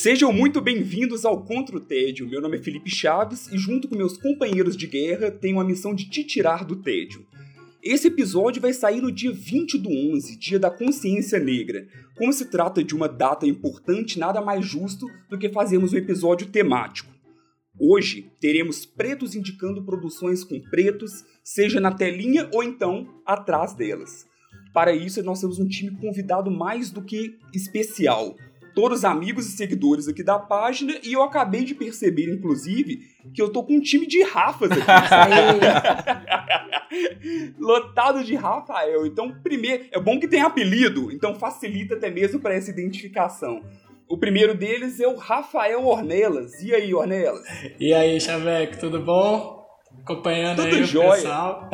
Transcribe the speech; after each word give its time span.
Sejam 0.00 0.32
muito 0.32 0.60
bem-vindos 0.60 1.24
ao 1.24 1.42
Contra 1.42 1.76
o 1.76 1.80
Tédio. 1.80 2.28
Meu 2.28 2.40
nome 2.40 2.56
é 2.56 2.62
Felipe 2.62 2.88
Chaves 2.88 3.48
e, 3.48 3.58
junto 3.58 3.88
com 3.88 3.96
meus 3.96 4.16
companheiros 4.16 4.76
de 4.76 4.86
guerra, 4.86 5.28
tenho 5.28 5.58
a 5.58 5.64
missão 5.64 5.92
de 5.92 6.08
te 6.08 6.22
tirar 6.22 6.64
do 6.64 6.76
tédio. 6.76 7.26
Esse 7.82 8.06
episódio 8.06 8.62
vai 8.62 8.72
sair 8.72 9.00
no 9.00 9.10
dia 9.10 9.32
20 9.32 9.76
do 9.76 9.90
11, 9.90 10.38
dia 10.38 10.56
da 10.56 10.70
consciência 10.70 11.40
negra. 11.40 11.84
Como 12.16 12.32
se 12.32 12.44
trata 12.44 12.84
de 12.84 12.94
uma 12.94 13.08
data 13.08 13.44
importante, 13.44 14.20
nada 14.20 14.40
mais 14.40 14.64
justo 14.64 15.04
do 15.28 15.36
que 15.36 15.48
fazermos 15.48 15.92
um 15.92 15.96
episódio 15.96 16.46
temático. 16.46 17.12
Hoje 17.76 18.30
teremos 18.40 18.86
pretos 18.86 19.34
indicando 19.34 19.84
produções 19.84 20.44
com 20.44 20.60
pretos, 20.60 21.24
seja 21.42 21.80
na 21.80 21.90
telinha 21.90 22.48
ou 22.54 22.62
então 22.62 23.20
atrás 23.26 23.74
delas. 23.74 24.28
Para 24.72 24.92
isso, 24.92 25.20
nós 25.24 25.40
temos 25.40 25.58
um 25.58 25.66
time 25.66 25.90
convidado 25.90 26.52
mais 26.52 26.92
do 26.92 27.02
que 27.02 27.36
especial 27.52 28.36
todos 28.78 29.04
amigos 29.04 29.48
e 29.48 29.56
seguidores 29.56 30.06
aqui 30.06 30.22
da 30.22 30.38
página 30.38 30.94
e 31.02 31.12
eu 31.12 31.20
acabei 31.24 31.64
de 31.64 31.74
perceber, 31.74 32.32
inclusive, 32.32 33.00
que 33.34 33.42
eu 33.42 33.48
tô 33.48 33.64
com 33.64 33.74
um 33.74 33.80
time 33.80 34.06
de 34.06 34.22
Rafas 34.22 34.70
aqui. 34.70 34.82
Lotado 37.58 38.22
de 38.22 38.36
Rafael. 38.36 39.04
Então, 39.04 39.34
primeiro, 39.42 39.86
é 39.90 40.00
bom 40.00 40.20
que 40.20 40.28
tem 40.28 40.42
apelido, 40.42 41.10
então 41.10 41.34
facilita 41.34 41.96
até 41.96 42.08
mesmo 42.08 42.38
para 42.38 42.54
essa 42.54 42.70
identificação. 42.70 43.64
O 44.08 44.16
primeiro 44.16 44.54
deles 44.54 45.00
é 45.00 45.08
o 45.08 45.16
Rafael 45.16 45.84
Ornelas. 45.84 46.62
E 46.62 46.72
aí, 46.72 46.94
Ornelas? 46.94 47.42
E 47.80 47.92
aí, 47.92 48.20
Chaveco, 48.20 48.78
tudo 48.78 49.00
bom? 49.00 49.66
Acompanhando 50.02 50.62
tudo 50.62 50.76
aí 50.76 50.84
jóia. 50.84 51.08
o 51.08 51.14
pessoal. 51.14 51.70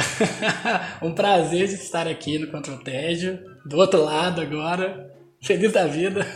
um 1.02 1.12
prazer 1.12 1.68
de 1.68 1.74
estar 1.74 2.08
aqui 2.08 2.38
no 2.38 2.50
Contra 2.50 2.72
o 2.72 2.82
Tédio. 2.82 3.38
Do 3.66 3.76
outro 3.76 4.02
lado 4.02 4.40
agora. 4.40 5.12
Feliz 5.42 5.70
da 5.70 5.86
vida. 5.86 6.26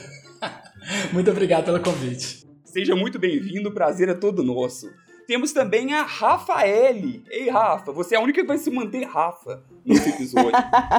muito 1.12 1.30
obrigado 1.30 1.64
pelo 1.64 1.80
convite. 1.80 2.46
Seja 2.64 2.94
muito 2.94 3.18
bem-vindo, 3.18 3.68
o 3.68 3.72
prazer 3.72 4.08
é 4.08 4.14
todo 4.14 4.42
nosso. 4.42 4.90
Temos 5.26 5.52
também 5.52 5.92
a 5.92 6.02
Rafaele. 6.02 7.22
Ei, 7.30 7.50
Rafa, 7.50 7.92
você 7.92 8.14
é 8.14 8.18
a 8.18 8.20
única 8.20 8.40
que 8.40 8.46
vai 8.46 8.58
se 8.58 8.70
manter 8.70 9.04
Rafa 9.04 9.62
nesse 9.84 10.08
episódio. 10.10 10.52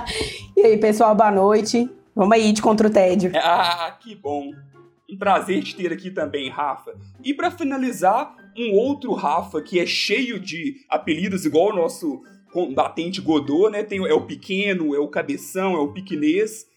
e 0.55 0.61
aí, 0.61 0.77
pessoal, 0.77 1.16
boa 1.16 1.31
noite. 1.31 1.89
Vamos 2.16 2.33
aí 2.33 2.52
de 2.52 2.61
contra 2.61 2.88
o 2.88 2.91
tédio. 2.91 3.31
Ah, 3.35 3.97
que 4.00 4.16
bom. 4.16 4.52
Um 5.09 5.17
prazer 5.17 5.63
te 5.63 5.75
ter 5.75 5.91
aqui 5.91 6.11
também, 6.11 6.50
Rafa. 6.50 6.94
E 7.23 7.33
para 7.33 7.50
finalizar, 7.50 8.35
um 8.57 8.73
outro 8.75 9.13
Rafa 9.13 9.61
que 9.61 9.80
é 9.80 9.85
cheio 9.85 10.39
de 10.39 10.75
apelidos 10.88 11.45
igual 11.45 11.69
o 11.69 11.75
nosso 11.75 12.22
combatente 12.52 13.22
Godot, 13.22 13.72
né? 13.72 13.83
Tem, 13.83 14.05
é 14.05 14.13
o 14.13 14.25
pequeno, 14.25 14.94
é 14.94 15.00
o 15.00 15.07
cabeção, 15.07 15.73
é 15.73 15.80
o 15.80 15.91
piquenês. 15.91 16.67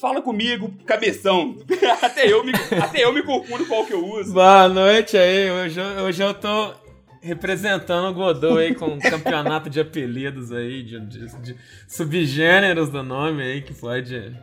Fala 0.00 0.22
comigo, 0.22 0.72
cabeção. 0.86 1.58
até, 2.00 2.32
eu 2.32 2.42
me, 2.42 2.52
até 2.82 3.04
eu 3.04 3.12
me 3.12 3.22
confundo 3.22 3.66
qual 3.66 3.84
que 3.84 3.92
eu 3.92 4.02
uso. 4.02 4.32
Boa 4.32 4.66
noite 4.66 5.14
aí. 5.14 5.50
Hoje, 5.50 5.78
hoje 5.78 6.22
eu 6.22 6.32
tô 6.32 6.72
representando 7.20 8.08
o 8.08 8.14
Godot 8.14 8.58
aí 8.58 8.74
com 8.74 8.86
um 8.86 8.98
campeonato 8.98 9.68
de 9.68 9.78
apelidos 9.78 10.52
aí, 10.52 10.82
de, 10.82 11.00
de, 11.00 11.26
de, 11.42 11.56
subgêneros 11.86 12.88
do 12.88 13.02
nome 13.02 13.42
aí 13.42 13.60
que 13.60 13.74
pode 13.74 14.34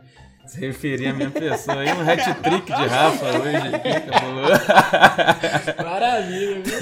se 0.46 0.60
referir 0.60 1.08
à 1.08 1.12
minha 1.12 1.30
pessoa 1.30 1.80
aí. 1.80 1.88
Um 1.88 2.08
hat-trick 2.08 2.66
de 2.66 2.86
Rafa 2.86 3.26
hoje 3.26 3.56
aqui, 3.56 3.88
Maravilha, 5.82 6.62
viu? 6.62 6.78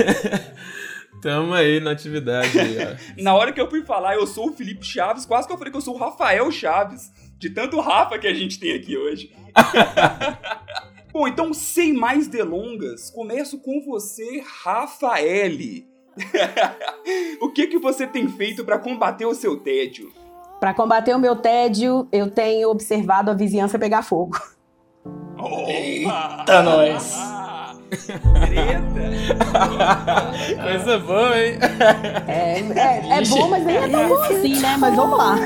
Tamo 1.23 1.55
aí 1.55 1.81
na 1.81 1.93
atividade. 1.93 2.61
Aí, 2.61 3.23
na 3.23 3.35
hora 3.35 3.53
que 3.53 3.61
eu 3.61 3.71
fui 3.71 3.83
falar, 3.83 4.17
eu 4.17 4.27
sou 4.27 4.51
o 4.51 4.53
Felipe 4.53 4.85
Chaves, 4.85 5.25
quase 5.25 5.47
que 5.47 5.55
eu 5.55 5.57
falei 5.57 5.71
que 5.71 5.79
eu 5.79 5.83
sou 5.83 5.95
o 5.95 5.99
Rafael 5.99 6.53
Chaves 6.53 7.11
de 7.39 7.51
tanto 7.51 7.81
Rafa 7.81 8.19
que 8.19 8.27
a 8.27 8.35
gente 8.35 8.59
tem 8.59 8.73
aqui 8.73 8.97
hoje. 8.97 9.33
Bom, 11.13 11.27
então, 11.27 11.55
sem 11.55 11.93
mais 11.93 12.29
delongas, 12.29 13.11
começo 13.11 13.59
com 13.61 13.81
você, 13.81 14.45
Rafaele. 14.63 15.87
o 17.41 17.51
que 17.51 17.67
que 17.67 17.79
você 17.79 18.07
tem 18.07 18.29
feito 18.29 18.65
para 18.65 18.79
combater 18.79 19.27
o 19.27 19.35
seu 19.35 19.57
tédio? 19.59 20.13
Para 20.61 20.75
combater 20.75 21.15
o 21.15 21.19
meu 21.19 21.37
tédio, 21.37 22.09
eu 22.11 22.31
tenho 22.31 22.71
observado 22.71 23.31
a 23.31 23.35
vizinhança 23.35 23.79
pegar 23.79 24.03
fogo. 24.03 24.39
Eita, 25.69 26.63
nós! 26.63 27.17
Treta! 28.47 29.07
Coisa 30.63 30.99
boa, 30.99 31.39
hein? 31.39 31.59
É, 32.27 32.59
é, 32.61 33.19
é 33.19 33.25
bom, 33.27 33.49
mas 33.49 33.65
nem 33.65 33.77
é 33.77 33.89
tão 33.89 34.09
bom 34.09 34.23
assim, 34.23 34.61
né? 34.61 34.77
Mas 34.79 34.97
vamos 34.97 35.19
lá. 35.19 35.37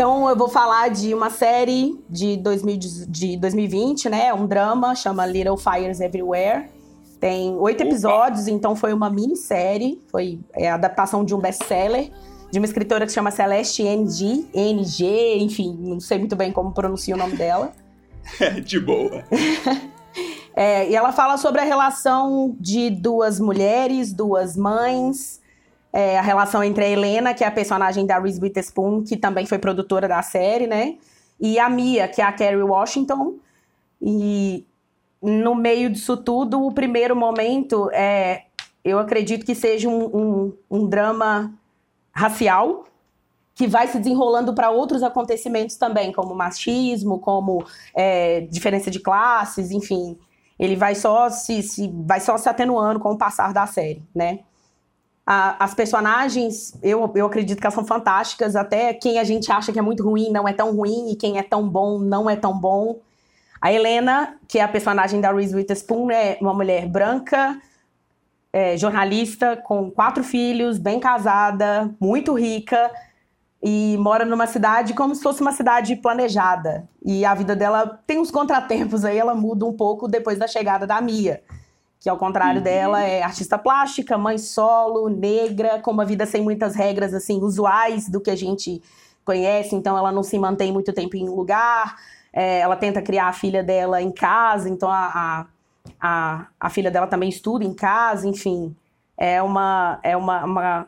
Então 0.00 0.26
eu 0.30 0.34
vou 0.34 0.48
falar 0.48 0.88
de 0.88 1.12
uma 1.12 1.28
série 1.28 2.02
de, 2.08 2.38
2000, 2.38 2.76
de 3.06 3.36
2020, 3.36 4.08
né? 4.08 4.32
Um 4.32 4.46
drama, 4.46 4.94
chama 4.94 5.26
Little 5.26 5.58
Fires 5.58 6.00
Everywhere. 6.00 6.70
Tem 7.20 7.54
oito 7.58 7.82
episódios, 7.82 8.48
então 8.48 8.74
foi 8.74 8.94
uma 8.94 9.10
minissérie. 9.10 10.00
Foi 10.10 10.40
é, 10.54 10.70
a 10.70 10.74
adaptação 10.76 11.22
de 11.22 11.34
um 11.34 11.38
best-seller 11.38 12.10
de 12.50 12.58
uma 12.58 12.64
escritora 12.64 13.04
que 13.04 13.12
se 13.12 13.16
chama 13.16 13.30
Celeste 13.30 13.82
NG, 13.82 14.46
NG, 14.54 15.36
enfim, 15.38 15.76
não 15.78 16.00
sei 16.00 16.18
muito 16.18 16.34
bem 16.34 16.50
como 16.50 16.72
pronuncia 16.72 17.14
o 17.14 17.18
nome 17.18 17.36
dela. 17.36 17.70
de 18.64 18.80
boa. 18.80 19.22
É, 20.54 20.88
e 20.88 20.94
ela 20.94 21.12
fala 21.12 21.36
sobre 21.36 21.60
a 21.60 21.64
relação 21.64 22.56
de 22.58 22.90
duas 22.90 23.38
mulheres, 23.40 24.12
duas 24.12 24.56
mães, 24.56 25.40
é, 25.92 26.18
a 26.18 26.22
relação 26.22 26.62
entre 26.62 26.84
a 26.84 26.88
Helena, 26.88 27.34
que 27.34 27.44
é 27.44 27.46
a 27.46 27.50
personagem 27.50 28.06
da 28.06 28.18
Reese 28.18 28.40
Witherspoon, 28.40 29.02
que 29.02 29.16
também 29.16 29.46
foi 29.46 29.58
produtora 29.58 30.06
da 30.06 30.22
série, 30.22 30.66
né? 30.66 30.96
E 31.40 31.58
a 31.58 31.68
Mia, 31.68 32.06
que 32.08 32.20
é 32.20 32.24
a 32.24 32.32
Kerry 32.32 32.62
Washington. 32.62 33.36
E 34.00 34.66
no 35.22 35.54
meio 35.54 35.90
disso 35.90 36.16
tudo, 36.16 36.64
o 36.64 36.72
primeiro 36.72 37.14
momento 37.16 37.90
é, 37.92 38.44
eu 38.84 38.98
acredito 38.98 39.44
que 39.44 39.54
seja 39.54 39.88
um, 39.88 40.04
um, 40.04 40.52
um 40.70 40.86
drama 40.86 41.52
racial, 42.12 42.84
que 43.60 43.66
vai 43.66 43.86
se 43.86 43.98
desenrolando 43.98 44.54
para 44.54 44.70
outros 44.70 45.02
acontecimentos 45.02 45.76
também, 45.76 46.12
como 46.12 46.34
machismo, 46.34 47.18
como 47.18 47.62
é, 47.94 48.40
diferença 48.50 48.90
de 48.90 48.98
classes, 48.98 49.70
enfim 49.70 50.18
ele 50.60 50.76
vai 50.76 50.94
só 50.94 51.30
se, 51.30 51.62
se, 51.62 51.90
vai 52.04 52.20
só 52.20 52.36
se 52.36 52.46
atenuando 52.46 53.00
com 53.00 53.12
o 53.12 53.16
passar 53.16 53.50
da 53.50 53.66
série, 53.66 54.06
né? 54.14 54.40
A, 55.26 55.64
as 55.64 55.72
personagens, 55.72 56.78
eu, 56.82 57.10
eu 57.14 57.24
acredito 57.24 57.58
que 57.58 57.64
elas 57.64 57.72
são 57.72 57.86
fantásticas, 57.86 58.54
até 58.54 58.92
quem 58.92 59.18
a 59.18 59.24
gente 59.24 59.50
acha 59.50 59.72
que 59.72 59.78
é 59.78 59.82
muito 59.82 60.04
ruim 60.04 60.30
não 60.30 60.46
é 60.46 60.52
tão 60.52 60.76
ruim, 60.76 61.12
e 61.12 61.16
quem 61.16 61.38
é 61.38 61.42
tão 61.42 61.66
bom 61.66 61.98
não 61.98 62.28
é 62.28 62.36
tão 62.36 62.52
bom. 62.52 62.98
A 63.58 63.72
Helena, 63.72 64.36
que 64.46 64.58
é 64.58 64.62
a 64.62 64.68
personagem 64.68 65.18
da 65.18 65.32
Reese 65.32 65.56
Witherspoon, 65.56 66.10
é 66.10 66.36
uma 66.42 66.52
mulher 66.52 66.86
branca, 66.86 67.58
é, 68.52 68.76
jornalista, 68.76 69.56
com 69.56 69.90
quatro 69.90 70.22
filhos, 70.22 70.76
bem 70.76 71.00
casada, 71.00 71.90
muito 71.98 72.34
rica, 72.34 72.90
e 73.62 73.96
mora 73.98 74.24
numa 74.24 74.46
cidade 74.46 74.94
como 74.94 75.14
se 75.14 75.22
fosse 75.22 75.42
uma 75.42 75.52
cidade 75.52 75.94
planejada. 75.96 76.88
E 77.04 77.24
a 77.24 77.34
vida 77.34 77.54
dela 77.54 78.00
tem 78.06 78.18
uns 78.18 78.30
contratempos 78.30 79.04
aí, 79.04 79.18
ela 79.18 79.34
muda 79.34 79.66
um 79.66 79.72
pouco 79.72 80.08
depois 80.08 80.38
da 80.38 80.46
chegada 80.46 80.86
da 80.86 81.00
Mia, 81.00 81.42
que 81.98 82.08
ao 82.08 82.16
contrário 82.16 82.58
uhum. 82.58 82.64
dela 82.64 83.02
é 83.02 83.22
artista 83.22 83.58
plástica, 83.58 84.16
mãe 84.16 84.38
solo, 84.38 85.08
negra, 85.10 85.78
com 85.80 85.90
uma 85.90 86.04
vida 86.04 86.24
sem 86.24 86.42
muitas 86.42 86.74
regras 86.74 87.12
assim 87.12 87.42
usuais 87.42 88.08
do 88.08 88.20
que 88.20 88.30
a 88.30 88.36
gente 88.36 88.82
conhece, 89.24 89.74
então 89.76 89.96
ela 89.96 90.10
não 90.10 90.22
se 90.22 90.38
mantém 90.38 90.72
muito 90.72 90.92
tempo 90.92 91.16
em 91.16 91.28
um 91.28 91.34
lugar. 91.34 91.96
É, 92.32 92.60
ela 92.60 92.76
tenta 92.76 93.02
criar 93.02 93.26
a 93.26 93.32
filha 93.32 93.62
dela 93.62 94.00
em 94.00 94.10
casa, 94.10 94.68
então 94.68 94.88
a, 94.90 95.06
a, 95.14 95.46
a, 96.00 96.46
a 96.58 96.70
filha 96.70 96.90
dela 96.90 97.06
também 97.06 97.28
estuda 97.28 97.64
em 97.64 97.74
casa, 97.74 98.26
enfim. 98.26 98.74
É 99.18 99.42
uma, 99.42 100.00
é 100.02 100.16
uma, 100.16 100.44
uma 100.44 100.86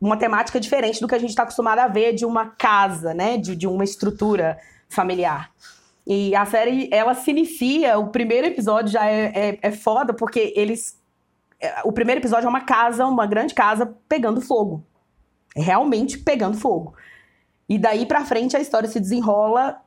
uma 0.00 0.16
temática 0.16 0.60
diferente 0.60 1.00
do 1.00 1.08
que 1.08 1.14
a 1.14 1.18
gente 1.18 1.30
está 1.30 1.42
acostumado 1.42 1.78
a 1.78 1.88
ver 1.88 2.14
de 2.14 2.24
uma 2.24 2.46
casa, 2.46 3.14
né? 3.14 3.36
De, 3.36 3.56
de 3.56 3.66
uma 3.66 3.84
estrutura 3.84 4.58
familiar. 4.88 5.50
E 6.06 6.34
a 6.36 6.46
série, 6.46 6.88
ela 6.92 7.14
se 7.14 7.30
inicia, 7.30 7.98
o 7.98 8.08
primeiro 8.08 8.46
episódio 8.46 8.92
já 8.92 9.06
é, 9.06 9.32
é, 9.34 9.58
é 9.62 9.70
foda, 9.72 10.14
porque 10.14 10.52
eles. 10.54 10.96
É, 11.60 11.80
o 11.84 11.92
primeiro 11.92 12.20
episódio 12.20 12.46
é 12.46 12.48
uma 12.48 12.60
casa, 12.60 13.06
uma 13.06 13.26
grande 13.26 13.54
casa, 13.54 13.94
pegando 14.08 14.40
fogo. 14.40 14.84
Realmente 15.56 16.18
pegando 16.18 16.56
fogo. 16.56 16.94
E 17.68 17.78
daí 17.78 18.06
pra 18.06 18.24
frente 18.24 18.56
a 18.56 18.60
história 18.60 18.88
se 18.88 19.00
desenrola 19.00 19.80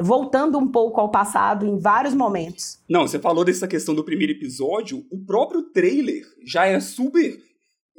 voltando 0.00 0.56
um 0.56 0.66
pouco 0.66 0.98
ao 0.98 1.10
passado 1.10 1.66
em 1.66 1.78
vários 1.78 2.14
momentos. 2.14 2.78
Não, 2.88 3.06
você 3.06 3.18
falou 3.18 3.44
dessa 3.44 3.68
questão 3.68 3.94
do 3.94 4.02
primeiro 4.02 4.32
episódio, 4.32 5.04
o 5.10 5.18
próprio 5.18 5.62
trailer 5.62 6.24
já 6.42 6.64
é 6.64 6.80
super 6.80 7.38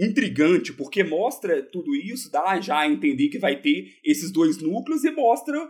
intrigante, 0.02 0.74
porque 0.74 1.04
mostra 1.04 1.62
tudo 1.62 1.96
isso, 1.96 2.32
dá 2.32 2.60
já 2.60 2.80
a 2.80 2.90
entender 2.90 3.30
que 3.30 3.38
vai 3.38 3.56
ter 3.56 3.94
esses 4.04 4.32
dois 4.32 4.62
núcleos 4.62 5.04
e 5.04 5.12
mostra 5.12 5.70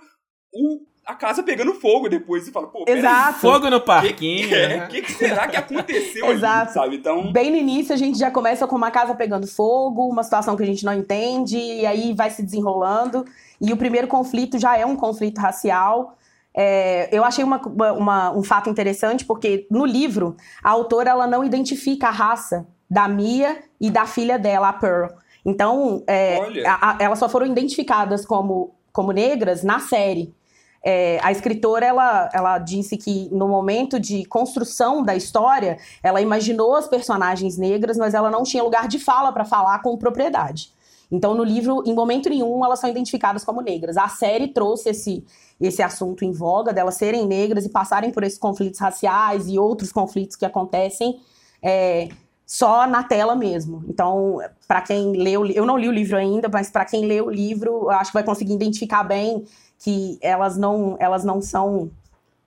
o, 0.54 0.86
a 1.06 1.16
casa 1.16 1.44
pegando 1.44 1.74
fogo 1.74 2.08
depois 2.08 2.48
e 2.48 2.52
fala, 2.52 2.68
pô, 2.68 2.86
Exato. 2.88 3.40
Fogo 3.40 3.70
no 3.70 3.82
parquinho. 3.82 4.46
O 4.46 4.50
que, 4.50 4.56
é, 4.56 4.88
que, 4.88 5.02
que, 5.02 5.12
será 5.14 5.48
que 5.48 5.58
aconteceu 5.58 6.26
Exato. 6.32 6.62
ali, 6.62 6.74
sabe? 6.74 6.96
Então... 6.96 7.32
Bem 7.32 7.52
no 7.52 7.58
início 7.58 7.94
a 7.94 7.98
gente 7.98 8.18
já 8.18 8.32
começa 8.32 8.66
com 8.66 8.76
uma 8.76 8.90
casa 8.90 9.14
pegando 9.14 9.46
fogo, 9.48 10.08
uma 10.08 10.24
situação 10.24 10.56
que 10.56 10.64
a 10.64 10.66
gente 10.66 10.86
não 10.86 10.94
entende, 10.94 11.58
e 11.58 11.86
aí 11.86 12.14
vai 12.14 12.30
se 12.30 12.42
desenrolando. 12.42 13.26
E 13.60 13.74
o 13.74 13.78
primeiro 13.78 14.08
conflito 14.08 14.58
já 14.58 14.78
é 14.78 14.86
um 14.86 14.96
conflito 14.96 15.40
racial. 15.40 16.18
É, 16.56 17.10
eu 17.16 17.24
achei 17.24 17.44
uma, 17.44 17.62
uma, 17.94 18.32
um 18.38 18.44
fato 18.44 18.70
interessante, 18.70 19.26
porque 19.26 19.68
no 19.70 19.86
livro, 19.86 20.36
a 20.64 20.70
autora 20.70 21.10
ela 21.10 21.28
não 21.28 21.44
identifica 21.44 22.08
a 22.08 22.12
raça 22.12 22.68
da 22.92 23.08
Mia 23.08 23.64
e 23.80 23.90
da 23.90 24.06
filha 24.06 24.38
dela, 24.38 24.68
a 24.68 24.74
Pearl. 24.74 25.14
Então, 25.46 26.04
é, 26.06 26.66
a, 26.68 26.92
a, 26.92 26.98
elas 27.00 27.18
só 27.18 27.30
foram 27.30 27.46
identificadas 27.46 28.26
como, 28.26 28.76
como 28.92 29.14
negras 29.14 29.64
na 29.64 29.80
série. 29.80 30.36
É, 30.84 31.18
a 31.24 31.32
escritora 31.32 31.86
ela, 31.86 32.30
ela 32.34 32.58
disse 32.58 32.98
que 32.98 33.30
no 33.32 33.48
momento 33.48 33.98
de 33.98 34.26
construção 34.26 35.02
da 35.02 35.16
história, 35.16 35.78
ela 36.04 36.20
imaginou 36.20 36.76
as 36.76 36.86
personagens 36.86 37.58
negras, 37.58 37.96
mas 37.96 38.14
ela 38.14 38.30
não 38.30 38.44
tinha 38.44 38.62
lugar 38.62 38.90
de 38.90 39.00
fala 39.00 39.32
para 39.32 39.46
falar 39.46 39.82
com 39.82 39.98
propriedade. 39.98 40.74
Então, 41.10 41.34
no 41.34 41.46
livro, 41.46 41.84
em 41.86 41.94
momento 41.94 42.30
nenhum, 42.30 42.64
elas 42.66 42.80
são 42.80 42.90
identificadas 42.90 43.46
como 43.46 43.62
negras. 43.62 43.96
A 43.96 44.10
série 44.10 44.50
trouxe 44.50 44.90
esse, 44.90 45.24
esse 45.62 45.82
assunto 45.82 46.26
em 46.26 46.32
voga, 46.34 46.74
delas 46.74 46.96
serem 46.96 47.26
negras 47.26 47.66
e 47.66 47.70
passarem 47.70 48.12
por 48.12 48.24
esses 48.24 48.40
conflitos 48.40 48.80
raciais 48.80 49.48
e 49.48 49.58
outros 49.58 49.94
conflitos 49.94 50.36
que 50.36 50.46
acontecem 50.46 51.20
é, 51.62 52.10
só 52.52 52.86
na 52.86 53.02
tela 53.02 53.34
mesmo. 53.34 53.82
Então, 53.88 54.40
para 54.68 54.82
quem 54.82 55.14
leu, 55.14 55.46
eu 55.46 55.66
não 55.66 55.78
li 55.78 55.88
o 55.88 55.92
livro 55.92 56.18
ainda, 56.18 56.50
mas 56.50 56.70
para 56.70 56.84
quem 56.84 57.06
lê 57.06 57.22
o 57.22 57.30
livro, 57.30 57.90
acho 57.90 58.12
que 58.12 58.18
vai 58.18 58.26
conseguir 58.26 58.52
identificar 58.52 59.06
bem 59.06 59.46
que 59.80 60.20
elas 60.22 60.58
não, 60.58 60.98
elas 61.00 61.24
não 61.24 61.42
são 61.42 61.90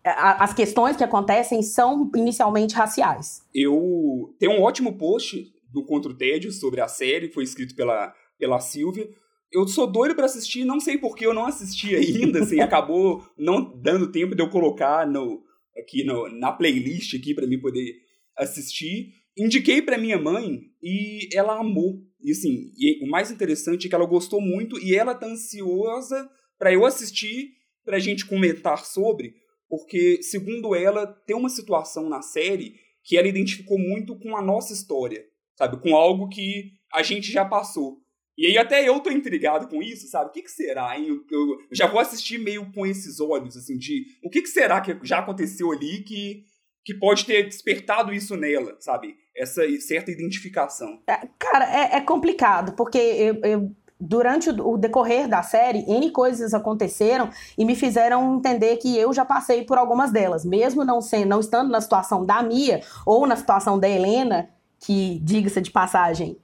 as 0.05 0.53
questões 0.53 0.95
que 0.95 1.03
acontecem 1.03 1.62
são 1.62 2.11
inicialmente 2.15 2.75
raciais. 2.75 3.41
Eu 3.55 4.35
tenho 4.39 4.53
um 4.53 4.62
ótimo 4.62 4.99
post 4.99 5.51
do 5.73 5.83
Contra 5.83 6.12
o 6.12 6.15
Tédio 6.15 6.53
sobre 6.53 6.83
a 6.83 6.87
série, 6.87 7.33
foi 7.33 7.43
escrito 7.43 7.75
pela 7.75 8.12
pela 8.39 8.61
Silvia. 8.61 9.09
Eu 9.51 9.67
sou 9.67 9.87
doido 9.87 10.15
para 10.15 10.27
assistir, 10.27 10.67
não 10.67 10.81
sei 10.81 10.99
por 10.99 11.17
que 11.17 11.25
eu 11.25 11.33
não 11.33 11.47
assisti 11.47 11.97
ainda, 11.97 12.41
assim, 12.41 12.61
acabou 12.61 13.25
não 13.39 13.75
dando 13.81 14.12
tempo 14.12 14.35
de 14.35 14.43
eu 14.43 14.51
colocar 14.51 15.06
no, 15.06 15.43
aqui 15.79 16.05
no, 16.05 16.29
na 16.29 16.53
playlist 16.53 17.15
aqui 17.15 17.33
para 17.33 17.47
mim 17.47 17.59
poder 17.59 17.95
assistir. 18.37 19.24
Indiquei 19.37 19.83
para 19.83 19.99
minha 19.99 20.19
mãe 20.19 20.61
e 20.83 21.29
ela 21.35 21.59
amou. 21.59 22.01
E 22.21 22.31
assim, 22.31 22.71
e 22.77 23.05
o 23.05 23.11
mais 23.11 23.31
interessante 23.31 23.87
é 23.87 23.89
que 23.89 23.95
ela 23.95 24.07
gostou 24.07 24.41
muito 24.41 24.79
e 24.79 24.95
ela 24.95 25.15
tá 25.15 25.27
ansiosa 25.27 26.29
para 26.59 26.73
eu 26.73 26.87
assistir, 26.87 27.53
pra 27.85 27.99
gente 27.99 28.25
comentar 28.25 28.85
sobre, 28.85 29.35
porque 29.69 30.23
segundo 30.23 30.75
ela, 30.75 31.07
tem 31.07 31.37
uma 31.37 31.49
situação 31.49 32.09
na 32.09 32.23
série 32.23 32.77
que 33.03 33.19
ela 33.19 33.29
identificou 33.29 33.79
muito 33.79 34.19
com 34.19 34.37
a 34.37 34.43
nossa 34.43 34.73
história, 34.73 35.23
sabe? 35.57 35.81
Com 35.83 35.95
algo 35.95 36.29
que 36.29 36.73
a 36.93 37.03
gente 37.03 37.31
já 37.31 37.45
passou. 37.45 37.99
E 38.37 38.47
aí 38.47 38.59
até 38.59 38.89
eu 38.89 38.99
tô 39.01 39.11
intrigado 39.11 39.69
com 39.69 39.83
isso, 39.83 40.09
sabe? 40.09 40.31
O 40.31 40.33
que, 40.33 40.43
que 40.43 40.51
será, 40.51 40.99
hein? 40.99 41.07
Eu, 41.09 41.25
eu, 41.31 41.59
já 41.71 41.87
vou 41.87 42.01
assistir 42.01 42.39
meio 42.39 42.73
com 42.73 42.85
esses 42.85 43.21
olhos, 43.21 43.57
assim, 43.57 43.77
de 43.77 44.07
o 44.25 44.31
que, 44.31 44.43
que 44.43 44.49
será 44.49 44.81
que 44.81 44.99
já 45.07 45.19
aconteceu 45.19 45.71
ali 45.71 46.03
que, 46.03 46.45
que 46.85 46.95
pode 46.95 47.25
ter 47.25 47.45
despertado 47.45 48.13
isso 48.13 48.37
nela, 48.37 48.77
sabe? 48.79 49.17
Essa 49.37 49.63
certa 49.81 50.11
identificação. 50.11 51.01
É, 51.07 51.27
cara, 51.39 51.65
é, 51.65 51.97
é, 51.97 52.01
complicado, 52.01 52.75
porque 52.77 52.99
eu, 52.99 53.41
eu 53.43 53.71
durante 53.99 54.51
o, 54.51 54.77
decorrer 54.77 55.27
da 55.29 55.43
série, 55.43 55.85
N 55.89 56.11
coisas 56.11 56.53
aconteceram 56.53 57.31
e 57.57 57.65
me 57.65 57.75
fizeram 57.75 58.37
entender 58.37 58.77
que 58.77 58.97
eu 58.97 59.13
já 59.13 59.25
passei 59.25 59.65
por 59.65 59.79
algumas 59.79 60.13
delas. 60.13 60.45
Mesmo 60.45 60.85
não, 60.85 61.01
sendo, 61.01 61.29
não 61.29 61.41
estando 61.41 61.71
na 61.71 61.81
situação 61.81 62.25
da 62.25 62.43
Mia 62.43 62.83
ou 63.07 63.27
na 63.27 63.37
situação 63.37 63.79
da 63.79 63.89
Helena, 63.89 64.51
que, 64.79 65.19
diga-se 65.23 65.61
de 65.61 65.71
passagem, 65.71 66.37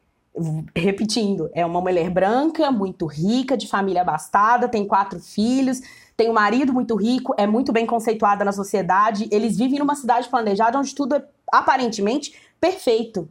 repetindo, 0.74 1.50
é 1.52 1.66
uma 1.66 1.80
mulher 1.80 2.08
branca, 2.08 2.70
muito 2.70 3.04
rica, 3.04 3.56
de 3.56 3.68
família 3.68 4.02
abastada, 4.02 4.68
tem 4.68 4.86
quatro 4.86 5.20
filhos, 5.20 5.80
tem 6.20 6.28
um 6.28 6.34
marido 6.34 6.70
muito 6.70 6.96
rico, 6.96 7.34
é 7.38 7.46
muito 7.46 7.72
bem 7.72 7.86
conceituada 7.86 8.44
na 8.44 8.52
sociedade. 8.52 9.26
Eles 9.32 9.56
vivem 9.56 9.78
numa 9.78 9.94
cidade 9.94 10.28
planejada 10.28 10.78
onde 10.78 10.94
tudo 10.94 11.14
é 11.14 11.24
aparentemente 11.50 12.38
perfeito. 12.60 13.26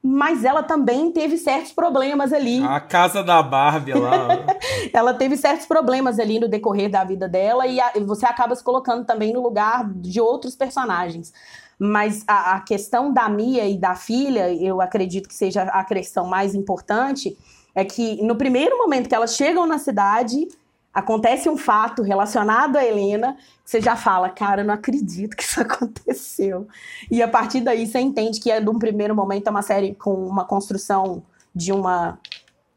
Mas 0.00 0.44
ela 0.44 0.62
também 0.62 1.10
teve 1.10 1.36
certos 1.36 1.72
problemas 1.72 2.32
ali. 2.32 2.62
A 2.62 2.78
casa 2.78 3.24
da 3.24 3.42
Barbie 3.42 3.94
lá. 3.94 4.28
ela 4.94 5.14
teve 5.14 5.36
certos 5.36 5.66
problemas 5.66 6.20
ali 6.20 6.38
no 6.38 6.46
decorrer 6.46 6.88
da 6.88 7.02
vida 7.02 7.28
dela 7.28 7.66
e 7.66 7.80
você 8.04 8.24
acaba 8.24 8.54
se 8.54 8.62
colocando 8.62 9.04
também 9.04 9.32
no 9.32 9.42
lugar 9.42 9.84
de 9.92 10.20
outros 10.20 10.54
personagens. 10.54 11.32
Mas 11.76 12.22
a, 12.28 12.54
a, 12.54 12.60
questão 12.60 13.12
da 13.12 13.28
Mia 13.28 13.68
e 13.68 13.76
da 13.76 13.96
filha, 13.96 14.54
eu 14.54 14.80
acredito 14.80 15.28
que 15.28 15.34
seja 15.34 15.62
a 15.64 15.82
questão 15.82 16.24
mais 16.24 16.54
importante, 16.54 17.36
é 17.74 17.84
que 17.84 18.22
no 18.22 18.36
primeiro 18.36 18.78
momento 18.78 19.08
que 19.08 19.14
elas 19.14 19.34
chegam 19.34 19.66
na 19.66 19.78
cidade, 19.78 20.46
acontece 20.96 21.46
um 21.46 21.58
fato 21.58 22.02
relacionado 22.02 22.76
a 22.76 22.84
Helena, 22.84 23.36
você 23.62 23.82
já 23.82 23.94
fala, 23.94 24.30
cara, 24.30 24.64
não 24.64 24.72
acredito 24.72 25.36
que 25.36 25.42
isso 25.42 25.60
aconteceu. 25.60 26.66
E 27.10 27.22
a 27.22 27.28
partir 27.28 27.60
daí 27.60 27.86
você 27.86 28.00
entende 28.00 28.40
que 28.40 28.50
é 28.50 28.62
de 28.62 28.70
um 28.70 28.78
primeiro 28.78 29.14
momento 29.14 29.46
é 29.46 29.50
uma 29.50 29.60
série 29.60 29.94
com 29.94 30.14
uma 30.26 30.46
construção 30.46 31.22
de 31.54 31.70
uma 31.70 32.18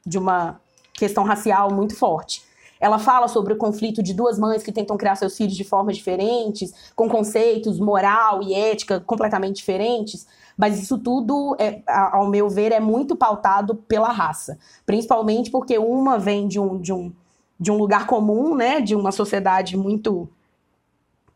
de 0.06 0.18
uma 0.18 0.60
questão 0.94 1.24
racial 1.24 1.72
muito 1.72 1.96
forte. 1.96 2.44
Ela 2.78 3.00
fala 3.00 3.30
sobre 3.30 3.54
o 3.54 3.58
conflito 3.58 4.04
de 4.04 4.14
duas 4.14 4.38
mães 4.38 4.64
que 4.64 4.72
tentam 4.72 4.98
criar 4.98 5.16
seus 5.16 5.38
filhos 5.38 5.56
de 5.56 5.64
formas 5.64 5.96
diferentes, 5.96 6.74
com 6.96 7.08
conceitos, 7.08 7.80
moral 7.80 8.44
e 8.44 8.54
ética 8.54 9.00
completamente 9.00 9.58
diferentes. 9.58 10.28
Mas 10.58 10.82
isso 10.82 10.98
tudo, 10.98 11.56
é, 11.58 11.82
ao 11.88 12.28
meu 12.28 12.50
ver, 12.50 12.74
é 12.74 12.82
muito 12.82 13.16
pautado 13.16 13.76
pela 13.76 14.12
raça. 14.12 14.58
Principalmente 14.86 15.50
porque 15.50 15.78
uma 15.78 16.18
vem 16.18 16.48
de 16.50 16.60
um, 16.60 16.80
de 16.80 16.92
um, 16.92 17.14
de 17.60 17.72
um 17.72 17.78
lugar 17.78 18.08
comum, 18.08 18.56
né? 18.56 18.80
De 18.80 18.96
uma 18.96 19.12
sociedade 19.12 19.76
muito 19.76 20.30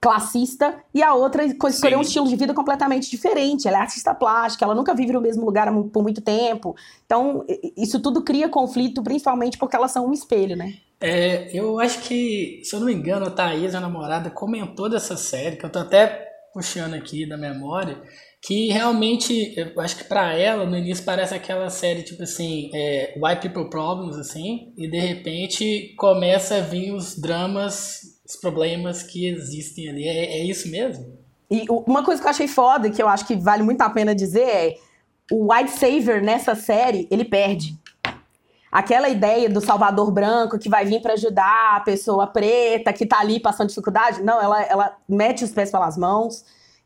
classista 0.04 0.76
e 0.94 1.02
a 1.02 1.14
outra 1.14 1.46
escolheu 1.46 1.98
um 1.98 2.02
estilo 2.02 2.28
de 2.28 2.36
vida 2.36 2.54
completamente 2.54 3.10
diferente. 3.10 3.70
Ela 3.70 3.78
é 3.78 3.82
artista 3.82 4.14
plástica, 4.14 4.66
ela 4.66 4.76
nunca 4.76 4.94
vive 4.94 5.14
no 5.14 5.22
mesmo 5.22 5.46
lugar 5.46 5.74
por 5.94 6.04
muito 6.04 6.22
tempo. 6.22 6.76
Então, 7.06 7.46
isso 7.78 8.02
tudo 8.02 8.22
cria 8.22 8.50
conflito, 8.50 9.02
principalmente 9.02 9.58
porque 9.58 9.78
elas 9.78 9.92
são 9.92 10.08
um 10.08 10.12
espelho, 10.12 10.58
né? 10.58 10.74
É, 11.00 11.50
eu 11.58 11.80
acho 11.80 12.02
que, 12.02 12.62
se 12.66 12.76
eu 12.76 12.80
não 12.82 12.88
me 12.88 12.94
engano, 12.94 13.26
a 13.26 13.32
Thaís, 13.32 13.74
a 13.74 13.80
namorada, 13.80 14.30
comentou 14.30 14.90
dessa 14.90 15.16
série, 15.16 15.56
que 15.56 15.66
eu 15.66 15.70
tô 15.70 15.80
até 15.80 16.30
puxando 16.54 16.94
aqui 16.94 17.26
da 17.26 17.38
memória, 17.38 18.02
que 18.46 18.68
realmente, 18.68 19.54
eu 19.56 19.80
acho 19.80 19.96
que 19.96 20.04
para 20.04 20.34
ela, 20.34 20.66
no 20.66 20.78
início 20.78 21.06
parece 21.06 21.34
aquela 21.34 21.70
série, 21.70 22.04
tipo 22.04 22.24
assim, 22.24 22.70
é, 22.74 23.18
White 23.18 23.48
People 23.48 23.70
Problems, 23.70 24.18
assim, 24.18 24.74
e 24.78 24.86
de 24.90 25.00
repente 25.00 25.96
começa 25.98 26.58
a 26.58 26.60
vir 26.60 26.92
os 26.92 27.18
dramas, 27.18 28.02
os 28.28 28.36
problemas 28.36 29.02
que 29.02 29.28
existem 29.28 29.88
ali. 29.88 30.06
É, 30.06 30.42
é 30.42 30.44
isso 30.44 30.70
mesmo? 30.70 31.18
E 31.50 31.66
uma 31.88 32.04
coisa 32.04 32.22
que 32.22 32.28
eu 32.28 32.32
achei 32.32 32.48
foda, 32.50 32.90
que 32.90 33.02
eu 33.02 33.08
acho 33.08 33.26
que 33.26 33.38
vale 33.38 33.64
muito 33.64 33.80
a 33.80 33.90
pena 33.90 34.14
dizer, 34.14 34.46
é 34.46 34.76
o 35.32 35.54
White 35.54 35.72
Savior 35.72 36.22
nessa 36.22 36.54
série, 36.54 37.08
ele 37.10 37.24
perde 37.24 37.80
aquela 38.70 39.08
ideia 39.08 39.50
do 39.50 39.62
Salvador 39.62 40.12
branco 40.12 40.60
que 40.60 40.68
vai 40.68 40.84
vir 40.84 41.02
para 41.02 41.14
ajudar 41.14 41.78
a 41.78 41.80
pessoa 41.80 42.28
preta 42.28 42.92
que 42.92 43.06
tá 43.06 43.22
ali 43.22 43.40
passando 43.40 43.70
dificuldade, 43.70 44.22
não, 44.22 44.42
ela, 44.42 44.62
ela 44.64 44.98
mete 45.08 45.46
os 45.46 45.52
pés 45.52 45.72
pelas 45.72 45.98
mãos 45.98 46.44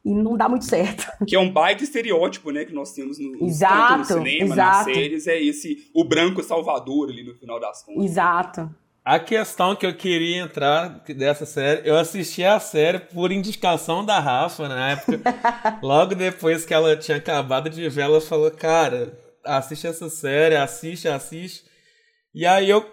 e 0.08 0.14
não 0.14 0.38
dá 0.38 0.48
muito 0.48 0.64
certo. 0.64 1.06
Que 1.28 1.36
é 1.36 1.40
um 1.40 1.52
baita 1.52 1.84
estereótipo, 1.84 2.50
né, 2.52 2.64
que 2.64 2.74
nós 2.74 2.94
temos 2.94 3.20
no, 3.20 3.46
exato, 3.46 4.00
no 4.00 4.06
cinema, 4.06 4.54
exato. 4.54 4.88
nas 4.88 4.96
séries, 4.96 5.28
é 5.28 5.44
esse, 5.44 5.92
o 5.94 6.06
branco 6.06 6.42
salvador 6.42 7.10
ali 7.10 7.24
no 7.24 7.36
final 7.36 7.60
das 7.60 7.84
contas. 7.84 8.06
Exato. 8.06 8.74
A 9.04 9.20
questão 9.20 9.76
que 9.76 9.86
eu 9.86 9.96
queria 9.96 10.38
entrar 10.38 11.04
dessa 11.10 11.46
série, 11.46 11.88
eu 11.88 11.98
assisti 11.98 12.44
a 12.44 12.60
série 12.60 13.00
por 13.00 13.32
indicação 13.32 14.06
da 14.06 14.20
Rafa 14.20 14.68
na 14.68 14.92
época. 14.92 15.20
logo 15.84 16.16
depois 16.16 16.66
que 16.66 16.74
ela 16.74 16.96
tinha 16.96 17.18
acabado 17.18 17.70
de 17.70 17.88
ver, 17.90 18.02
ela 18.02 18.20
falou: 18.20 18.52
Cara, 18.52 19.18
assiste 19.46 19.88
essa 19.88 20.10
série, 20.10 20.58
assiste, 20.58 21.08
assiste. 21.08 21.64
E 22.36 22.46
aí 22.46 22.70
eu 22.70 22.86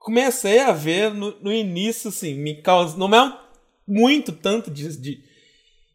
comecei 0.00 0.58
a 0.58 0.72
ver 0.72 1.14
no, 1.14 1.40
no 1.40 1.52
início, 1.52 2.08
assim, 2.08 2.34
me 2.34 2.60
causa. 2.60 2.98
Não 2.98 3.14
é 3.14 3.38
muito 3.86 4.32
tanto 4.32 4.72
de, 4.72 5.00
de, 5.00 5.29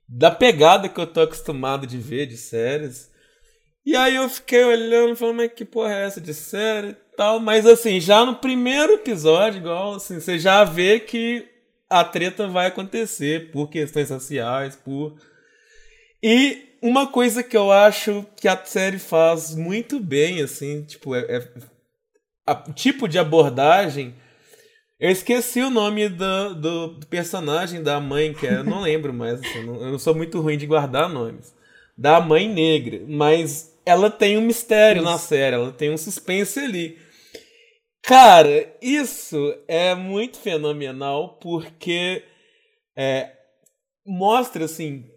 da 0.08 0.32
pegada 0.32 0.88
que 0.90 1.00
eu 1.00 1.08
tô 1.08 1.22
acostumado 1.22 1.88
de 1.88 1.98
ver 1.98 2.28
de 2.28 2.38
séries. 2.38 3.12
E 3.86 3.96
aí 3.96 4.16
eu 4.16 4.28
fiquei 4.30 4.64
olhando, 4.64 5.16
falando, 5.16 5.38
mas 5.38 5.54
que 5.54 5.64
porra 5.64 5.94
é 5.94 6.06
essa 6.06 6.20
de 6.20 6.34
série 6.34 6.90
e 6.90 6.96
tal. 7.16 7.40
Mas 7.40 7.66
assim, 7.66 8.00
já 8.00 8.26
no 8.26 8.36
primeiro 8.36 8.94
episódio, 8.94 9.60
igual 9.60 9.96
assim, 9.96 10.20
você 10.20 10.40
já 10.40 10.64
vê 10.64 11.00
que 11.00 11.48
a 11.90 12.04
treta 12.04 12.48
vai 12.48 12.68
acontecer 12.68 13.52
por 13.52 13.70
questões 13.70 14.08
sociais, 14.08 14.76
por. 14.76 15.16
E 16.22 16.76
uma 16.82 17.08
coisa 17.08 17.44
que 17.44 17.56
eu 17.56 17.72
acho 17.72 18.26
que 18.36 18.48
a 18.48 18.66
série 18.66 19.00
faz 19.00 19.56
muito 19.56 20.00
bem, 20.00 20.42
assim, 20.42 20.84
tipo, 20.84 21.16
é, 21.16 21.20
é 21.38 21.48
a, 22.46 22.56
tipo 22.74 23.08
de 23.08 23.20
abordagem. 23.20 24.16
Eu 25.00 25.10
esqueci 25.10 25.62
o 25.62 25.70
nome 25.70 26.08
do, 26.08 26.56
do, 26.56 26.88
do 27.00 27.08
personagem 27.08 27.84
da 27.84 28.00
mãe, 28.00 28.34
que 28.34 28.48
é, 28.48 28.56
eu 28.56 28.64
não 28.64 28.82
lembro 28.82 29.14
mais, 29.14 29.42
assim, 29.42 29.58
eu, 29.60 29.66
não, 29.66 29.76
eu 29.76 29.92
não 29.92 30.00
sou 30.00 30.16
muito 30.16 30.40
ruim 30.40 30.58
de 30.58 30.66
guardar 30.66 31.10
nomes. 31.10 31.54
Da 31.98 32.22
mãe 32.22 32.48
negra, 32.48 33.02
mas 33.08 33.78
ela 33.86 34.10
tem 34.10 34.38
um 34.38 34.42
mistério 34.42 35.02
Isso. 35.02 35.12
na 35.12 35.18
série, 35.18 35.56
ela 35.56 35.72
tem 35.72 35.92
um 35.92 35.98
suspense 35.98 36.60
ali. 36.60 36.98
Cara, 38.02 38.74
isso 38.82 39.58
é 39.68 39.96
muito 39.96 40.38
fenomenal 40.38 41.40
porque 41.40 42.24
é, 42.96 43.32
mostra 44.06 44.66
assim 44.66 45.10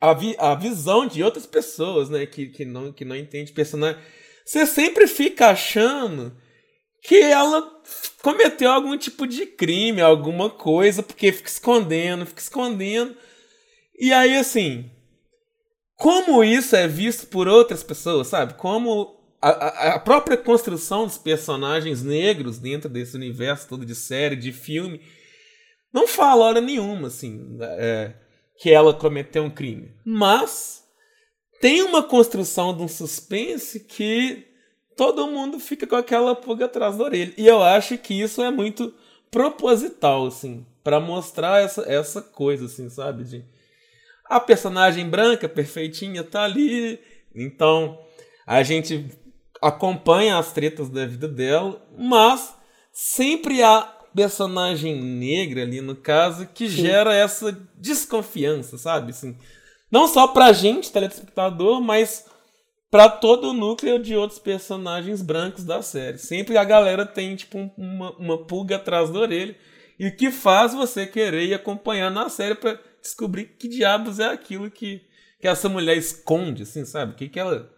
a, 0.00 0.12
vi, 0.12 0.36
a 0.38 0.54
visão 0.54 1.06
de 1.06 1.22
outras 1.22 1.46
pessoas, 1.46 2.10
né, 2.10 2.26
que, 2.26 2.48
que 2.48 2.64
não 2.64 2.92
que 2.92 3.04
não 3.04 3.16
entende 3.16 3.52
personagem. 3.52 4.00
Você 4.44 4.66
sempre 4.66 5.06
fica 5.06 5.48
achando 5.48 6.36
que 7.02 7.16
ela 7.16 7.77
cometeu 8.22 8.70
algum 8.70 8.96
tipo 8.96 9.26
de 9.26 9.46
crime, 9.46 10.00
alguma 10.00 10.50
coisa, 10.50 11.02
porque 11.02 11.32
fica 11.32 11.48
escondendo, 11.48 12.26
fica 12.26 12.40
escondendo. 12.40 13.16
E 13.98 14.12
aí 14.12 14.36
assim, 14.36 14.90
como 15.96 16.44
isso 16.44 16.76
é 16.76 16.86
visto 16.86 17.26
por 17.26 17.48
outras 17.48 17.82
pessoas, 17.82 18.28
sabe? 18.28 18.54
Como 18.54 19.18
a, 19.40 19.94
a, 19.94 19.98
própria 19.98 20.36
construção 20.36 21.06
dos 21.06 21.18
personagens 21.18 22.02
negros 22.02 22.58
dentro 22.58 22.88
desse 22.88 23.16
universo 23.16 23.68
todo 23.68 23.86
de 23.86 23.94
série, 23.94 24.36
de 24.36 24.52
filme, 24.52 25.00
não 25.92 26.06
fala 26.06 26.44
hora 26.44 26.60
nenhuma, 26.60 27.08
assim, 27.08 27.56
é, 27.60 28.14
que 28.58 28.70
ela 28.70 28.92
cometeu 28.92 29.44
um 29.44 29.50
crime. 29.50 29.94
Mas 30.04 30.84
tem 31.60 31.82
uma 31.82 32.02
construção 32.02 32.76
de 32.76 32.82
um 32.82 32.88
suspense 32.88 33.80
que 33.80 34.47
todo 34.98 35.28
mundo 35.28 35.60
fica 35.60 35.86
com 35.86 35.94
aquela 35.94 36.34
pulga 36.34 36.64
atrás 36.64 36.96
da 36.98 37.04
orelha. 37.04 37.32
E 37.38 37.46
eu 37.46 37.62
acho 37.62 37.96
que 37.96 38.20
isso 38.20 38.42
é 38.42 38.50
muito 38.50 38.92
proposital, 39.30 40.26
assim, 40.26 40.66
para 40.82 40.98
mostrar 40.98 41.62
essa, 41.62 41.82
essa 41.82 42.20
coisa, 42.20 42.66
assim, 42.66 42.90
sabe? 42.90 43.22
De 43.22 43.44
a 44.24 44.40
personagem 44.40 45.08
branca, 45.08 45.48
perfeitinha, 45.48 46.24
tá 46.24 46.42
ali. 46.42 46.98
Então, 47.32 47.96
a 48.44 48.60
gente 48.64 49.08
acompanha 49.62 50.36
as 50.36 50.52
tretas 50.52 50.88
da 50.88 51.06
vida 51.06 51.28
dela, 51.28 51.80
mas 51.96 52.52
sempre 52.92 53.62
há 53.62 53.82
personagem 54.12 55.00
negra 55.00 55.62
ali 55.62 55.80
no 55.80 55.94
caso 55.94 56.48
que 56.52 56.68
Sim. 56.68 56.82
gera 56.82 57.14
essa 57.14 57.56
desconfiança, 57.76 58.76
sabe? 58.76 59.10
Assim, 59.10 59.36
não 59.92 60.08
só 60.08 60.26
pra 60.26 60.52
gente, 60.52 60.90
telespectador, 60.90 61.80
mas 61.80 62.26
para 62.90 63.08
todo 63.08 63.50
o 63.50 63.52
núcleo 63.52 63.98
de 63.98 64.16
outros 64.16 64.38
personagens 64.38 65.22
brancos 65.22 65.64
da 65.64 65.82
série. 65.82 66.18
Sempre 66.18 66.56
a 66.56 66.64
galera 66.64 67.04
tem 67.04 67.36
tipo 67.36 67.70
uma, 67.76 68.12
uma 68.16 68.46
pulga 68.46 68.76
atrás 68.76 69.10
da 69.10 69.18
orelha 69.18 69.56
e 69.98 70.06
o 70.06 70.16
que 70.16 70.30
faz 70.30 70.72
você 70.72 71.06
querer 71.06 71.44
ir 71.44 71.54
acompanhar 71.54 72.10
na 72.10 72.28
série 72.28 72.54
para 72.54 72.78
descobrir 73.02 73.56
que 73.58 73.68
diabos 73.68 74.18
é 74.18 74.26
aquilo 74.26 74.70
que, 74.70 75.02
que 75.40 75.48
essa 75.48 75.68
mulher 75.68 75.96
esconde, 75.96 76.62
assim, 76.62 76.84
sabe? 76.84 77.12
O 77.12 77.16
que, 77.16 77.28
que 77.28 77.38
ela 77.40 77.70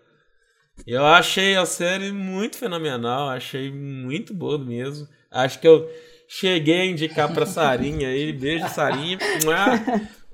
eu 0.86 1.04
achei 1.04 1.56
a 1.56 1.66
série 1.66 2.10
muito 2.10 2.56
fenomenal, 2.56 3.28
achei 3.28 3.70
muito 3.70 4.32
boa 4.32 4.58
mesmo. 4.58 5.06
Acho 5.30 5.60
que 5.60 5.68
eu 5.68 5.88
cheguei 6.28 6.80
a 6.80 6.86
indicar 6.86 7.32
pra 7.32 7.46
Sarinha 7.46 8.08
aí, 8.08 8.32
beijo 8.32 8.68
Sarinha. 8.68 9.18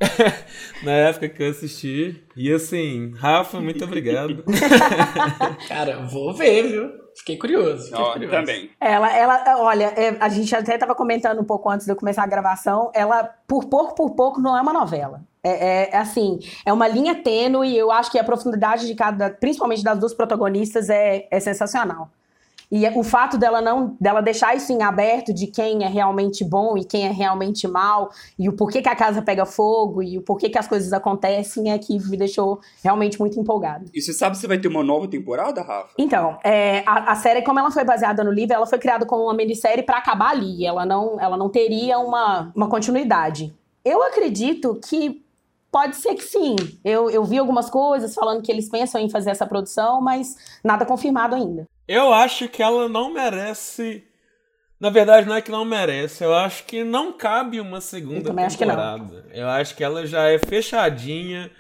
Na 0.83 0.93
época 0.93 1.29
que 1.29 1.43
eu 1.43 1.50
assisti. 1.50 2.23
E 2.37 2.53
assim, 2.53 3.12
Rafa, 3.17 3.61
muito 3.61 3.85
obrigado. 3.85 4.45
Cara, 5.69 6.07
vou 6.07 6.35
ver, 6.35 6.69
viu? 6.69 7.07
Fiquei 7.17 7.38
curioso. 7.38 7.87
Fiquei 7.87 8.12
curioso. 8.12 8.37
Também. 8.37 8.71
Ela, 8.79 9.17
ela, 9.17 9.61
olha, 9.61 9.87
é, 9.97 10.17
a 10.21 10.29
gente 10.29 10.55
até 10.55 10.75
estava 10.75 10.95
comentando 10.95 11.41
um 11.41 11.45
pouco 11.45 11.71
antes 11.71 11.87
de 11.87 11.93
eu 11.93 11.97
começar 11.97 12.23
a 12.23 12.26
gravação. 12.26 12.91
Ela, 12.95 13.25
por 13.47 13.65
pouco 13.65 13.95
por 13.95 14.11
pouco, 14.11 14.41
não 14.41 14.57
é 14.57 14.61
uma 14.61 14.73
novela. 14.73 15.23
É, 15.43 15.50
é, 15.50 15.91
é, 15.93 15.97
assim, 15.97 16.41
é 16.65 16.73
uma 16.73 16.87
linha 16.87 17.15
tênue 17.15 17.69
e 17.69 17.79
eu 17.79 17.91
acho 17.91 18.11
que 18.11 18.19
a 18.19 18.25
profundidade 18.25 18.87
de 18.87 18.95
cada, 18.95 19.31
principalmente 19.31 19.83
das 19.83 19.99
duas 19.99 20.12
protagonistas, 20.12 20.91
é, 20.91 21.26
é 21.31 21.41
sensacional. 21.41 22.11
E 22.70 22.87
o 22.88 23.02
fato 23.02 23.38
dela 23.38 23.61
não 23.61 23.96
dela 24.00 24.20
deixar 24.20 24.56
isso 24.56 24.73
em 24.73 24.82
aberto 24.82 25.32
de 25.32 25.46
quem 25.46 25.85
é 25.85 25.88
realmente 25.88 26.44
bom 26.44 26.76
e 26.76 26.85
quem 26.85 27.06
é 27.06 27.11
realmente 27.11 27.68
mal, 27.68 28.11
e 28.38 28.49
o 28.49 28.52
porquê 28.52 28.82
que 28.82 28.88
a 28.88 28.96
casa 28.96 29.23
pega 29.23 29.46
fogo, 29.46 30.02
e 30.02 30.18
o 30.18 30.23
porquê 30.23 30.49
que 30.49 30.58
as 30.58 30.66
coisas 30.66 30.92
acontecem, 30.92 31.70
é 31.70 31.78
que 31.78 31.99
me 32.08 32.16
deixou 32.16 32.61
realmente 32.82 33.18
muito 33.20 33.38
empolgada. 33.38 33.85
E 33.94 34.00
você 34.00 34.12
sabe 34.12 34.37
se 34.37 34.46
vai 34.46 34.58
ter 34.58 34.68
uma 34.68 34.82
nova 34.82 35.06
temporada, 35.06 35.62
Rafa? 35.62 35.90
Então, 35.96 36.38
é, 36.42 36.82
a, 36.87 37.12
a, 37.12 37.14
série, 37.16 37.42
como 37.42 37.58
ela 37.58 37.70
foi 37.70 37.85
baseada 37.85 38.25
no 38.25 38.32
livro, 38.32 38.54
ela 38.54 38.66
foi 38.66 38.78
criada 38.78 39.06
como 39.06 39.25
uma 39.25 39.35
minissérie 39.35 39.82
para 39.82 39.99
acabar 39.99 40.30
ali. 40.30 40.66
Ela 40.66 40.85
não, 40.85 41.20
ela 41.20 41.37
não 41.37 41.49
teria 41.49 41.99
uma, 41.99 42.52
uma 42.54 42.68
continuidade. 42.68 43.54
Eu 43.85 44.02
acredito 44.02 44.78
que 44.88 45.25
Pode 45.68 45.96
ser 45.96 46.14
que 46.14 46.23
sim. 46.23 46.56
Eu, 46.82 47.11
eu 47.11 47.23
vi 47.23 47.37
algumas 47.37 47.68
coisas 47.68 48.14
falando 48.14 48.40
que 48.40 48.50
eles 48.50 48.66
pensam 48.66 48.99
em 48.99 49.11
fazer 49.11 49.28
essa 49.28 49.46
produção, 49.46 50.00
mas 50.00 50.35
nada 50.64 50.87
confirmado 50.87 51.35
ainda. 51.35 51.68
Eu 51.88 52.12
acho 52.12 52.49
que 52.49 52.62
ela 52.62 52.88
não 52.88 53.12
merece. 53.12 54.05
Na 54.78 54.90
verdade, 54.90 55.26
não 55.26 55.35
é 55.35 55.40
que 55.40 55.50
não 55.50 55.64
merece. 55.64 56.23
Eu 56.23 56.35
acho 56.35 56.64
que 56.64 56.85
não 56.85 57.12
cabe 57.12 57.61
uma 57.61 57.81
segunda 57.81 58.31
eu 58.31 58.35
temporada. 58.35 58.47
Acho 58.47 58.59
que 58.59 58.64
não. 58.64 59.23
Eu 59.33 59.49
acho 59.49 59.75
que 59.75 59.85
ela 59.85 60.07
já 60.07 60.28
é 60.28 60.38
fechadinha. 60.38 61.50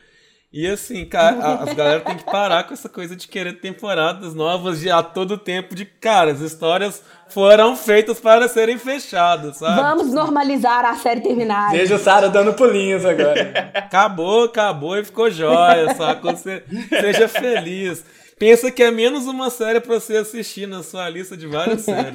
E 0.52 0.66
assim, 0.66 1.08
as 1.12 1.74
galera 1.74 2.00
tem 2.00 2.16
que 2.16 2.24
parar 2.24 2.64
com 2.64 2.72
essa 2.72 2.88
coisa 2.88 3.14
de 3.14 3.28
querer 3.28 3.60
temporadas 3.60 4.34
novas 4.34 4.80
de 4.80 4.90
a 4.90 5.02
todo 5.02 5.36
tempo 5.36 5.74
de 5.74 5.84
cara, 5.84 6.30
as 6.30 6.40
histórias 6.40 7.02
foram 7.28 7.76
feitas 7.76 8.20
para 8.20 8.48
serem 8.48 8.78
fechadas, 8.78 9.58
sabe? 9.58 9.82
Vamos 9.82 10.14
normalizar 10.14 10.84
a 10.84 10.94
série 10.94 11.20
terminar. 11.20 11.72
Veja 11.72 11.96
o 11.96 11.98
Sara 11.98 12.30
dando 12.30 12.54
pulinhos 12.54 13.04
agora. 13.04 13.70
acabou, 13.74 14.44
acabou 14.44 14.96
e 14.96 15.04
ficou 15.04 15.30
jóia, 15.30 15.94
saca? 15.94 16.36
seja 16.36 17.28
feliz. 17.28 18.02
Pensa 18.38 18.70
que 18.70 18.82
é 18.82 18.90
menos 18.90 19.26
uma 19.26 19.48
série 19.48 19.80
pra 19.80 19.98
você 19.98 20.18
assistir 20.18 20.66
na 20.66 20.82
sua 20.82 21.08
lista 21.08 21.34
de 21.34 21.46
várias 21.46 21.80
séries. 21.86 22.12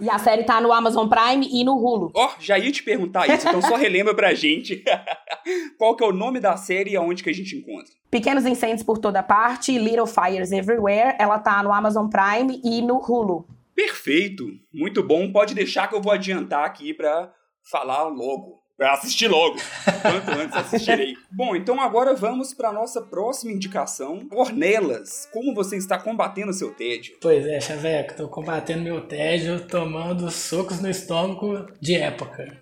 e 0.00 0.10
a 0.10 0.18
série 0.18 0.42
tá 0.42 0.60
no 0.60 0.72
Amazon 0.72 1.08
Prime 1.08 1.48
e 1.48 1.62
no 1.62 1.76
Hulu. 1.76 2.10
Ó, 2.12 2.26
oh, 2.26 2.30
já 2.40 2.58
ia 2.58 2.72
te 2.72 2.82
perguntar 2.82 3.28
isso, 3.28 3.46
então 3.46 3.62
só 3.62 3.76
relembra 3.76 4.14
pra 4.14 4.34
gente 4.34 4.82
qual 5.78 5.94
que 5.94 6.02
é 6.02 6.06
o 6.08 6.12
nome 6.12 6.40
da 6.40 6.56
série 6.56 6.90
e 6.90 6.96
aonde 6.96 7.22
que 7.22 7.30
a 7.30 7.32
gente 7.34 7.56
encontra. 7.56 7.92
Pequenos 8.10 8.44
Incêndios 8.44 8.82
por 8.82 8.98
Toda 8.98 9.22
Parte, 9.22 9.78
Little 9.78 10.06
Fires 10.08 10.50
Everywhere. 10.50 11.14
Ela 11.20 11.38
tá 11.38 11.62
no 11.62 11.72
Amazon 11.72 12.08
Prime 12.08 12.60
e 12.64 12.82
no 12.82 12.96
Hulu. 12.96 13.46
Perfeito, 13.76 14.44
muito 14.74 15.04
bom. 15.04 15.30
Pode 15.30 15.54
deixar 15.54 15.86
que 15.86 15.94
eu 15.94 16.02
vou 16.02 16.12
adiantar 16.12 16.64
aqui 16.64 16.92
pra 16.92 17.32
falar 17.70 18.08
logo. 18.08 18.58
Assistir 18.80 19.28
logo. 19.28 19.56
Quanto 20.02 20.30
antes 20.30 20.56
assistirei. 20.56 21.16
Bom, 21.30 21.56
então 21.56 21.80
agora 21.80 22.14
vamos 22.14 22.54
para 22.54 22.72
nossa 22.72 23.02
próxima 23.02 23.50
indicação. 23.50 24.26
Ornelas, 24.30 25.28
como 25.32 25.52
você 25.54 25.76
está 25.76 25.98
combatendo 25.98 26.52
seu 26.52 26.72
tédio? 26.72 27.16
Pois 27.20 27.44
é, 27.44 27.60
Chaveco, 27.60 28.14
tô 28.14 28.28
combatendo 28.28 28.82
meu 28.82 29.00
tédio 29.00 29.66
tomando 29.66 30.30
socos 30.30 30.80
no 30.80 30.88
estômago 30.88 31.66
de 31.80 31.96
época. 31.96 32.56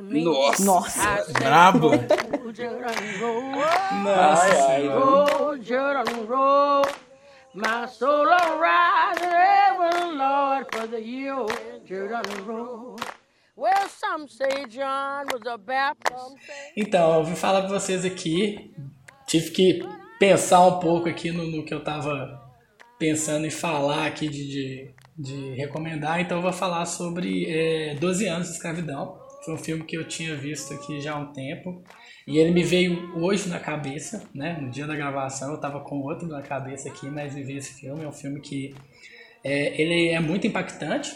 Nossa! 0.00 0.64
Nossa! 0.64 1.32
Brabo! 1.32 1.90
Nossa! 4.02 4.44
Ai, 4.68 4.88
ai, 4.88 4.88
My 7.54 7.84
soul 7.84 8.24
rise 8.24 9.20
ever, 9.20 10.14
Lord, 10.14 10.66
for 10.72 10.86
the 10.86 11.02
year 11.02 11.36
road. 12.46 12.98
Well, 12.98 13.11
Então, 16.74 17.18
eu 17.18 17.24
vim 17.24 17.36
falar 17.36 17.60
para 17.60 17.78
vocês 17.78 18.02
aqui. 18.02 18.72
Tive 19.26 19.50
que 19.50 19.80
pensar 20.18 20.66
um 20.66 20.80
pouco 20.80 21.06
aqui 21.06 21.30
no, 21.30 21.46
no 21.46 21.62
que 21.62 21.74
eu 21.74 21.84
tava 21.84 22.40
pensando 22.98 23.46
em 23.46 23.50
falar 23.50 24.06
aqui 24.06 24.26
de, 24.26 24.48
de, 24.48 24.94
de 25.18 25.54
recomendar. 25.54 26.18
Então, 26.18 26.38
eu 26.38 26.42
vou 26.42 26.52
falar 26.52 26.86
sobre 26.86 27.44
é, 27.46 27.94
12 27.96 28.26
anos 28.26 28.48
de 28.48 28.54
escravidão. 28.54 29.20
Foi 29.44 29.52
um 29.52 29.58
filme 29.58 29.84
que 29.84 29.98
eu 29.98 30.08
tinha 30.08 30.34
visto 30.34 30.72
aqui 30.72 30.98
já 31.02 31.12
há 31.12 31.18
um 31.18 31.30
tempo. 31.34 31.84
E 32.26 32.38
ele 32.38 32.52
me 32.52 32.64
veio 32.64 33.14
hoje 33.18 33.50
na 33.50 33.60
cabeça, 33.60 34.30
né? 34.34 34.56
No 34.58 34.70
dia 34.70 34.86
da 34.86 34.96
gravação 34.96 35.52
eu 35.52 35.60
tava 35.60 35.80
com 35.80 36.00
outro 36.00 36.26
na 36.26 36.40
cabeça 36.40 36.88
aqui, 36.88 37.06
mas 37.06 37.34
veio 37.34 37.58
esse 37.58 37.74
filme. 37.74 38.02
É 38.02 38.08
um 38.08 38.12
filme 38.12 38.40
que 38.40 38.74
é, 39.44 39.78
ele 39.78 40.08
é 40.08 40.20
muito 40.20 40.46
impactante 40.46 41.12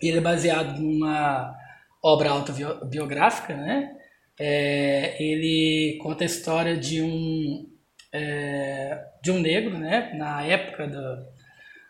ele 0.00 0.18
é 0.18 0.20
baseado 0.20 0.80
numa 0.80 1.54
obra 2.02 2.30
autobiográfica, 2.30 3.56
né? 3.56 3.94
É, 4.38 5.20
ele 5.22 5.98
conta 6.00 6.24
a 6.24 6.26
história 6.26 6.76
de 6.76 7.02
um 7.02 7.68
é, 8.12 9.04
de 9.22 9.30
um 9.30 9.40
negro, 9.40 9.76
né? 9.76 10.12
Na 10.14 10.42
época 10.44 10.86
da, 10.86 11.24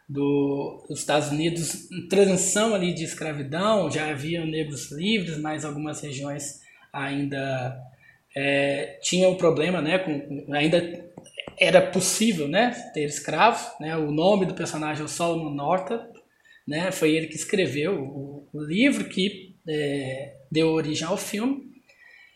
do, 0.09 0.85
dos 0.89 1.01
Estados 1.01 1.29
Unidos 1.29 1.89
transição 2.09 2.75
ali 2.75 2.95
de 2.95 3.05
escravidão, 3.05 3.91
já 3.91 4.09
havia 4.09 4.45
negros 4.45 4.91
livres, 4.91 5.37
mas 5.39 5.65
algumas 5.65 6.01
regiões 6.01 6.61
ainda 6.93 7.79
é, 8.35 8.99
tinham 9.03 9.33
um 9.33 9.37
problema, 9.37 9.83
né, 9.83 9.99
com, 9.99 10.53
ainda 10.53 11.05
era 11.59 11.83
possível, 11.83 12.49
né, 12.49 12.71
ter 12.95 13.05
escravos, 13.05 13.67
né, 13.81 13.97
o 13.97 14.11
nome 14.11 14.47
do 14.47 14.55
personagem 14.55 15.05
é 15.05 15.09
Solomon 15.09 15.51
Northup, 15.51 16.18
né, 16.69 16.93
foi 16.93 17.13
ele 17.13 17.29
que 17.29 17.35
escreveu 17.35 17.99
o, 17.99 18.47
o 18.53 18.63
livro 18.63 19.09
que 19.09 19.57
é, 19.67 20.35
deu 20.53 20.69
origem 20.69 21.07
ao 21.07 21.17
filme, 21.17 21.67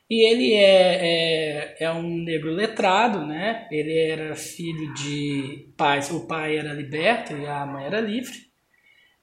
e 0.08 0.26
ele 0.26 0.54
é, 0.54 1.76
é, 1.80 1.84
é, 1.84 1.92
um 1.92 2.18
negro 2.22 2.50
letrado, 2.50 3.26
né? 3.26 3.66
Ele 3.70 3.96
era 3.96 4.34
filho 4.34 4.92
de 4.92 5.72
pais, 5.74 6.10
o 6.10 6.26
pai 6.26 6.58
era 6.58 6.74
liberto 6.74 7.34
e 7.34 7.46
a 7.46 7.64
mãe 7.64 7.86
era 7.86 7.98
livre. 7.98 8.36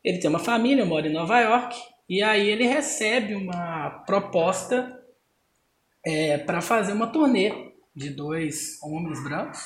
Ele 0.04 0.18
tem 0.18 0.30
uma 0.30 0.40
família, 0.40 0.86
mora 0.86 1.08
em 1.08 1.14
Nova 1.14 1.40
York, 1.42 1.78
e 2.08 2.24
aí 2.24 2.50
ele 2.50 2.66
recebe 2.66 3.36
uma 3.36 4.04
proposta 4.08 5.00
é, 6.04 6.40
para 6.40 6.60
fazer 6.60 6.94
uma 6.94 7.08
turnê 7.08 7.72
de 7.96 8.10
dois 8.10 8.82
homens 8.82 9.24
brancos. 9.24 9.60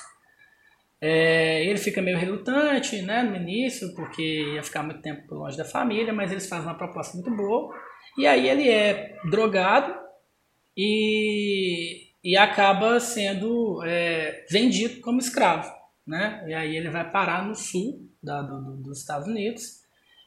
É, 1.05 1.65
ele 1.65 1.77
fica 1.79 2.01
meio 2.01 2.17
relutante 2.17 3.01
né, 3.01 3.23
no 3.23 3.35
início, 3.35 3.93
porque 3.93 4.23
ia 4.53 4.63
ficar 4.63 4.83
muito 4.83 5.01
tempo 5.01 5.35
longe 5.35 5.57
da 5.57 5.65
família, 5.65 6.13
mas 6.13 6.31
eles 6.31 6.47
fazem 6.47 6.65
uma 6.65 6.77
proposta 6.77 7.17
muito 7.17 7.29
boa. 7.35 7.75
E 8.17 8.25
aí 8.25 8.47
ele 8.47 8.69
é 8.69 9.17
drogado 9.29 9.93
e, 10.77 12.07
e 12.23 12.37
acaba 12.37 13.01
sendo 13.01 13.83
é, 13.83 14.45
vendido 14.49 15.01
como 15.01 15.19
escravo. 15.19 15.69
Né? 16.07 16.41
E 16.47 16.53
aí 16.53 16.77
ele 16.77 16.89
vai 16.89 17.11
parar 17.11 17.45
no 17.45 17.53
sul 17.53 18.09
da, 18.23 18.41
do, 18.41 18.77
dos 18.77 18.99
Estados 19.01 19.27
Unidos 19.27 19.81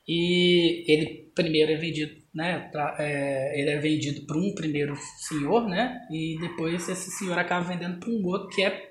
e 0.06 0.84
ele 0.92 1.30
primeiro 1.34 1.72
é 1.72 1.76
vendido, 1.76 2.20
né? 2.34 2.68
Pra, 2.70 2.96
é, 2.98 3.58
ele 3.58 3.70
é 3.70 3.78
vendido 3.78 4.26
para 4.26 4.36
um 4.36 4.54
primeiro 4.54 4.94
senhor, 5.26 5.66
né? 5.66 6.06
E 6.10 6.36
depois 6.38 6.86
esse 6.86 7.10
senhor 7.12 7.38
acaba 7.38 7.66
vendendo 7.66 7.98
para 7.98 8.10
um 8.10 8.22
outro 8.26 8.50
que 8.50 8.62
é 8.62 8.90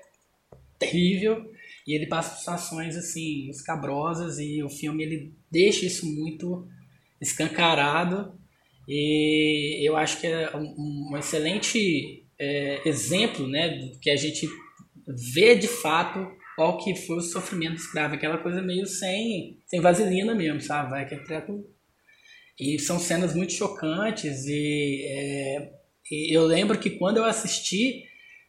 terrível 0.78 1.54
e 1.86 1.94
ele 1.94 2.06
passa 2.06 2.36
situações 2.36 2.96
assim 2.96 3.48
escabrosas 3.48 4.38
e 4.38 4.62
o 4.62 4.68
filme 4.68 5.04
ele 5.04 5.34
deixa 5.50 5.86
isso 5.86 6.04
muito 6.06 6.66
escancarado. 7.20 8.34
E 8.88 9.86
eu 9.86 9.96
acho 9.96 10.20
que 10.20 10.26
é 10.26 10.56
um, 10.56 11.10
um 11.10 11.16
excelente 11.16 12.24
é, 12.38 12.88
exemplo 12.88 13.46
né, 13.46 13.90
que 14.00 14.10
a 14.10 14.16
gente 14.16 14.48
vê 15.34 15.54
de 15.54 15.68
fato 15.68 16.26
qual 16.56 16.78
que 16.78 16.96
foi 16.96 17.18
o 17.18 17.20
sofrimento 17.20 17.74
do 17.74 17.80
escravo, 17.80 18.14
aquela 18.14 18.38
coisa 18.38 18.62
meio 18.62 18.86
sem, 18.86 19.58
sem 19.66 19.80
vaselina 19.80 20.34
mesmo, 20.34 20.60
sabe? 20.60 20.90
Vai 20.90 21.06
que 21.06 21.16
treco... 21.16 21.64
E 22.58 22.78
são 22.78 22.98
cenas 22.98 23.34
muito 23.34 23.52
chocantes 23.52 24.46
e, 24.46 25.04
é, 25.04 25.72
e, 26.10 26.34
eu 26.34 26.46
lembro 26.46 26.78
que 26.78 26.88
quando 26.88 27.18
eu 27.18 27.24
assisti 27.24 28.04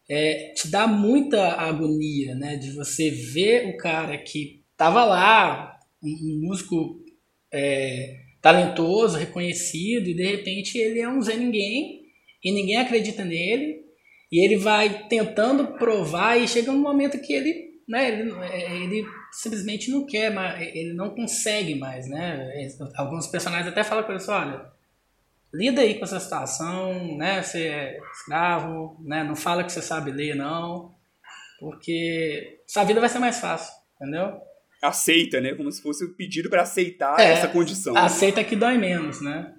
é, 0.10 0.54
te 0.56 0.70
dá 0.70 0.88
muita 0.88 1.54
agonia, 1.54 2.36
né? 2.36 2.56
De 2.56 2.72
você 2.72 3.10
ver 3.10 3.70
o 3.70 3.78
cara 3.78 4.18
que 4.18 4.64
tava 4.76 5.04
lá, 5.04 5.78
um, 6.02 6.10
um 6.10 6.48
músico 6.48 7.04
é, 7.52 8.16
talentoso, 8.42 9.18
reconhecido, 9.18 10.08
e 10.08 10.14
de 10.14 10.24
repente 10.24 10.78
ele 10.78 11.00
é 11.00 11.10
um 11.10 11.22
Zé 11.22 11.36
Ninguém 11.36 12.02
e 12.44 12.52
ninguém 12.52 12.78
acredita 12.78 13.26
nele, 13.26 13.82
e 14.32 14.44
ele 14.46 14.58
vai 14.58 15.08
tentando 15.08 15.68
provar, 15.78 16.38
e 16.38 16.48
chega 16.48 16.72
um 16.72 16.78
momento 16.78 17.20
que 17.20 17.34
ele, 17.34 17.82
né, 17.88 18.08
ele, 18.10 18.32
ele 18.84 19.06
simplesmente 19.32 19.90
não 19.90 20.06
quer, 20.06 20.32
mais, 20.32 20.62
ele 20.76 20.94
não 20.94 21.10
consegue 21.10 21.76
mais, 21.76 22.08
né? 22.08 22.48
Alguns 22.96 23.28
personagens 23.28 23.68
até 23.68 23.84
falam 23.84 24.04
com 24.04 24.12
ele 24.12 24.22
assim, 24.22 24.32
olha, 24.32 24.77
lida 25.54 25.82
aí 25.82 25.96
com 25.96 26.06
essa 26.06 26.20
situação, 26.20 27.18
né? 27.18 27.42
Você 27.42 27.68
é 27.68 28.00
escravo, 28.14 28.98
né? 29.02 29.24
Não 29.24 29.36
fala 29.36 29.64
que 29.64 29.72
você 29.72 29.82
sabe 29.82 30.12
ler, 30.12 30.36
não, 30.36 30.96
porque 31.60 32.62
sua 32.68 32.84
vida 32.84 33.00
vai 33.00 33.10
ser 33.10 33.20
mais 33.20 33.40
fácil, 33.40 33.74
entendeu? 33.96 34.40
aceita, 34.82 35.42
né? 35.42 35.54
Como 35.56 35.72
se 35.72 35.82
fosse 35.82 36.06
o 36.06 36.14
pedido 36.14 36.50
para 36.50 36.62
aceitar 36.62 37.20
é, 37.20 37.32
essa 37.32 37.48
condição. 37.48 37.96
Aceita 37.96 38.44
que 38.44 38.56
dói 38.56 38.78
menos, 38.78 39.22
né? 39.22 39.54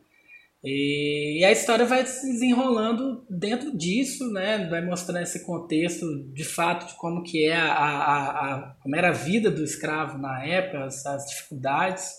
E, 0.62 1.38
e, 1.40 1.44
a 1.44 1.53
história 1.53 1.85
vai 1.85 2.05
se 2.05 2.27
desenrolando 2.27 3.24
dentro 3.31 3.77
disso, 3.77 4.29
né? 4.33 4.66
Vai 4.68 4.85
mostrando 4.85 5.22
esse 5.22 5.44
contexto 5.44 6.05
de 6.33 6.44
fato 6.44 6.88
de 6.88 6.94
como 6.94 7.22
que 7.22 7.46
é 7.46 7.55
a, 7.55 7.72
a, 7.72 8.55
a 8.55 8.74
como 8.81 8.96
era 8.96 9.09
a 9.09 9.12
vida 9.12 9.51
do 9.51 9.62
escravo 9.62 10.18
na 10.18 10.44
época, 10.44 10.85
as, 10.85 11.07
as 11.07 11.27
dificuldades. 11.27 12.11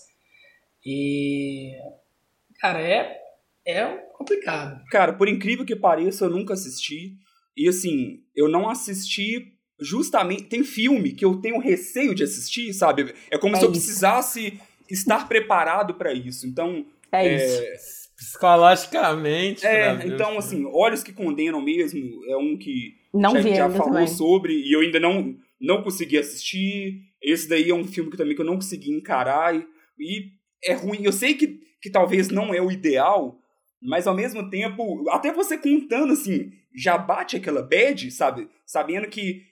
E 0.84 1.72
cara, 2.60 2.80
é 2.80 3.19
é 3.66 3.84
complicado. 4.14 4.82
Cara, 4.90 5.12
por 5.12 5.28
incrível 5.28 5.64
que 5.64 5.76
pareça, 5.76 6.24
eu 6.24 6.30
nunca 6.30 6.54
assisti. 6.54 7.14
E 7.56 7.68
assim, 7.68 8.20
eu 8.34 8.48
não 8.48 8.68
assisti 8.68 9.52
justamente. 9.80 10.44
Tem 10.44 10.62
filme 10.64 11.12
que 11.12 11.24
eu 11.24 11.40
tenho 11.40 11.58
receio 11.58 12.14
de 12.14 12.22
assistir, 12.22 12.72
sabe? 12.72 13.14
É 13.30 13.38
como 13.38 13.56
é 13.56 13.58
se 13.58 13.64
eu 13.64 13.70
precisasse 13.70 14.60
estar 14.88 15.28
preparado 15.28 15.94
para 15.94 16.12
isso. 16.12 16.46
Então. 16.46 16.84
É, 17.12 17.26
é 17.26 17.74
isso. 17.74 18.10
Psicologicamente. 18.16 19.64
É, 19.64 20.06
então, 20.06 20.36
assim, 20.36 20.66
Olhos 20.66 21.02
que 21.02 21.12
Condenam 21.12 21.60
mesmo 21.60 22.22
é 22.26 22.36
um 22.36 22.56
que 22.56 22.94
não 23.14 23.40
já, 23.40 23.54
já 23.54 23.70
falou 23.70 23.94
também. 23.94 24.06
sobre 24.06 24.52
e 24.52 24.72
eu 24.74 24.80
ainda 24.80 25.00
não, 25.00 25.34
não 25.60 25.82
consegui 25.82 26.18
assistir. 26.18 27.00
Esse 27.22 27.48
daí 27.48 27.70
é 27.70 27.74
um 27.74 27.84
filme 27.84 28.10
que 28.10 28.16
também 28.16 28.34
que 28.34 28.40
eu 28.40 28.46
não 28.46 28.56
consegui 28.56 28.92
encarar 28.92 29.54
e, 29.54 29.66
e 29.98 30.32
é 30.64 30.74
ruim. 30.74 31.00
Eu 31.02 31.12
sei 31.12 31.34
que, 31.34 31.60
que 31.80 31.90
talvez 31.90 32.28
não 32.28 32.52
é 32.52 32.60
o 32.60 32.70
ideal, 32.70 33.38
mas 33.82 34.06
ao 34.06 34.14
mesmo 34.14 34.50
tempo, 34.50 35.08
até 35.10 35.32
você 35.32 35.56
contando 35.56 36.12
assim, 36.12 36.52
já 36.74 36.98
bate 36.98 37.36
aquela 37.36 37.62
bad, 37.62 38.10
sabe? 38.10 38.48
Sabendo 38.66 39.08
que 39.08 39.50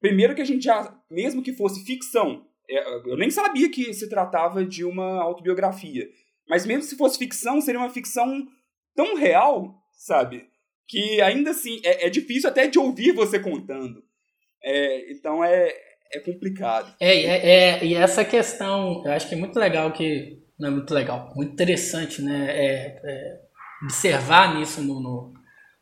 Primeiro 0.00 0.34
que 0.34 0.42
a 0.42 0.44
gente 0.44 0.64
já, 0.64 0.94
mesmo 1.10 1.42
que 1.42 1.52
fosse 1.52 1.84
ficção, 1.84 2.46
é, 2.68 3.10
eu 3.10 3.16
nem 3.16 3.30
sabia 3.30 3.70
que 3.70 3.92
se 3.94 4.08
tratava 4.08 4.64
de 4.64 4.84
uma 4.84 5.22
autobiografia. 5.22 6.08
Mas 6.48 6.66
mesmo 6.66 6.82
se 6.82 6.96
fosse 6.96 7.18
ficção, 7.18 7.60
seria 7.60 7.80
uma 7.80 7.90
ficção 7.90 8.46
tão 8.94 9.16
real, 9.16 9.74
sabe? 9.92 10.46
Que 10.86 11.20
ainda 11.20 11.50
assim 11.50 11.80
é, 11.84 12.06
é 12.06 12.10
difícil 12.10 12.48
até 12.48 12.66
de 12.68 12.78
ouvir 12.78 13.12
você 13.12 13.38
contando. 13.40 14.02
É, 14.62 15.12
então 15.12 15.42
é, 15.42 15.74
é 16.12 16.20
complicado. 16.20 16.94
É, 17.00 17.16
é, 17.16 17.46
é, 17.48 17.84
e 17.84 17.94
essa 17.94 18.24
questão, 18.24 19.02
eu 19.04 19.12
acho 19.12 19.28
que 19.28 19.34
é 19.34 19.38
muito 19.38 19.58
legal 19.58 19.92
que. 19.92 20.42
Não 20.58 20.68
é 20.68 20.70
muito 20.70 20.92
legal, 20.92 21.32
muito 21.34 21.52
interessante, 21.52 22.22
né? 22.22 22.46
É, 22.50 23.00
é 23.04 23.40
observar 23.82 24.58
nisso 24.58 24.80
no, 24.80 25.00
no, 25.00 25.34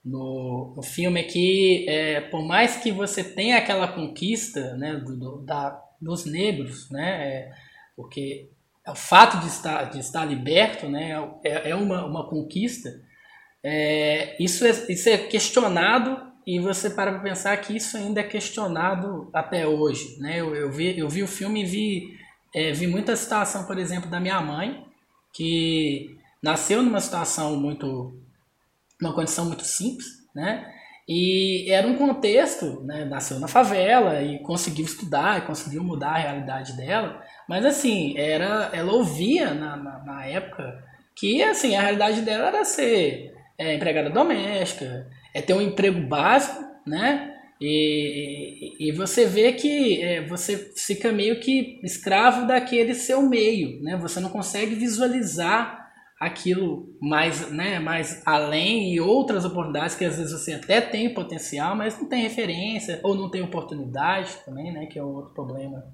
no, 0.05 0.75
no 0.77 0.83
filme 0.83 1.21
é 1.21 1.25
que, 1.25 1.87
é, 1.89 2.21
por 2.21 2.45
mais 2.45 2.77
que 2.77 2.93
você 2.93 3.25
tenha 3.25 3.57
aquela 3.57 3.89
conquista 3.89 4.77
né, 4.77 4.97
do, 4.97 5.17
do 5.17 5.39
da, 5.39 5.81
dos 6.01 6.27
negros, 6.27 6.91
né, 6.91 7.27
é, 7.27 7.53
porque 7.97 8.51
o 8.87 8.95
fato 8.95 9.39
de 9.41 9.47
estar, 9.47 9.85
de 9.85 9.99
estar 9.99 10.25
liberto 10.25 10.89
né, 10.89 11.13
é, 11.43 11.71
é 11.71 11.75
uma, 11.75 12.05
uma 12.05 12.29
conquista, 12.29 12.91
é, 13.63 14.37
isso, 14.39 14.67
é, 14.67 14.71
isso 14.91 15.09
é 15.09 15.17
questionado 15.17 16.35
e 16.47 16.59
você 16.59 16.91
para 16.91 17.11
para 17.13 17.23
pensar 17.23 17.57
que 17.57 17.75
isso 17.75 17.97
ainda 17.97 18.21
é 18.21 18.25
questionado 18.25 19.31
até 19.33 19.67
hoje. 19.67 20.19
Né? 20.19 20.39
Eu, 20.39 20.55
eu, 20.55 20.71
vi, 20.71 20.99
eu 20.99 21.09
vi 21.09 21.23
o 21.23 21.27
filme 21.27 21.63
e 21.63 21.65
vi, 21.65 22.19
é, 22.55 22.73
vi 22.73 22.87
muita 22.87 23.17
situação, 23.17 23.65
por 23.65 23.79
exemplo, 23.79 24.09
da 24.09 24.21
minha 24.21 24.41
mãe, 24.41 24.87
que 25.33 26.17
nasceu 26.43 26.83
numa 26.83 27.01
situação 27.01 27.57
muito 27.57 28.17
uma 29.01 29.13
condição 29.13 29.45
muito 29.47 29.65
simples, 29.65 30.07
né? 30.35 30.73
E 31.07 31.71
era 31.71 31.87
um 31.87 31.97
contexto, 31.97 32.83
né? 32.85 33.05
Nasceu 33.05 33.39
na 33.39 33.49
favela 33.49 34.23
e 34.23 34.39
conseguiu 34.39 34.85
estudar, 34.85 35.39
e 35.39 35.47
conseguiu 35.47 35.83
mudar 35.83 36.11
a 36.11 36.19
realidade 36.19 36.75
dela. 36.77 37.23
Mas 37.49 37.65
assim, 37.67 38.17
era, 38.17 38.71
ela 38.73 38.93
ouvia 38.93 39.53
na, 39.53 39.77
na, 39.77 39.99
na 39.99 40.27
época 40.27 40.83
que 41.15 41.43
assim 41.43 41.77
a 41.77 41.83
realidade 41.83 42.23
dela 42.23 42.49
era 42.49 42.65
ser 42.65 43.35
é, 43.59 43.75
empregada 43.75 44.11
doméstica, 44.11 45.07
é 45.35 45.43
ter 45.43 45.53
um 45.55 45.61
emprego 45.61 46.01
básico, 46.01 46.65
né? 46.87 47.34
E, 47.61 48.89
e, 48.89 48.93
você 48.93 49.27
vê 49.27 49.53
que 49.53 50.03
é, 50.03 50.27
você 50.27 50.73
fica 50.77 51.13
meio 51.13 51.39
que 51.41 51.81
escravo 51.83 52.47
daquele 52.47 52.95
seu 52.95 53.23
meio, 53.23 53.81
né? 53.81 53.97
Você 53.97 54.19
não 54.19 54.29
consegue 54.29 54.75
visualizar 54.75 55.85
aquilo 56.19 56.97
mais, 57.01 57.51
né, 57.51 57.79
mais 57.79 58.23
além 58.25 58.95
e 58.95 59.01
outras 59.01 59.45
oportunidades 59.45 59.95
que 59.95 60.05
às 60.05 60.17
vezes 60.17 60.33
você 60.33 60.53
até 60.53 60.81
tem 60.81 61.13
potencial, 61.13 61.77
mas 61.77 61.99
não 61.99 62.09
tem 62.09 62.23
referência 62.23 63.01
ou 63.03 63.15
não 63.15 63.31
tem 63.31 63.43
oportunidade 63.43 64.39
também, 64.45 64.73
né, 64.73 64.87
que 64.87 64.99
é 64.99 65.05
outro 65.05 65.35
problema 65.35 65.85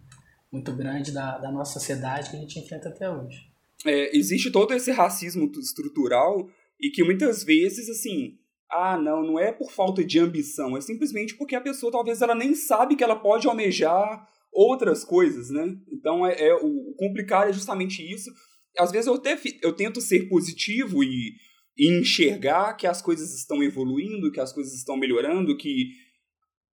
muito 0.53 0.73
grande 0.73 1.13
da, 1.13 1.39
da 1.39 1.51
nossa 1.51 1.79
sociedade 1.79 2.31
que 2.31 2.37
a 2.37 2.41
gente 2.41 2.59
enfrenta 2.59 2.89
até 2.89 3.11
hoje. 3.11 3.51
É, 3.85 4.17
existe 4.17 4.51
todo 4.51 4.75
esse 4.75 4.91
racismo 4.93 5.51
estrutural 5.59 6.49
e 6.79 6.91
que 6.91 7.03
muitas 7.03 7.43
vezes, 7.43 7.89
assim, 7.89 8.37
ah, 8.71 8.97
não, 8.97 9.23
não 9.23 9.39
é 9.39 9.53
por 9.53 9.71
falta 9.71 10.05
de 10.05 10.19
ambição, 10.19 10.77
é 10.77 10.81
simplesmente 10.81 11.37
porque 11.37 11.55
a 11.55 11.61
pessoa 11.61 11.93
talvez 11.93 12.23
ela 12.23 12.35
nem 12.35 12.55
sabe 12.55 12.97
que 12.97 13.05
ela 13.05 13.17
pode 13.17 13.47
almejar 13.47 14.29
outras 14.53 15.05
coisas, 15.05 15.51
né? 15.51 15.77
Então 15.93 16.27
é, 16.27 16.41
é 16.41 16.55
o, 16.55 16.95
complicado 16.97 17.51
é 17.51 17.53
justamente 17.53 18.03
isso. 18.03 18.31
Às 18.79 18.93
vezes 18.93 19.07
eu 19.07 19.15
até 19.15 19.39
eu 19.63 19.73
tento 19.73 20.01
ser 20.01 20.29
positivo 20.29 21.03
e, 21.03 21.35
e 21.77 21.91
enxergar 21.99 22.75
que 22.75 22.87
as 22.87 23.03
coisas 23.03 23.35
estão 23.35 23.63
evoluindo, 23.63 24.31
que 24.31 24.41
as 24.41 24.53
coisas 24.53 24.75
estão 24.75 24.97
melhorando, 24.97 25.57
que 25.57 25.91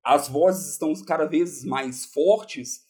as 0.03 0.27
vozes 0.27 0.73
estão 0.73 0.93
cada 1.05 1.25
vez 1.25 1.63
mais 1.63 2.05
fortes, 2.05 2.81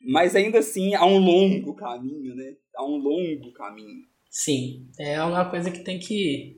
mas 0.00 0.34
ainda 0.34 0.60
assim 0.60 0.94
há 0.94 1.04
um 1.04 1.18
longo 1.18 1.74
caminho, 1.74 2.34
né? 2.34 2.56
Há 2.74 2.84
um 2.84 2.96
longo 2.96 3.52
caminho. 3.52 4.04
Sim, 4.30 4.88
é 4.98 5.22
uma 5.22 5.48
coisa 5.48 5.70
que 5.70 5.84
tem 5.84 5.98
que. 5.98 6.56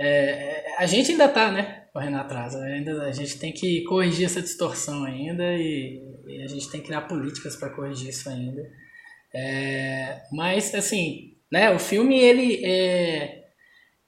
É, 0.00 0.76
a 0.78 0.86
gente 0.86 1.12
ainda 1.12 1.26
está, 1.26 1.52
né? 1.52 1.84
Correndo 1.92 2.16
atrás. 2.16 2.54
Ainda, 2.56 3.02
a 3.02 3.12
gente 3.12 3.38
tem 3.38 3.52
que 3.52 3.82
corrigir 3.84 4.24
essa 4.24 4.40
distorção 4.40 5.04
ainda 5.04 5.44
e, 5.56 6.02
e 6.26 6.42
a 6.42 6.46
gente 6.46 6.70
tem 6.70 6.80
que 6.80 6.86
criar 6.86 7.02
políticas 7.02 7.56
para 7.56 7.70
corrigir 7.70 8.08
isso 8.08 8.28
ainda. 8.28 8.62
É, 9.34 10.22
mas, 10.32 10.74
assim, 10.74 11.36
né? 11.52 11.70
O 11.70 11.78
filme, 11.78 12.18
ele 12.18 12.64
é, 12.64 13.44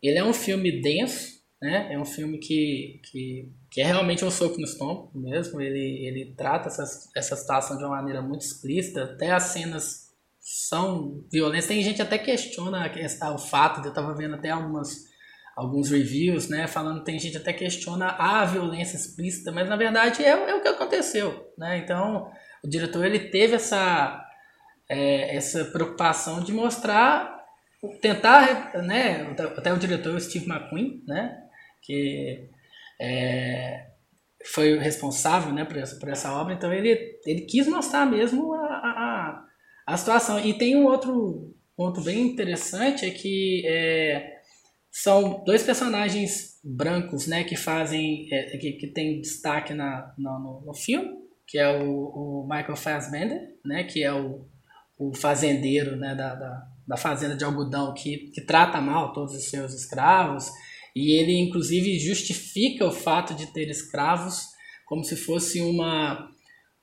ele 0.02 0.18
é 0.18 0.24
um 0.24 0.32
filme 0.32 0.80
denso, 0.80 1.42
né? 1.60 1.92
É 1.92 1.98
um 1.98 2.04
filme 2.04 2.38
que, 2.38 3.00
que 3.04 3.52
que 3.72 3.80
é 3.80 3.86
realmente 3.86 4.22
um 4.22 4.30
soco 4.30 4.58
no 4.58 4.66
estômago 4.66 5.10
mesmo. 5.14 5.58
Ele, 5.58 6.06
ele 6.06 6.34
trata 6.36 6.68
essas, 6.68 7.08
essa 7.16 7.34
situação 7.34 7.78
de 7.78 7.84
uma 7.84 7.96
maneira 7.96 8.20
muito 8.20 8.42
explícita, 8.42 9.04
até 9.04 9.30
as 9.30 9.44
cenas 9.44 10.12
são 10.38 11.24
violentas. 11.32 11.68
Tem 11.68 11.82
gente 11.82 12.02
até 12.02 12.18
questiona 12.18 12.92
o 13.34 13.38
fato 13.38 13.80
eu 13.82 13.88
estava 13.88 14.14
vendo 14.14 14.34
até 14.34 14.50
algumas 14.50 15.10
alguns 15.56 15.90
reviews, 15.90 16.48
né, 16.48 16.66
falando 16.66 17.04
tem 17.04 17.18
gente 17.18 17.36
até 17.36 17.52
questiona 17.52 18.06
a 18.18 18.44
violência 18.44 18.96
explícita, 18.96 19.52
mas 19.52 19.68
na 19.68 19.76
verdade 19.76 20.24
é, 20.24 20.30
é 20.30 20.54
o 20.54 20.62
que 20.62 20.68
aconteceu, 20.68 21.52
né? 21.58 21.78
Então 21.78 22.30
o 22.64 22.68
diretor 22.68 23.04
ele 23.04 23.18
teve 23.18 23.54
essa 23.54 24.22
é, 24.88 25.36
essa 25.36 25.64
preocupação 25.66 26.40
de 26.42 26.52
mostrar, 26.52 27.40
tentar, 28.00 28.72
né, 28.82 29.34
até 29.56 29.72
o 29.72 29.78
diretor 29.78 30.20
Steve 30.20 30.46
McQueen, 30.46 31.02
né, 31.06 31.38
que 31.80 32.48
é, 33.00 33.86
foi 34.44 34.76
o 34.76 34.80
responsável 34.80 35.52
né, 35.52 35.64
por, 35.64 35.76
essa, 35.76 35.96
por 35.98 36.08
essa 36.08 36.32
obra, 36.32 36.54
então 36.54 36.72
ele, 36.72 37.18
ele 37.26 37.42
quis 37.42 37.66
mostrar 37.66 38.06
mesmo 38.06 38.54
a, 38.54 38.66
a, 38.66 39.44
a 39.86 39.96
situação. 39.96 40.38
E 40.40 40.54
tem 40.54 40.76
um 40.76 40.84
outro 40.84 41.54
ponto 41.76 42.00
bem 42.02 42.20
interessante, 42.20 43.06
é 43.06 43.10
que 43.10 43.64
é, 43.66 44.31
são 44.92 45.42
dois 45.42 45.62
personagens 45.62 46.60
brancos 46.62 47.26
né, 47.26 47.42
que 47.44 47.56
fazem, 47.56 48.28
é, 48.30 48.58
que, 48.58 48.72
que 48.72 48.86
tem 48.88 49.22
destaque 49.22 49.72
na, 49.72 50.14
no, 50.18 50.62
no 50.66 50.74
filme, 50.74 51.10
que 51.46 51.58
é 51.58 51.82
o, 51.82 52.42
o 52.44 52.48
Michael 52.48 52.76
Fassbender, 52.76 53.56
né, 53.64 53.84
que 53.84 54.04
é 54.04 54.12
o, 54.12 54.46
o 54.98 55.14
fazendeiro 55.14 55.96
né, 55.96 56.14
da, 56.14 56.34
da, 56.34 56.68
da 56.86 56.96
fazenda 56.98 57.34
de 57.34 57.42
algodão 57.42 57.94
que, 57.94 58.30
que 58.34 58.42
trata 58.42 58.82
mal 58.82 59.14
todos 59.14 59.34
os 59.34 59.48
seus 59.48 59.72
escravos, 59.72 60.50
e 60.94 61.18
ele, 61.18 61.38
inclusive, 61.38 61.98
justifica 61.98 62.86
o 62.86 62.92
fato 62.92 63.32
de 63.34 63.46
ter 63.46 63.70
escravos 63.70 64.44
como 64.84 65.02
se 65.02 65.16
fosse 65.16 65.62
uma 65.62 66.30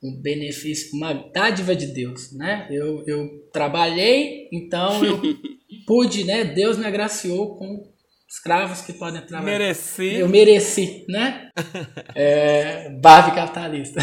um 0.01 0.15
benefício, 0.21 0.95
uma 0.95 1.13
dádiva 1.13 1.75
de 1.75 1.87
Deus, 1.87 2.31
né? 2.31 2.67
Eu, 2.71 3.03
eu 3.05 3.49
trabalhei, 3.51 4.47
então 4.51 5.03
eu 5.03 5.21
pude, 5.85 6.23
né? 6.23 6.45
Deus 6.45 6.77
me 6.77 6.85
agraciou 6.85 7.57
com 7.57 7.91
escravos 8.29 8.81
que 8.81 8.93
podem 8.93 9.21
trabalhar. 9.21 9.59
Mereci. 9.59 10.15
Eu 10.15 10.29
mereci, 10.29 11.05
né? 11.09 11.49
é, 12.15 12.89
Barbie 13.01 13.35
capitalista. 13.35 13.99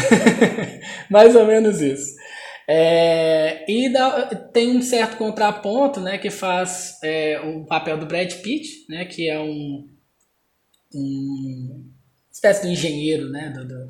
Mais 1.09 1.35
ou 1.35 1.45
menos 1.45 1.79
isso. 1.81 2.15
É, 2.67 3.65
e 3.71 3.91
dá, 3.93 4.25
tem 4.51 4.75
um 4.75 4.81
certo 4.81 5.15
contraponto, 5.17 6.01
né? 6.01 6.17
Que 6.17 6.29
faz 6.29 6.99
é, 7.01 7.39
o 7.39 7.65
papel 7.65 7.97
do 7.97 8.05
Brad 8.05 8.31
Pitt, 8.41 8.85
né? 8.89 9.05
Que 9.05 9.29
é 9.29 9.39
um 9.39 9.87
um 10.93 11.91
espécie 12.31 12.63
de 12.63 12.73
engenheiro 12.73 13.29
né, 13.29 13.49
do, 13.49 13.67
do, 13.67 13.87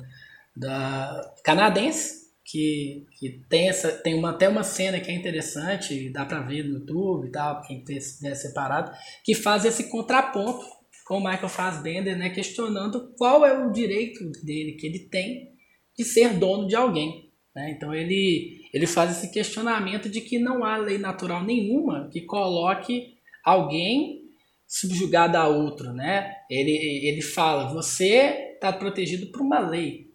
da 0.56 1.32
canadense 1.44 2.17
que, 2.50 3.06
que 3.18 3.44
tem, 3.48 3.68
essa, 3.68 3.92
tem 3.92 4.14
uma, 4.14 4.30
até 4.30 4.48
uma 4.48 4.62
cena 4.62 4.98
que 4.98 5.10
é 5.10 5.14
interessante, 5.14 6.10
dá 6.10 6.24
para 6.24 6.40
ver 6.40 6.64
no 6.64 6.78
YouTube 6.78 7.28
e 7.28 7.30
tal, 7.30 7.60
quem 7.62 7.84
tiver 7.84 8.34
separado, 8.34 8.90
que 9.22 9.34
faz 9.34 9.66
esse 9.66 9.90
contraponto 9.90 10.64
com 11.06 11.18
o 11.18 11.24
Michael 11.24 11.48
Fassbender, 11.48 12.16
né, 12.16 12.30
questionando 12.30 13.12
qual 13.18 13.44
é 13.44 13.66
o 13.66 13.70
direito 13.70 14.24
dele 14.42 14.72
que 14.72 14.86
ele 14.86 15.00
tem 15.10 15.52
de 15.96 16.04
ser 16.04 16.38
dono 16.38 16.66
de 16.66 16.74
alguém. 16.74 17.30
Né? 17.54 17.72
Então 17.72 17.94
ele, 17.94 18.62
ele 18.72 18.86
faz 18.86 19.10
esse 19.10 19.30
questionamento 19.30 20.08
de 20.08 20.22
que 20.22 20.38
não 20.38 20.64
há 20.64 20.78
lei 20.78 20.96
natural 20.96 21.44
nenhuma 21.44 22.08
que 22.10 22.22
coloque 22.22 23.14
alguém 23.44 24.22
subjugada 24.66 25.38
a 25.38 25.48
outro, 25.48 25.94
né? 25.94 26.30
Ele, 26.50 26.70
ele 27.08 27.22
fala, 27.22 27.72
você 27.72 28.52
está 28.52 28.70
protegido 28.70 29.32
por 29.32 29.40
uma 29.40 29.60
lei, 29.60 30.10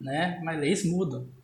né? 0.00 0.40
Mas 0.42 0.58
leis 0.58 0.84
mudam. 0.84 1.37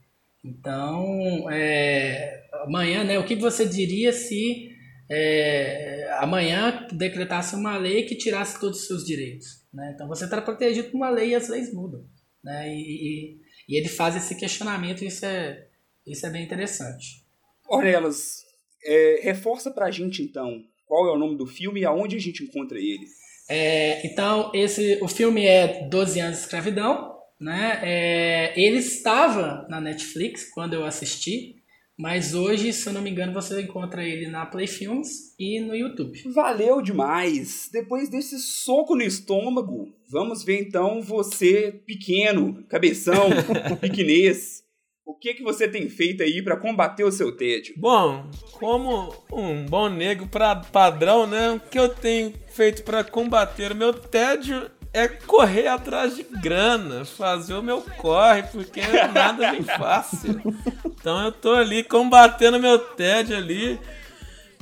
Então, 0.44 1.50
é, 1.50 2.46
amanhã, 2.64 3.02
né? 3.02 3.18
O 3.18 3.24
que 3.24 3.34
você 3.34 3.66
diria 3.66 4.12
se 4.12 4.70
é, 5.10 6.06
amanhã 6.18 6.86
decretasse 6.92 7.54
uma 7.54 7.76
lei 7.78 8.04
que 8.04 8.14
tirasse 8.14 8.60
todos 8.60 8.80
os 8.80 8.86
seus 8.86 9.04
direitos? 9.04 9.64
Né? 9.72 9.92
Então, 9.94 10.06
você 10.06 10.24
está 10.24 10.40
protegido 10.42 10.90
por 10.90 10.96
uma 10.98 11.10
lei 11.10 11.30
e 11.30 11.34
as 11.34 11.48
leis 11.48 11.72
mudam, 11.72 12.04
né? 12.42 12.68
E, 12.68 12.78
e, 12.78 13.40
e 13.68 13.78
ele 13.78 13.88
faz 13.88 14.16
esse 14.16 14.34
questionamento 14.36 15.02
e 15.02 15.06
isso 15.06 15.24
é, 15.24 15.66
isso 16.06 16.26
é 16.26 16.30
bem 16.30 16.44
interessante. 16.44 17.24
Ornelas, 17.66 18.44
é, 18.84 19.20
reforça 19.22 19.70
para 19.70 19.86
a 19.86 19.90
gente 19.90 20.22
então 20.22 20.62
qual 20.86 21.08
é 21.08 21.12
o 21.12 21.18
nome 21.18 21.36
do 21.36 21.46
filme 21.46 21.80
e 21.80 21.84
aonde 21.84 22.16
a 22.16 22.20
gente 22.20 22.44
encontra 22.44 22.78
ele? 22.78 23.06
É, 23.48 24.06
então, 24.06 24.50
esse, 24.54 24.98
o 25.02 25.08
filme 25.08 25.44
é 25.44 25.88
12 25.88 26.20
anos 26.20 26.36
de 26.36 26.44
escravidão. 26.44 27.13
Né? 27.40 27.80
É, 27.82 28.60
ele 28.60 28.78
estava 28.78 29.66
na 29.68 29.80
Netflix 29.80 30.50
quando 30.50 30.74
eu 30.74 30.84
assisti, 30.84 31.56
mas 31.96 32.34
hoje, 32.34 32.72
se 32.72 32.88
eu 32.88 32.92
não 32.92 33.00
me 33.00 33.10
engano, 33.10 33.32
você 33.32 33.60
encontra 33.60 34.02
ele 34.02 34.26
na 34.26 34.44
Play 34.44 34.66
Films 34.66 35.34
e 35.38 35.60
no 35.60 35.76
YouTube. 35.76 36.20
Valeu 36.32 36.82
demais! 36.82 37.68
Depois 37.72 38.08
desse 38.08 38.38
soco 38.38 38.96
no 38.96 39.02
estômago, 39.02 39.94
vamos 40.10 40.42
ver 40.42 40.60
então 40.60 41.00
você 41.00 41.82
pequeno, 41.86 42.64
cabeção, 42.68 43.28
pequenês. 43.80 44.64
O 45.06 45.14
que, 45.14 45.34
que 45.34 45.42
você 45.42 45.68
tem 45.68 45.88
feito 45.88 46.22
aí 46.22 46.42
para 46.42 46.56
combater 46.56 47.04
o 47.04 47.12
seu 47.12 47.36
tédio? 47.36 47.74
Bom, 47.76 48.28
como 48.54 49.14
um 49.30 49.64
bom 49.66 49.88
negro 49.88 50.26
pra 50.26 50.56
padrão, 50.56 51.26
né? 51.26 51.50
O 51.50 51.60
que 51.60 51.78
eu 51.78 51.90
tenho 51.90 52.32
feito 52.48 52.82
para 52.82 53.04
combater 53.04 53.72
o 53.72 53.76
meu 53.76 53.92
tédio 53.92 54.68
é 54.94 55.08
correr 55.08 55.66
atrás 55.66 56.14
de 56.14 56.22
grana, 56.22 57.04
fazer 57.04 57.54
o 57.54 57.62
meu 57.62 57.82
corre, 57.98 58.44
porque 58.44 58.80
nada 59.12 59.50
vem 59.50 59.64
fácil. 59.64 60.40
Então 60.86 61.24
eu 61.24 61.32
tô 61.32 61.52
ali 61.54 61.82
combatendo 61.82 62.60
meu 62.60 62.78
tédio 62.78 63.36
ali, 63.36 63.78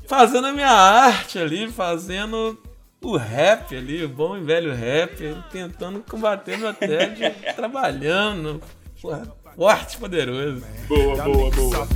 fazendo 0.06 0.46
a 0.46 0.52
minha 0.52 0.70
arte 0.70 1.38
ali, 1.38 1.70
fazendo 1.70 2.58
o 3.02 3.16
rap 3.16 3.76
ali, 3.76 4.02
o 4.04 4.08
bom 4.08 4.36
e 4.36 4.40
velho 4.40 4.74
rap, 4.74 5.36
tentando 5.50 6.00
combater 6.00 6.56
meu 6.56 6.72
tédio, 6.72 7.30
trabalhando, 7.54 8.62
porra, 9.02 9.26
Forte, 9.56 9.98
poderoso. 9.98 10.64
Boa, 10.88 11.16
boa, 11.22 11.50
boa. 11.50 11.88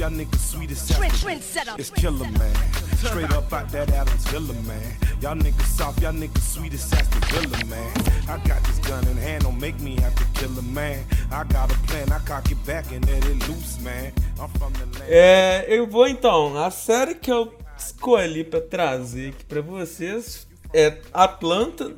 It's 1.78 1.90
killer, 1.90 2.30
man. 2.32 2.54
Straight 2.98 3.32
up 3.32 3.52
out 3.52 3.68
that 3.70 3.90
Adams 3.92 4.26
Villa, 4.28 4.54
man. 4.62 4.96
Y'all 5.20 5.34
niggas 5.34 5.76
soft, 5.76 6.00
y'all 6.02 6.12
niggas 6.12 6.40
sweet 6.40 6.74
as 6.74 6.88
the 6.90 6.96
villa, 7.30 7.64
man. 7.66 7.92
I 8.28 8.36
got 8.48 8.62
this 8.64 8.78
gun 8.80 9.06
in 9.08 9.16
hand, 9.16 9.44
don't 9.44 9.58
make 9.58 9.78
me 9.80 9.96
have 10.00 10.14
to 10.14 10.24
kill 10.34 10.58
a 10.58 10.62
man. 10.62 11.04
I 11.30 11.44
got 11.44 11.70
a 11.70 11.78
plan, 11.86 12.10
I 12.12 12.18
cock 12.20 12.50
it 12.50 12.66
back 12.66 12.90
and 12.92 13.06
let 13.06 13.24
it 13.24 13.48
loose, 13.48 13.78
man. 13.80 14.12
I'm 14.40 14.48
from 14.58 14.72
the 14.74 14.86
land. 14.98 15.08
É, 15.08 15.66
eu 15.68 15.86
vou 15.86 16.06
então. 16.06 16.56
A 16.58 16.70
série 16.70 17.14
que 17.14 17.30
eu 17.30 17.54
escolhi 17.78 18.44
para 18.44 18.60
trazer 18.60 19.30
aqui 19.30 19.44
para 19.44 19.60
vocês 19.60 20.46
é 20.72 20.98
Atlanta, 21.12 21.92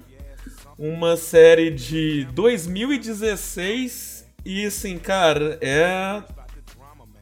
uma 0.78 1.16
série 1.16 1.70
de 1.70 2.24
2016 2.32 4.17
e 4.50 4.64
assim, 4.64 4.98
cara, 4.98 5.58
é. 5.60 6.24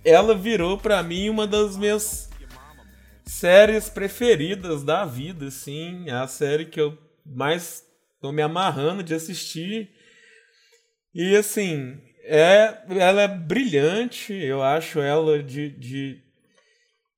Ela 0.04 0.32
virou 0.32 0.78
para 0.78 1.02
mim 1.02 1.28
uma 1.28 1.44
das 1.44 1.76
minhas 1.76 2.30
séries 3.24 3.88
preferidas 3.88 4.84
da 4.84 5.04
vida, 5.04 5.48
assim. 5.48 6.08
É 6.08 6.12
a 6.12 6.28
série 6.28 6.66
que 6.66 6.80
eu 6.80 6.96
mais 7.24 7.84
tô 8.20 8.30
me 8.30 8.42
amarrando 8.42 9.02
de 9.02 9.12
assistir. 9.12 9.90
E 11.12 11.34
assim, 11.34 12.00
é, 12.22 12.80
ela 12.90 13.22
é 13.22 13.26
brilhante, 13.26 14.32
eu 14.32 14.62
acho 14.62 15.00
ela 15.00 15.42
de, 15.42 15.70
de 15.70 16.22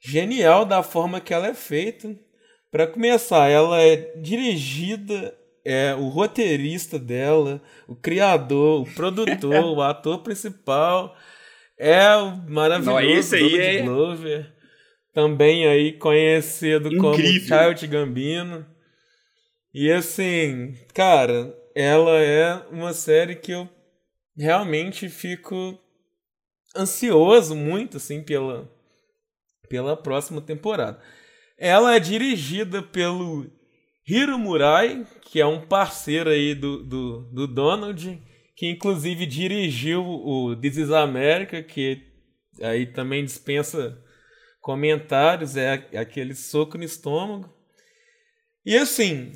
genial 0.00 0.64
da 0.64 0.82
forma 0.82 1.20
que 1.20 1.34
ela 1.34 1.48
é 1.48 1.54
feita. 1.54 2.18
Para 2.70 2.86
começar, 2.86 3.50
ela 3.50 3.78
é 3.82 4.16
dirigida 4.16 5.37
é 5.70 5.94
o 5.94 6.08
roteirista 6.08 6.98
dela, 6.98 7.60
o 7.86 7.94
criador, 7.94 8.80
o 8.80 8.94
produtor, 8.94 9.64
o 9.76 9.82
ator 9.82 10.22
principal. 10.22 11.14
É 11.78 12.16
o 12.16 12.36
maravilhoso 12.48 12.90
Não, 12.90 13.00
esse 13.00 13.36
aí 13.36 13.58
é... 13.58 13.82
Glover. 13.82 14.50
Também 15.12 15.66
aí 15.66 15.92
conhecido 15.92 16.88
Incrível. 16.88 17.02
como 17.02 17.16
Child 17.16 17.86
Gambino. 17.86 18.66
E 19.74 19.92
assim, 19.92 20.74
cara, 20.94 21.54
ela 21.74 22.18
é 22.18 22.62
uma 22.70 22.94
série 22.94 23.34
que 23.34 23.52
eu 23.52 23.68
realmente 24.36 25.08
fico 25.10 25.78
ansioso 26.74 27.54
muito 27.54 27.98
assim 27.98 28.22
pela 28.22 28.70
pela 29.68 29.94
próxima 29.94 30.40
temporada. 30.40 30.98
Ela 31.58 31.94
é 31.96 32.00
dirigida 32.00 32.80
pelo 32.80 33.57
Hiro 34.08 34.38
Murai, 34.38 35.06
que 35.20 35.38
é 35.38 35.44
um 35.44 35.60
parceiro 35.60 36.30
aí 36.30 36.54
do, 36.54 36.82
do, 36.82 37.20
do 37.30 37.46
Donald, 37.46 38.22
que 38.56 38.66
inclusive 38.70 39.26
dirigiu 39.26 40.02
o 40.02 40.56
This 40.56 40.78
is 40.78 40.90
America, 40.90 41.62
que 41.62 42.06
aí 42.62 42.86
também 42.86 43.22
dispensa 43.22 44.02
comentários, 44.62 45.56
é 45.56 45.72
aquele 45.94 46.34
soco 46.34 46.78
no 46.78 46.84
estômago. 46.84 47.52
E 48.64 48.76
assim, 48.76 49.32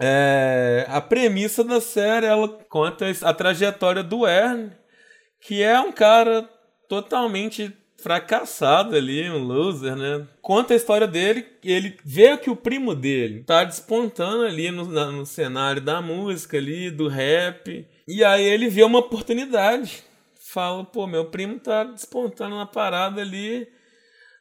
é, 0.00 0.86
a 0.88 1.00
premissa 1.00 1.62
da 1.62 1.80
série 1.80 2.26
ela 2.26 2.48
conta 2.70 3.06
a 3.22 3.34
trajetória 3.34 4.02
do 4.02 4.26
Ern, 4.26 4.72
que 5.40 5.62
é 5.62 5.78
um 5.78 5.92
cara 5.92 6.48
totalmente 6.88 7.76
fracassado 8.02 8.96
ali, 8.96 9.30
um 9.30 9.38
loser, 9.38 9.94
né? 9.94 10.26
Conta 10.40 10.74
a 10.74 10.76
história 10.76 11.06
dele, 11.06 11.46
ele 11.62 11.96
vê 12.04 12.36
que 12.36 12.50
o 12.50 12.56
primo 12.56 12.94
dele 12.94 13.44
tá 13.44 13.62
despontando 13.62 14.44
ali 14.44 14.72
no, 14.72 14.84
no 14.84 15.24
cenário 15.24 15.80
da 15.80 16.02
música 16.02 16.56
ali, 16.56 16.90
do 16.90 17.06
rap, 17.06 17.86
e 18.08 18.24
aí 18.24 18.42
ele 18.42 18.68
vê 18.68 18.82
uma 18.82 18.98
oportunidade. 18.98 20.02
Fala, 20.34 20.84
pô, 20.84 21.06
meu 21.06 21.26
primo 21.26 21.58
tá 21.60 21.84
despontando 21.84 22.56
na 22.56 22.66
parada 22.66 23.22
ali, 23.22 23.68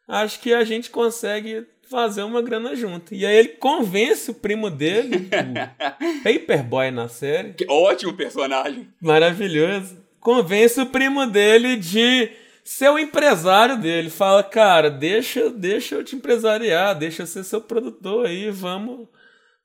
acho 0.08 0.40
que 0.42 0.54
a 0.54 0.64
gente 0.64 0.90
consegue 0.90 1.66
fazer 1.90 2.24
uma 2.24 2.42
grana 2.42 2.76
junto. 2.76 3.14
E 3.14 3.26
aí 3.26 3.38
ele 3.38 3.50
convence 3.50 4.32
o 4.32 4.34
primo 4.34 4.72
dele, 4.72 5.30
o 5.30 6.24
Paperboy 6.24 6.90
na 6.90 7.08
série. 7.08 7.54
Que 7.54 7.66
ótimo 7.70 8.14
personagem. 8.14 8.88
Maravilhoso. 9.00 9.98
Convence 10.20 10.80
o 10.80 10.86
primo 10.86 11.26
dele 11.28 11.76
de 11.76 12.41
ser 12.72 12.90
o 12.90 12.98
empresário 12.98 13.78
dele. 13.78 14.10
Fala, 14.10 14.44
cara, 14.44 14.90
deixa, 14.90 15.50
deixa 15.50 15.96
eu 15.96 16.04
te 16.04 16.16
empresariar, 16.16 16.98
deixa 16.98 17.24
eu 17.24 17.28
ser 17.28 17.44
seu 17.44 17.62
produtor 17.62 18.26
aí, 18.26 18.50
vamos 18.50 19.10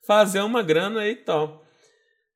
fazer 0.05 0.41
uma 0.41 0.63
grana 0.63 1.01
aí 1.01 1.13
e 1.13 1.17
tal. 1.17 1.65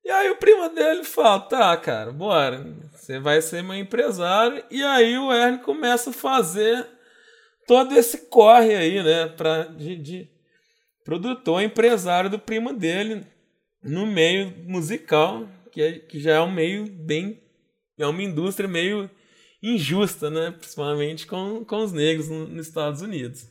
E 0.05 0.11
aí 0.11 0.31
o 0.31 0.37
primo 0.37 0.69
dele 0.71 1.05
fala, 1.05 1.41
tá, 1.41 1.77
cara, 1.77 2.13
bora, 2.13 2.65
você 2.93 3.19
vai 3.19 3.43
ser 3.43 3.63
meu 3.63 3.75
empresário. 3.75 4.65
E 4.71 4.83
aí 4.83 5.19
o 5.19 5.33
Ernie 5.33 5.61
começa 5.61 6.11
a 6.11 6.15
fazer 6.15 6.87
todo 7.67 7.95
esse 7.97 8.29
corre 8.29 8.75
aí, 8.75 9.03
né, 9.03 9.27
pra, 9.27 9.65
de, 9.65 9.97
de 9.97 10.29
produtor, 11.05 11.63
empresário 11.63 12.31
do 12.31 12.39
primo 12.39 12.73
dele 12.73 13.27
no 13.83 14.07
meio 14.07 14.55
musical, 14.67 15.49
que, 15.73 15.83
é, 15.83 15.99
que 15.99 16.21
já 16.21 16.35
é 16.37 16.41
um 16.41 16.51
meio 16.51 16.87
bem, 16.87 17.43
é 17.99 18.07
uma 18.07 18.23
indústria 18.23 18.69
meio 18.69 19.11
injusta, 19.63 20.31
né? 20.31 20.51
Principalmente 20.51 21.27
com, 21.27 21.65
com 21.65 21.83
os 21.83 21.93
negros 21.93 22.29
nos 22.29 22.67
Estados 22.67 23.03
Unidos. 23.03 23.47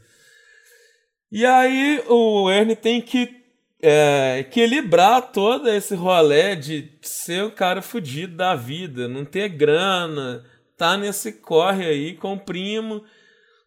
E 1.32 1.46
aí 1.46 2.04
o 2.08 2.50
Ernie 2.50 2.76
tem 2.76 3.02
que 3.02 3.40
é, 3.82 4.40
equilibrar 4.40 5.32
todo 5.32 5.70
esse 5.70 5.96
rolê 5.96 6.56
de 6.56 6.92
ser 7.02 7.44
o 7.44 7.52
cara 7.52 7.82
fudido 7.82 8.36
da 8.36 8.56
vida, 8.56 9.08
não 9.08 9.24
ter 9.24 9.48
grana, 9.50 10.44
tá 10.76 10.98
nesse 10.98 11.34
corre 11.34 11.86
aí 11.86 12.16
com 12.16 12.34
o 12.34 12.40
primo, 12.40 13.04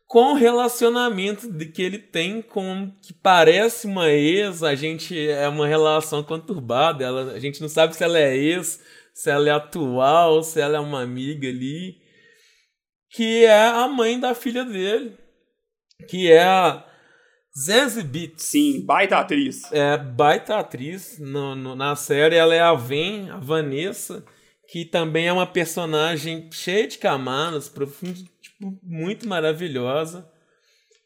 com 0.06 0.32
o 0.32 0.34
relacionamento 0.34 1.50
de 1.50 1.66
que 1.66 1.82
ele 1.82 1.98
tem 1.98 2.42
com 2.42 2.92
que 3.00 3.14
parece 3.14 3.86
uma 3.86 4.10
ex, 4.10 4.62
a 4.62 4.74
gente 4.74 5.16
é 5.28 5.48
uma 5.48 5.66
relação 5.66 6.22
conturbada, 6.22 7.04
ela, 7.04 7.32
a 7.32 7.38
gente 7.38 7.62
não 7.62 7.68
sabe 7.68 7.94
se 7.96 8.04
ela 8.04 8.18
é 8.18 8.36
ex, 8.36 8.80
se 9.14 9.30
ela 9.30 9.48
é 9.48 9.52
atual, 9.52 10.42
se 10.42 10.60
ela 10.60 10.76
é 10.76 10.80
uma 10.80 11.00
amiga 11.00 11.48
ali 11.48 12.01
que 13.12 13.44
é 13.44 13.66
a 13.66 13.86
mãe 13.88 14.18
da 14.18 14.34
filha 14.34 14.64
dele, 14.64 15.16
que 16.08 16.30
é 16.30 16.42
a 16.42 16.84
Zazie 17.56 18.02
Beetz. 18.02 18.42
Sim, 18.44 18.84
baita 18.84 19.18
atriz. 19.18 19.70
É, 19.70 19.98
baita 19.98 20.56
atriz. 20.56 21.18
No, 21.18 21.54
no, 21.54 21.76
na 21.76 21.94
série 21.94 22.36
ela 22.36 22.54
é 22.54 22.60
a 22.60 22.72
Ven, 22.72 23.30
a 23.30 23.38
Vanessa, 23.38 24.24
que 24.68 24.86
também 24.86 25.26
é 25.26 25.32
uma 25.32 25.46
personagem 25.46 26.48
cheia 26.50 26.88
de 26.88 26.96
camadas, 26.96 27.68
profunda, 27.68 28.18
tipo, 28.40 28.78
muito 28.82 29.28
maravilhosa. 29.28 30.26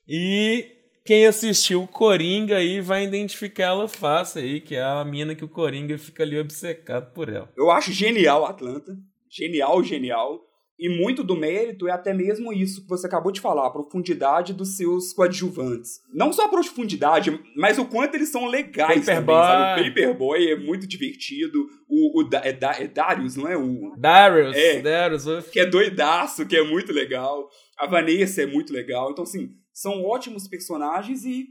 E 0.07 0.71
quem 1.05 1.27
assistiu 1.27 1.83
o 1.83 1.89
Coringa 1.89 2.59
aí 2.59 2.81
vai 2.81 3.03
identificar 3.03 3.65
ela 3.65 3.89
fácil 3.89 4.41
aí, 4.43 4.61
que 4.61 4.77
é 4.77 4.83
a 4.83 5.05
mina 5.05 5.35
que 5.35 5.45
o 5.45 5.49
Coringa 5.49 5.99
fica 5.99 6.23
ali 6.23 6.39
obcecado 6.39 7.13
por 7.13 7.29
ela. 7.29 7.53
Eu 7.57 7.69
acho 7.69 7.91
genial 7.93 8.45
Atlanta. 8.45 8.97
Genial, 9.29 9.83
genial. 9.83 10.46
E 10.79 10.91
muito 10.91 11.25
do 11.25 11.35
mérito 11.35 11.89
é 11.89 11.91
até 11.91 12.13
mesmo 12.13 12.53
isso 12.53 12.83
que 12.83 12.89
você 12.89 13.07
acabou 13.07 13.33
de 13.33 13.41
falar, 13.41 13.67
a 13.67 13.71
profundidade 13.71 14.53
dos 14.53 14.77
seus 14.77 15.13
coadjuvantes. 15.15 16.01
Não 16.13 16.33
só 16.33 16.45
a 16.45 16.49
profundidade, 16.49 17.41
mas 17.57 17.79
o 17.79 17.87
quanto 17.87 18.15
eles 18.15 18.29
são 18.29 18.47
legais 18.47 19.07
Paperboy. 19.07 19.35
também, 19.35 19.43
sabe? 19.43 19.81
O 19.81 19.85
Paperboy 19.87 20.51
é 20.51 20.57
muito 20.57 20.87
divertido. 20.87 21.67
O, 21.89 22.21
o 22.21 22.29
é, 22.43 22.53
da, 22.53 22.73
é 22.73 22.87
Darius, 22.87 23.37
não 23.37 23.49
é? 23.49 23.57
O, 23.57 23.95
Darius, 23.97 24.55
é, 24.55 24.83
Darius. 24.83 25.25
Que 25.51 25.61
é 25.61 25.67
doidaço, 25.67 26.47
que 26.47 26.57
é 26.57 26.63
muito 26.63 26.93
legal. 26.93 27.49
A 27.79 27.87
Vanessa 27.87 28.43
é 28.43 28.47
muito 28.47 28.71
legal. 28.73 29.11
Então, 29.11 29.25
assim, 29.25 29.55
são 29.73 30.05
ótimos 30.05 30.47
personagens 30.47 31.25
e 31.25 31.47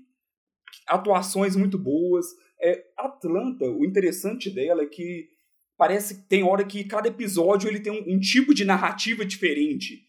atuações 0.87 1.55
muito 1.55 1.79
boas. 1.79 2.27
É, 2.61 2.83
Atlanta, 2.95 3.65
o 3.65 3.83
interessante 3.83 4.49
dela 4.49 4.83
é 4.83 4.87
que 4.87 5.34
parece 5.77 6.15
que 6.15 6.27
tem 6.27 6.43
hora 6.43 6.63
que 6.63 6.83
cada 6.83 7.07
episódio 7.07 7.69
ele 7.69 7.79
tem 7.79 7.91
um, 7.91 8.15
um 8.15 8.19
tipo 8.19 8.53
de 8.53 8.65
narrativa 8.65 9.25
diferente. 9.25 10.01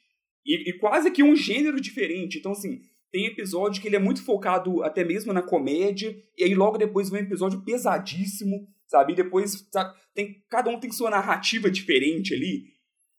E, 0.45 0.71
e, 0.71 0.73
quase 0.79 1.11
que 1.11 1.23
um 1.23 1.35
gênero 1.35 1.81
diferente. 1.81 2.39
Então, 2.39 2.53
assim, 2.53 2.81
tem 3.11 3.27
episódio 3.27 3.83
que 3.83 3.89
ele 3.89 3.97
é 3.97 4.01
muito 4.01 4.23
focado 4.23 4.83
até 4.83 5.05
mesmo 5.05 5.33
na 5.33 5.43
comédia, 5.43 6.17
e 6.37 6.45
aí 6.45 6.55
logo 6.55 6.79
depois 6.79 7.11
vem 7.11 7.23
um 7.23 7.25
episódio 7.25 7.65
pesadíssimo, 7.65 8.69
sabe? 8.87 9.13
E 9.13 9.17
depois 9.17 9.67
sabe, 9.73 9.99
tem, 10.15 10.45
cada 10.49 10.71
um 10.71 10.79
tem 10.79 10.93
sua 10.93 11.11
narrativa 11.11 11.71
diferente 11.71 12.33
ali. 12.33 12.65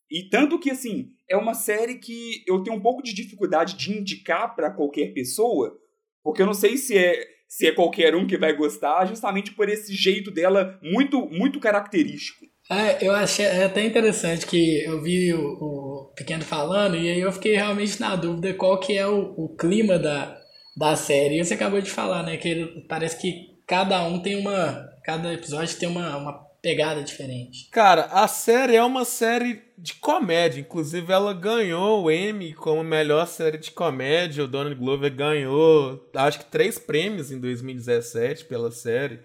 E 0.09 0.29
tanto 0.29 0.57
que, 0.57 0.71
assim, 0.71 1.09
é 1.29 1.35
uma 1.35 1.53
série 1.53 1.95
que 1.95 2.43
eu 2.47 2.63
tenho 2.63 2.77
um 2.77 2.81
pouco 2.81 3.03
de 3.03 3.13
dificuldade 3.13 3.75
de 3.75 3.91
indicar 3.91 4.55
para 4.55 4.71
qualquer 4.71 5.13
pessoa, 5.13 5.77
porque 6.23 6.41
eu 6.41 6.45
não 6.45 6.53
sei 6.53 6.77
se 6.77 6.97
é 6.97 7.36
se 7.47 7.67
é 7.67 7.71
qualquer 7.71 8.15
um 8.15 8.27
que 8.27 8.37
vai 8.37 8.53
gostar, 8.53 9.05
justamente 9.05 9.51
por 9.51 9.69
esse 9.69 9.93
jeito 9.93 10.29
dela 10.31 10.77
muito, 10.81 11.27
muito 11.29 11.59
característico. 11.59 12.45
É, 12.69 13.05
eu 13.05 13.13
achei 13.13 13.45
até 13.63 13.85
interessante 13.85 14.45
que 14.45 14.83
eu 14.83 15.01
vi 15.01 15.33
o, 15.33 15.39
o, 15.39 16.13
Pequeno 16.15 16.43
falando 16.43 16.97
e 16.97 17.09
aí 17.09 17.21
eu 17.21 17.31
fiquei 17.31 17.55
realmente 17.55 17.99
na 17.99 18.15
dúvida 18.15 18.53
qual 18.53 18.77
que 18.77 18.97
é 18.97 19.07
o, 19.07 19.33
o 19.37 19.55
clima 19.55 19.97
da, 19.97 20.37
da 20.75 20.95
série. 20.95 21.39
E 21.39 21.45
você 21.45 21.53
acabou 21.53 21.79
de 21.79 21.89
falar, 21.89 22.23
né, 22.23 22.35
que 22.35 22.83
parece 22.89 23.19
que 23.21 23.57
cada 23.65 24.03
um 24.05 24.21
tem 24.21 24.35
uma... 24.35 24.85
Cada 25.05 25.33
episódio 25.33 25.79
tem 25.79 25.87
uma, 25.87 26.17
uma 26.17 26.46
pegada 26.67 27.01
diferente. 27.01 27.69
Cara, 27.71 28.09
a 28.11 28.27
série 28.27 28.75
é 28.75 28.83
uma 28.83 29.05
série 29.05 29.61
de 29.77 29.93
comédia. 29.93 30.59
Inclusive, 30.59 31.13
ela 31.13 31.33
ganhou 31.33 32.03
o 32.03 32.11
Emmy 32.11 32.53
como 32.53 32.83
melhor 32.83 33.25
série 33.25 33.57
de 33.57 33.71
comédia. 33.71 34.43
O 34.43 34.47
Donald 34.49 34.75
Glover 34.75 35.15
ganhou, 35.15 36.05
acho 36.13 36.39
que 36.39 36.45
três 36.45 36.77
prêmios 36.77 37.31
em 37.31 37.39
2017 37.39 38.43
pela 38.43 38.69
série. 38.69 39.21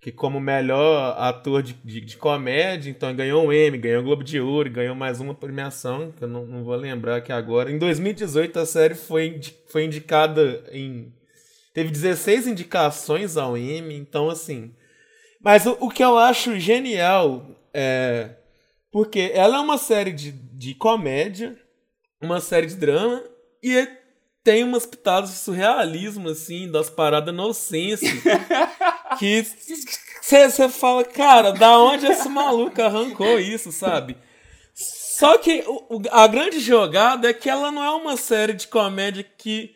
Que 0.00 0.12
como 0.12 0.38
melhor 0.38 1.16
ator 1.18 1.60
de, 1.60 1.72
de, 1.72 2.00
de 2.00 2.16
comédia, 2.16 2.88
então 2.88 3.14
ganhou 3.14 3.44
um 3.44 3.52
Emmy, 3.52 3.76
ganhou 3.76 4.00
o 4.00 4.04
Globo 4.04 4.22
de 4.22 4.40
Ouro, 4.40 4.70
ganhou 4.70 4.94
mais 4.94 5.20
uma 5.20 5.34
premiação, 5.34 6.12
que 6.12 6.22
eu 6.22 6.28
não, 6.28 6.46
não 6.46 6.62
vou 6.62 6.76
lembrar 6.76 7.16
aqui 7.16 7.32
agora. 7.32 7.70
Em 7.70 7.78
2018, 7.78 8.60
a 8.60 8.64
série 8.64 8.94
foi, 8.94 9.40
foi 9.66 9.86
indicada 9.86 10.64
em. 10.70 11.12
Teve 11.74 11.90
16 11.90 12.46
indicações 12.46 13.36
ao 13.36 13.58
Emmy, 13.58 13.96
então 13.96 14.30
assim 14.30 14.72
mas 15.40 15.66
o, 15.66 15.76
o 15.80 15.88
que 15.88 16.04
eu 16.04 16.18
acho 16.18 16.58
genial 16.58 17.46
é. 17.72 18.36
Porque 18.92 19.30
ela 19.32 19.58
é 19.58 19.60
uma 19.60 19.78
série 19.78 20.12
de, 20.12 20.32
de 20.32 20.74
comédia, 20.74 21.56
uma 22.20 22.40
série 22.40 22.66
de 22.66 22.74
drama, 22.74 23.22
e 23.62 23.88
tem 24.42 24.64
umas 24.64 24.84
pitadas 24.84 25.30
de 25.30 25.36
surrealismo, 25.36 26.28
assim, 26.28 26.70
das 26.70 26.90
paradas 26.90 27.32
nonsense. 27.32 28.04
que 29.18 29.46
você 30.20 30.68
fala, 30.68 31.04
cara, 31.04 31.52
da 31.52 31.78
onde 31.78 32.06
esse 32.06 32.28
maluco 32.28 32.80
arrancou 32.82 33.38
isso, 33.38 33.70
sabe? 33.70 34.16
Só 34.74 35.36
que 35.38 35.62
o, 35.66 36.02
a 36.10 36.26
grande 36.26 36.60
jogada 36.60 37.28
é 37.28 37.34
que 37.34 37.50
ela 37.50 37.70
não 37.70 37.84
é 37.84 37.90
uma 37.90 38.16
série 38.16 38.54
de 38.54 38.66
comédia 38.66 39.22
que 39.22 39.74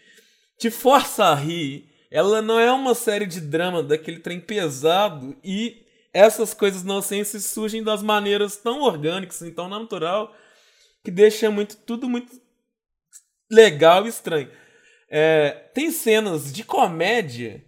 te 0.59 0.71
força 0.71 1.27
a 1.27 1.35
rir. 1.35 1.89
Ela 2.15 2.41
não 2.41 2.61
é 2.61 2.71
uma 2.71 2.95
série 2.95 3.27
de 3.27 3.41
drama 3.41 3.83
daquele 3.83 4.21
trem 4.21 4.39
pesado 4.39 5.37
e 5.43 5.85
essas 6.13 6.55
coisas 6.55 6.85
nonsenses 6.85 7.47
surgem 7.47 7.83
das 7.83 8.05
maneiras 8.05 8.57
tão 8.57 8.83
orgânicas 8.83 9.41
e 9.41 9.51
tão 9.51 9.69
natural 9.69 10.33
que 11.03 11.11
deixa 11.11 11.51
muito 11.51 11.77
tudo 11.79 12.09
muito 12.09 12.41
legal 13.51 14.07
e 14.07 14.11
estranho. 14.11 14.49
É, 15.11 15.51
tem 15.75 15.91
cenas 15.91 16.53
de 16.53 16.63
comédia 16.63 17.65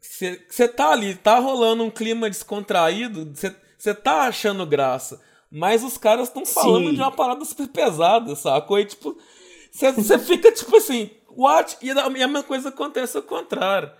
você 0.00 0.66
tá 0.66 0.90
ali, 0.90 1.14
tá 1.14 1.38
rolando 1.38 1.84
um 1.84 1.90
clima 1.90 2.30
descontraído, 2.30 3.30
você 3.76 3.94
tá 3.94 4.22
achando 4.22 4.64
graça. 4.64 5.20
Mas 5.50 5.84
os 5.84 5.98
caras 5.98 6.28
estão 6.28 6.46
falando 6.46 6.88
Sim. 6.88 6.94
de 6.94 7.00
uma 7.00 7.12
parada 7.12 7.44
super 7.44 7.68
pesada, 7.68 8.34
sacou? 8.34 8.80
E 8.80 8.86
tipo, 8.86 9.14
você 9.70 10.18
fica 10.18 10.50
tipo 10.50 10.74
assim, 10.74 11.10
what? 11.36 11.76
E 11.80 11.90
a 11.90 12.10
mesma 12.10 12.42
coisa 12.42 12.68
acontece 12.68 13.16
ao 13.16 13.22
contrário. 13.22 13.90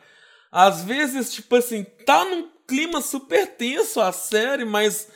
Às 0.50 0.84
vezes, 0.84 1.32
tipo 1.32 1.56
assim, 1.56 1.84
tá 2.04 2.24
num 2.24 2.50
clima 2.66 3.00
super 3.00 3.46
tenso 3.56 4.00
a 4.00 4.12
série, 4.12 4.64
mas 4.64 5.08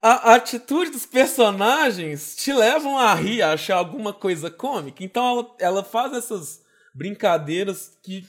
a, 0.00 0.32
a 0.32 0.34
atitude 0.34 0.90
dos 0.90 1.06
personagens 1.06 2.36
te 2.36 2.52
levam 2.52 2.98
a 2.98 3.14
rir, 3.14 3.42
a 3.42 3.52
achar 3.52 3.76
alguma 3.76 4.12
coisa 4.12 4.50
cômica. 4.50 5.02
Então 5.02 5.26
ela, 5.26 5.56
ela 5.58 5.84
faz 5.84 6.12
essas 6.12 6.62
brincadeiras 6.94 7.98
que 8.02 8.26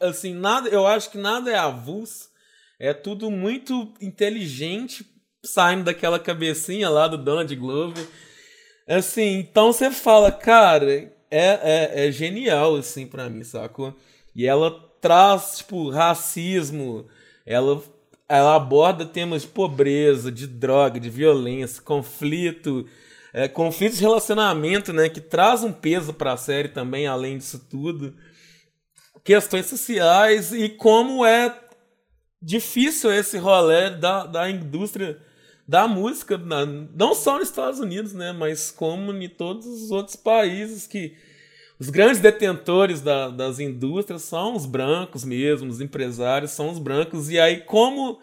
assim, 0.00 0.34
nada, 0.34 0.68
eu 0.68 0.86
acho 0.86 1.10
que 1.10 1.18
nada 1.18 1.50
é 1.50 1.56
avulso. 1.56 2.28
É 2.78 2.94
tudo 2.94 3.30
muito 3.30 3.92
inteligente, 4.00 5.04
saindo 5.44 5.84
daquela 5.84 6.18
cabecinha 6.18 6.88
lá 6.88 7.08
do 7.08 7.18
Donald 7.18 7.54
Glover. 7.56 8.06
Assim, 8.86 9.38
então 9.40 9.72
você 9.72 9.90
fala, 9.90 10.30
cara, 10.30 11.12
é, 11.30 11.94
é, 12.00 12.08
é 12.08 12.12
genial, 12.12 12.76
assim, 12.76 13.06
para 13.06 13.28
mim, 13.28 13.44
sacou? 13.44 13.94
E 14.34 14.46
ela 14.46 14.70
traz, 15.00 15.58
tipo, 15.58 15.90
racismo, 15.90 17.06
ela, 17.46 17.82
ela 18.28 18.56
aborda 18.56 19.04
temas 19.04 19.42
de 19.42 19.48
pobreza, 19.48 20.30
de 20.30 20.46
droga, 20.46 20.98
de 21.00 21.10
violência, 21.10 21.82
conflito, 21.82 22.86
é, 23.32 23.48
conflitos 23.48 23.98
de 23.98 24.04
relacionamento, 24.04 24.92
né, 24.92 25.08
que 25.08 25.20
traz 25.20 25.62
um 25.62 25.72
peso 25.72 26.12
para 26.12 26.32
a 26.32 26.36
série 26.36 26.68
também, 26.68 27.06
além 27.06 27.38
disso 27.38 27.66
tudo 27.70 28.14
questões 29.28 29.66
sociais 29.66 30.54
e 30.54 30.70
como 30.70 31.22
é 31.22 31.54
difícil 32.40 33.12
esse 33.12 33.36
rolê 33.36 33.90
da, 33.90 34.24
da 34.24 34.48
indústria 34.48 35.20
da 35.68 35.86
música, 35.86 36.40
não 36.94 37.14
só 37.14 37.38
nos 37.38 37.48
Estados 37.48 37.78
Unidos, 37.78 38.14
né, 38.14 38.32
mas 38.32 38.70
como 38.70 39.12
em 39.12 39.28
todos 39.28 39.66
os 39.66 39.90
outros 39.90 40.16
países 40.16 40.86
que 40.86 41.14
os 41.78 41.90
grandes 41.90 42.20
detentores 42.20 43.02
da, 43.02 43.28
das 43.28 43.60
indústrias 43.60 44.22
são 44.22 44.56
os 44.56 44.64
brancos 44.64 45.24
mesmo, 45.24 45.68
os 45.68 45.82
empresários 45.82 46.52
são 46.52 46.70
os 46.70 46.78
brancos, 46.78 47.28
e 47.28 47.38
aí 47.38 47.60
como 47.60 48.18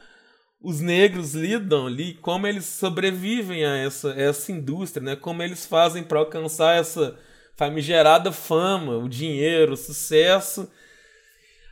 os 0.60 0.82
negros 0.82 1.36
lidam 1.36 1.86
ali, 1.86 2.16
como 2.16 2.48
eles 2.48 2.66
sobrevivem 2.66 3.64
a 3.64 3.78
essa, 3.78 4.10
essa 4.18 4.52
indústria, 4.52 5.06
né, 5.06 5.16
como 5.16 5.44
eles 5.44 5.68
fazem 5.68 6.04
para 6.04 6.18
alcançar 6.18 6.76
essa 6.76 7.16
famigerada 7.56 8.32
fama, 8.32 8.98
o 8.98 9.08
dinheiro, 9.08 9.74
o 9.74 9.78
sucesso, 9.78 10.68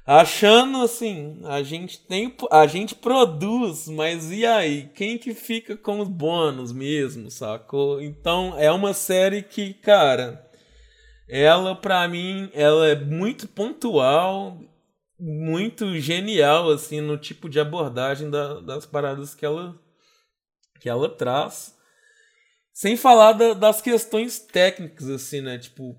achando 0.06 0.82
assim, 0.82 1.40
a 1.46 1.64
gente 1.64 2.00
tem, 2.00 2.36
a 2.52 2.68
gente 2.68 2.96
produz, 2.96 3.88
mas 3.88 4.32
e 4.32 4.46
aí, 4.46 4.90
quem 4.94 5.18
que 5.18 5.34
fica 5.34 5.78
com 5.78 6.00
os 6.00 6.10
bônus 6.10 6.72
mesmo, 6.72 7.32
sacou? 7.32 8.02
Então 8.02 8.58
é 8.58 8.72
uma 8.72 8.94
série 8.94 9.42
que, 9.42 9.74
cara, 9.74 10.50
ela 11.30 11.76
para 11.76 12.08
mim, 12.08 12.50
ela 12.54 12.88
é 12.88 12.96
muito 12.96 13.48
pontual, 13.48 14.60
muito 15.20 15.98
genial 16.00 16.70
assim 16.70 17.00
no 17.00 17.18
tipo 17.18 17.50
de 17.50 17.60
abordagem 17.60 18.30
da, 18.30 18.60
das 18.60 18.86
paradas 18.86 19.34
que 19.34 19.46
ela 19.46 19.80
que 20.80 20.90
ela 20.90 21.08
traz. 21.08 21.74
Sem 22.74 22.98
falar 22.98 23.34
da, 23.34 23.54
das 23.54 23.82
questões 23.82 24.40
técnicas 24.40 25.10
assim, 25.10 25.40
né? 25.40 25.58
Tipo, 25.58 25.96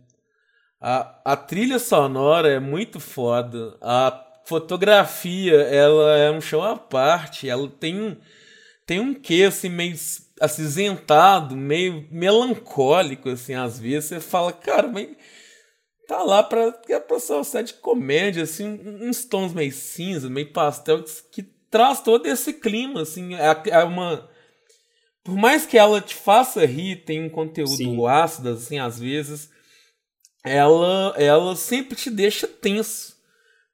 a, 0.86 1.32
a 1.32 1.34
trilha 1.34 1.78
sonora 1.78 2.46
é 2.50 2.60
muito 2.60 3.00
foda. 3.00 3.74
A 3.80 4.22
fotografia, 4.44 5.54
ela 5.62 6.18
é 6.18 6.30
um 6.30 6.42
show 6.42 6.62
à 6.62 6.76
parte. 6.76 7.48
Ela 7.48 7.66
tem 7.80 7.98
um, 7.98 8.14
tem 8.84 9.00
um 9.00 9.14
quê, 9.14 9.44
assim, 9.48 9.70
meio 9.70 9.96
acinzentado, 10.38 11.56
meio 11.56 12.06
melancólico, 12.10 13.30
assim, 13.30 13.54
às 13.54 13.78
vezes. 13.78 14.10
Você 14.10 14.20
fala, 14.20 14.52
cara, 14.52 14.86
mas 14.86 15.08
tá 16.06 16.22
lá 16.22 16.42
pra, 16.42 16.78
é 16.90 17.00
pra 17.00 17.18
ser 17.18 17.62
de 17.62 17.72
comédia, 17.72 18.42
assim, 18.42 18.78
uns 19.00 19.24
tons 19.24 19.54
meio 19.54 19.72
cinza, 19.72 20.28
meio 20.28 20.52
pastel, 20.52 21.02
que, 21.02 21.42
que 21.42 21.42
traz 21.70 22.02
todo 22.02 22.26
esse 22.26 22.52
clima, 22.52 23.00
assim. 23.00 23.34
É, 23.36 23.62
é, 23.70 23.84
uma... 23.84 24.28
Por 25.24 25.34
mais 25.34 25.64
que 25.64 25.78
ela 25.78 26.02
te 26.02 26.14
faça 26.14 26.66
rir, 26.66 27.06
tem 27.06 27.24
um 27.24 27.30
conteúdo 27.30 27.74
Sim. 27.74 28.06
ácido, 28.06 28.50
assim, 28.50 28.78
às 28.78 28.98
vezes 28.98 29.53
ela, 30.44 31.14
ela 31.16 31.56
sempre 31.56 31.96
te 31.96 32.10
deixa 32.10 32.46
tenso. 32.46 33.14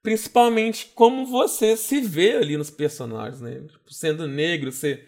Principalmente 0.01 0.91
como 0.95 1.25
você 1.27 1.77
se 1.77 2.01
vê 2.01 2.37
ali 2.37 2.57
nos 2.57 2.71
personagens, 2.71 3.39
né? 3.41 3.61
Tipo, 3.61 3.93
sendo 3.93 4.27
negro, 4.27 4.71
você, 4.71 5.03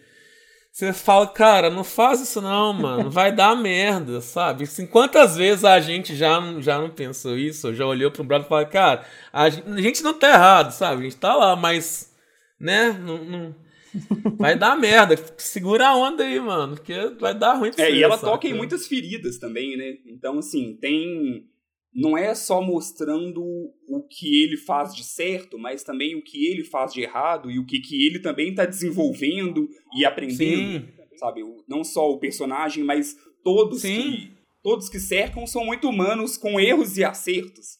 você 0.70 0.92
fala, 0.92 1.26
cara, 1.26 1.68
não 1.68 1.82
faz 1.82 2.20
isso 2.20 2.40
não, 2.40 2.72
mano, 2.72 3.10
vai 3.10 3.34
dar 3.34 3.56
merda, 3.60 4.20
sabe? 4.20 4.64
Assim, 4.64 4.86
quantas 4.86 5.36
vezes 5.36 5.64
a 5.64 5.80
gente 5.80 6.14
já, 6.14 6.38
já 6.60 6.78
não 6.78 6.90
pensou 6.90 7.36
isso, 7.36 7.74
já 7.74 7.84
olhou 7.86 8.12
um 8.20 8.24
brother 8.24 8.46
e 8.46 8.48
falou, 8.48 8.66
cara, 8.66 9.04
a 9.32 9.50
gente 9.50 10.02
não 10.04 10.14
tá 10.14 10.28
errado, 10.30 10.70
sabe? 10.70 11.00
A 11.00 11.04
gente 11.04 11.16
tá 11.16 11.34
lá, 11.34 11.56
mas, 11.56 12.14
né, 12.60 12.92
não, 12.92 13.24
não 13.24 13.56
vai 14.38 14.56
dar 14.56 14.76
merda. 14.76 15.16
Segura 15.38 15.88
a 15.88 15.96
onda 15.96 16.22
aí, 16.24 16.38
mano, 16.38 16.76
porque 16.76 16.94
vai 17.18 17.34
dar 17.34 17.54
ruim 17.54 17.72
pra 17.72 17.84
É, 17.84 17.90
você, 17.90 17.96
e 17.96 18.02
ela 18.04 18.16
sabe? 18.16 18.32
toca 18.32 18.46
em 18.48 18.54
muitas 18.54 18.86
feridas 18.86 19.38
também, 19.38 19.76
né? 19.76 19.94
Então, 20.06 20.38
assim, 20.38 20.76
tem 20.80 21.48
não 21.94 22.18
é 22.18 22.34
só 22.34 22.60
mostrando 22.60 23.40
o 23.86 24.02
que 24.02 24.42
ele 24.42 24.56
faz 24.56 24.94
de 24.94 25.04
certo, 25.04 25.56
mas 25.56 25.84
também 25.84 26.16
o 26.16 26.22
que 26.22 26.46
ele 26.46 26.64
faz 26.64 26.92
de 26.92 27.02
errado 27.02 27.50
e 27.50 27.58
o 27.58 27.64
que, 27.64 27.78
que 27.78 28.04
ele 28.04 28.18
também 28.18 28.50
está 28.50 28.66
desenvolvendo 28.66 29.68
e 29.96 30.04
aprendendo, 30.04 30.84
Sim. 30.84 30.92
sabe? 31.16 31.42
Não 31.68 31.84
só 31.84 32.10
o 32.10 32.18
personagem, 32.18 32.82
mas 32.82 33.16
todos 33.44 33.82
Sim. 33.82 34.02
que 34.02 34.34
todos 34.62 34.88
que 34.88 34.98
cercam 34.98 35.46
são 35.46 35.64
muito 35.64 35.88
humanos 35.88 36.36
com 36.38 36.58
erros 36.58 36.96
e 36.96 37.04
acertos, 37.04 37.78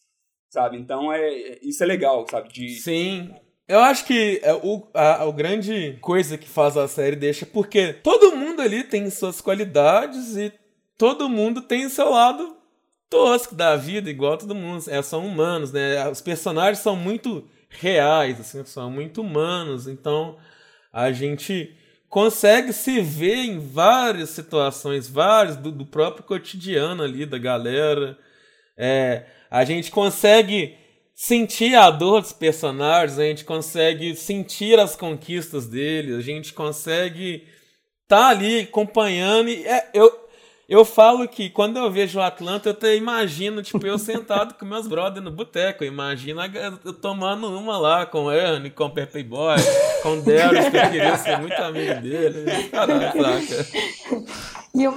sabe? 0.49 0.77
Então 0.77 1.11
é 1.11 1.59
isso 1.61 1.83
é 1.83 1.85
legal, 1.85 2.25
sabe? 2.29 2.47
De 2.53 2.69
Sim. 2.69 3.31
Eu 3.67 3.79
acho 3.79 4.05
que 4.05 4.39
é 4.43 4.53
o, 4.53 4.87
a, 4.93 5.23
a 5.23 5.31
grande 5.31 5.97
coisa 5.99 6.37
que 6.37 6.47
faz 6.47 6.77
a 6.77 6.87
série 6.87 7.15
deixa 7.15 7.45
porque 7.45 7.91
todo 7.91 8.35
mundo 8.35 8.61
ali 8.61 8.83
tem 8.83 9.09
suas 9.09 9.41
qualidades 9.41 10.37
e 10.37 10.53
todo 10.95 11.27
mundo 11.27 11.63
tem 11.63 11.89
seu 11.89 12.11
lado 12.11 12.54
tosco 13.15 13.55
da 13.55 13.77
vida, 13.77 14.09
igual 14.09 14.37
todo 14.37 14.53
mundo. 14.53 14.83
É, 14.89 15.01
são 15.01 15.25
humanos, 15.25 15.71
né? 15.71 16.07
Os 16.09 16.19
personagens 16.19 16.79
são 16.79 16.97
muito 16.97 17.47
reais, 17.69 18.39
assim, 18.41 18.63
são 18.65 18.91
muito 18.91 19.21
humanos. 19.21 19.87
Então 19.87 20.37
a 20.91 21.11
gente 21.13 21.73
consegue 22.09 22.73
se 22.73 22.99
ver 23.01 23.45
em 23.45 23.57
várias 23.57 24.31
situações, 24.31 25.07
várias 25.07 25.55
do, 25.55 25.71
do 25.71 25.85
próprio 25.85 26.25
cotidiano 26.25 27.03
ali 27.03 27.25
da 27.25 27.37
galera. 27.37 28.17
É, 28.77 29.23
a 29.49 29.63
gente 29.63 29.91
consegue 29.91 30.75
sentir 31.13 31.73
a 31.75 31.89
dor 31.89 32.19
dos 32.19 32.33
personagens, 32.33 33.17
a 33.17 33.23
gente 33.23 33.45
consegue 33.45 34.13
sentir 34.13 34.77
as 34.77 34.97
conquistas 34.97 35.67
deles, 35.67 36.17
a 36.17 36.21
gente 36.21 36.51
consegue 36.53 37.47
estar 38.03 38.19
tá 38.19 38.27
ali 38.27 38.59
acompanhando. 38.59 39.49
E 39.49 39.65
é, 39.65 39.89
eu, 39.93 40.24
eu 40.67 40.83
falo 40.83 41.27
que 41.27 41.49
quando 41.49 41.77
eu 41.77 41.91
vejo 41.91 42.17
o 42.17 42.21
Atlanta, 42.21 42.69
eu 42.69 42.73
até 42.73 42.95
imagino, 42.95 43.61
tipo, 43.61 43.85
eu 43.85 43.99
sentado 43.99 44.55
com 44.55 44.65
meus 44.65 44.87
brothers 44.87 45.23
no 45.23 45.29
boteco. 45.29 45.83
Imagina 45.83 46.51
eu 46.83 46.93
tomando 46.93 47.47
uma 47.47 47.77
lá 47.77 48.05
com 48.05 48.25
o 48.25 48.31
Ernie, 48.31 48.71
com 48.71 48.85
o 48.85 48.89
Pepe 48.89 49.23
Boy, 49.23 49.57
com 50.01 50.13
o 50.13 50.21
Darius, 50.21 50.69
que 50.69 50.77
eu 50.77 50.89
queria 50.89 51.17
ser 51.17 51.39
muito 51.39 51.53
amigo 51.61 52.01
dele. 52.01 52.69
Caralho, 52.69 53.21
saca? 53.21 53.67
E 54.73 54.83
eu, 54.83 54.93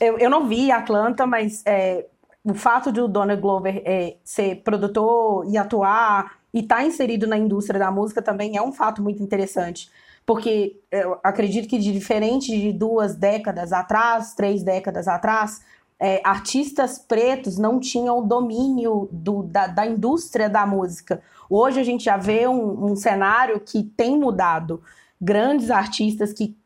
eu, 0.00 0.18
eu 0.18 0.30
não 0.30 0.48
vi 0.48 0.72
Atlanta, 0.72 1.24
mas 1.24 1.62
é, 1.64 2.04
o 2.44 2.54
fato 2.54 2.90
de 2.90 3.00
o 3.00 3.06
Donald 3.06 3.40
Glover 3.40 3.80
é, 3.84 4.16
ser 4.24 4.56
produtor 4.56 5.46
e 5.48 5.56
atuar 5.56 6.38
e 6.52 6.60
estar 6.60 6.76
tá 6.76 6.84
inserido 6.84 7.26
na 7.28 7.38
indústria 7.38 7.78
da 7.78 7.90
música 7.90 8.20
também 8.20 8.56
é 8.56 8.62
um 8.62 8.72
fato 8.72 9.00
muito 9.00 9.22
interessante 9.22 9.88
porque 10.24 10.80
eu 10.90 11.18
acredito 11.22 11.68
que 11.68 11.78
de 11.78 11.92
diferente 11.92 12.58
de 12.58 12.72
duas 12.72 13.16
décadas 13.16 13.72
atrás, 13.72 14.34
três 14.34 14.62
décadas 14.62 15.08
atrás, 15.08 15.60
é, 15.98 16.20
artistas 16.24 16.98
pretos 16.98 17.58
não 17.58 17.78
tinham 17.78 18.26
domínio 18.26 19.08
do, 19.12 19.42
da, 19.44 19.66
da, 19.66 19.86
indústria 19.86 20.48
da 20.48 20.66
música. 20.66 21.22
Hoje 21.48 21.78
a 21.78 21.84
gente 21.84 22.04
já 22.04 22.16
vê 22.16 22.46
um, 22.48 22.86
um, 22.86 22.96
cenário 22.96 23.60
que 23.60 23.84
tem 23.84 24.18
mudado. 24.18 24.82
Grandes 25.20 25.70
artistas 25.70 26.32
que 26.32 26.56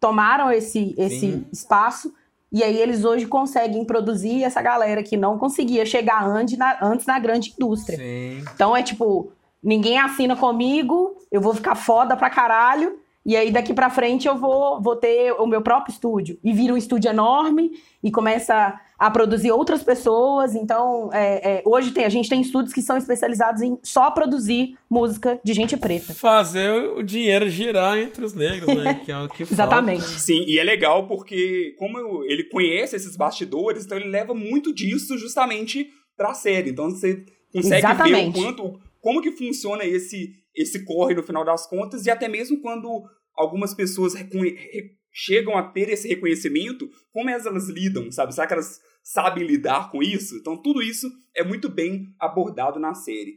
tomaram 0.00 0.50
esse, 0.50 0.94
esse 0.96 1.46
espaço 1.52 2.12
e 2.50 2.64
aí 2.64 2.78
eles 2.78 3.04
hoje 3.04 3.26
conseguem 3.26 3.84
produzir 3.84 4.42
essa 4.42 4.62
galera 4.62 5.02
que 5.02 5.16
não 5.16 5.38
conseguia 5.38 5.84
chegar 5.84 6.26
antes 6.26 6.56
na, 6.56 6.78
antes 6.82 7.04
na 7.04 7.18
grande 7.18 7.52
indústria. 7.52 7.98
Sim. 7.98 8.42
Então 8.54 8.74
é 8.74 8.82
tipo, 8.82 9.30
ninguém 9.62 9.98
assina 9.98 10.34
comigo, 10.34 11.14
eu 11.30 11.40
vou 11.40 11.54
ficar 11.54 11.74
foda 11.74 12.16
pra 12.16 12.30
caralho. 12.30 12.97
E 13.28 13.36
aí, 13.36 13.50
daqui 13.50 13.74
para 13.74 13.90
frente, 13.90 14.26
eu 14.26 14.38
vou, 14.38 14.80
vou 14.80 14.96
ter 14.96 15.32
o 15.32 15.46
meu 15.46 15.60
próprio 15.60 15.92
estúdio. 15.92 16.38
E 16.42 16.50
vira 16.50 16.72
um 16.72 16.78
estúdio 16.78 17.10
enorme 17.10 17.72
e 18.02 18.10
começa 18.10 18.80
a 18.98 19.10
produzir 19.10 19.50
outras 19.52 19.82
pessoas. 19.82 20.54
Então, 20.54 21.10
é, 21.12 21.58
é, 21.58 21.62
hoje 21.66 21.90
tem, 21.90 22.06
a 22.06 22.08
gente 22.08 22.26
tem 22.26 22.40
estúdios 22.40 22.72
que 22.72 22.80
são 22.80 22.96
especializados 22.96 23.60
em 23.60 23.78
só 23.82 24.10
produzir 24.10 24.78
música 24.88 25.38
de 25.44 25.52
gente 25.52 25.76
preta. 25.76 26.14
Fazer 26.14 26.70
o 26.70 27.02
dinheiro 27.02 27.50
girar 27.50 27.98
entre 27.98 28.24
os 28.24 28.32
negros, 28.32 28.74
né? 28.74 28.94
Que 29.04 29.12
é 29.12 29.18
o 29.18 29.28
que 29.28 29.42
Exatamente. 29.52 30.04
Sim, 30.04 30.46
e 30.46 30.58
é 30.58 30.64
legal 30.64 31.06
porque, 31.06 31.76
como 31.78 32.24
ele 32.24 32.44
conhece 32.44 32.96
esses 32.96 33.14
bastidores, 33.14 33.84
então 33.84 33.98
ele 33.98 34.08
leva 34.08 34.32
muito 34.32 34.74
disso 34.74 35.18
justamente 35.18 35.86
pra 36.16 36.32
série. 36.32 36.70
Então 36.70 36.88
você 36.88 37.26
consegue 37.52 37.86
Exatamente. 37.86 38.32
ver 38.32 38.40
o 38.40 38.42
quanto. 38.42 38.80
Como 39.02 39.20
que 39.20 39.32
funciona 39.32 39.84
esse, 39.84 40.32
esse 40.56 40.82
corre 40.86 41.14
no 41.14 41.22
final 41.22 41.44
das 41.44 41.66
contas, 41.66 42.06
e 42.06 42.10
até 42.10 42.26
mesmo 42.26 42.60
quando 42.62 43.04
algumas 43.38 43.72
pessoas 43.72 44.14
chegam 45.12 45.56
a 45.56 45.62
ter 45.62 45.88
esse 45.88 46.08
reconhecimento, 46.08 46.90
como 47.12 47.30
elas 47.30 47.68
lidam, 47.68 48.10
sabe? 48.10 48.34
Será 48.34 48.46
que 48.46 48.52
elas 48.52 48.80
sabem 49.02 49.46
lidar 49.46 49.90
com 49.90 50.02
isso? 50.02 50.36
Então, 50.36 50.56
tudo 50.56 50.82
isso 50.82 51.08
é 51.34 51.44
muito 51.44 51.68
bem 51.68 52.06
abordado 52.18 52.78
na 52.78 52.94
série. 52.94 53.36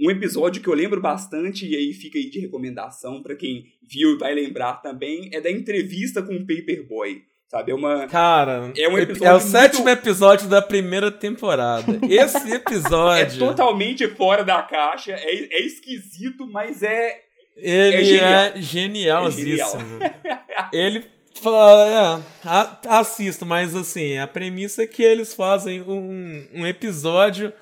Um 0.00 0.10
episódio 0.10 0.62
que 0.62 0.68
eu 0.68 0.74
lembro 0.74 1.00
bastante, 1.00 1.66
e 1.66 1.76
aí 1.76 1.92
fica 1.92 2.18
aí 2.18 2.28
de 2.28 2.40
recomendação 2.40 3.22
para 3.22 3.36
quem 3.36 3.66
viu 3.82 4.14
e 4.14 4.18
vai 4.18 4.34
lembrar 4.34 4.82
também, 4.82 5.30
é 5.32 5.40
da 5.40 5.50
entrevista 5.50 6.22
com 6.22 6.34
o 6.34 6.46
Paperboy. 6.46 7.22
Sabe, 7.46 7.70
é 7.70 7.74
uma. 7.74 8.06
Cara, 8.06 8.72
é, 8.74 8.88
um 8.88 8.96
episódio 8.96 9.26
é 9.26 9.30
o 9.30 9.34
muito... 9.34 9.50
sétimo 9.50 9.88
episódio 9.90 10.48
da 10.48 10.62
primeira 10.62 11.12
temporada. 11.12 12.00
Esse 12.08 12.48
episódio. 12.50 13.44
é 13.44 13.46
totalmente 13.46 14.08
fora 14.08 14.42
da 14.42 14.62
caixa, 14.62 15.12
é, 15.12 15.58
é 15.58 15.60
esquisito, 15.60 16.46
mas 16.46 16.82
é 16.82 17.14
ele 17.56 17.96
é, 17.96 18.04
genial. 18.04 18.44
é 18.44 18.60
genialzíssimo. 18.60 20.02
É. 20.02 20.42
Ele 20.72 21.04
fala, 21.34 22.22
é, 22.44 22.88
assisto, 22.88 23.44
mas 23.44 23.74
assim, 23.74 24.16
a 24.16 24.26
premissa 24.26 24.82
é 24.82 24.86
que 24.86 25.02
eles 25.02 25.34
fazem 25.34 25.82
um, 25.82 26.48
um 26.54 26.66
episódio 26.66 27.52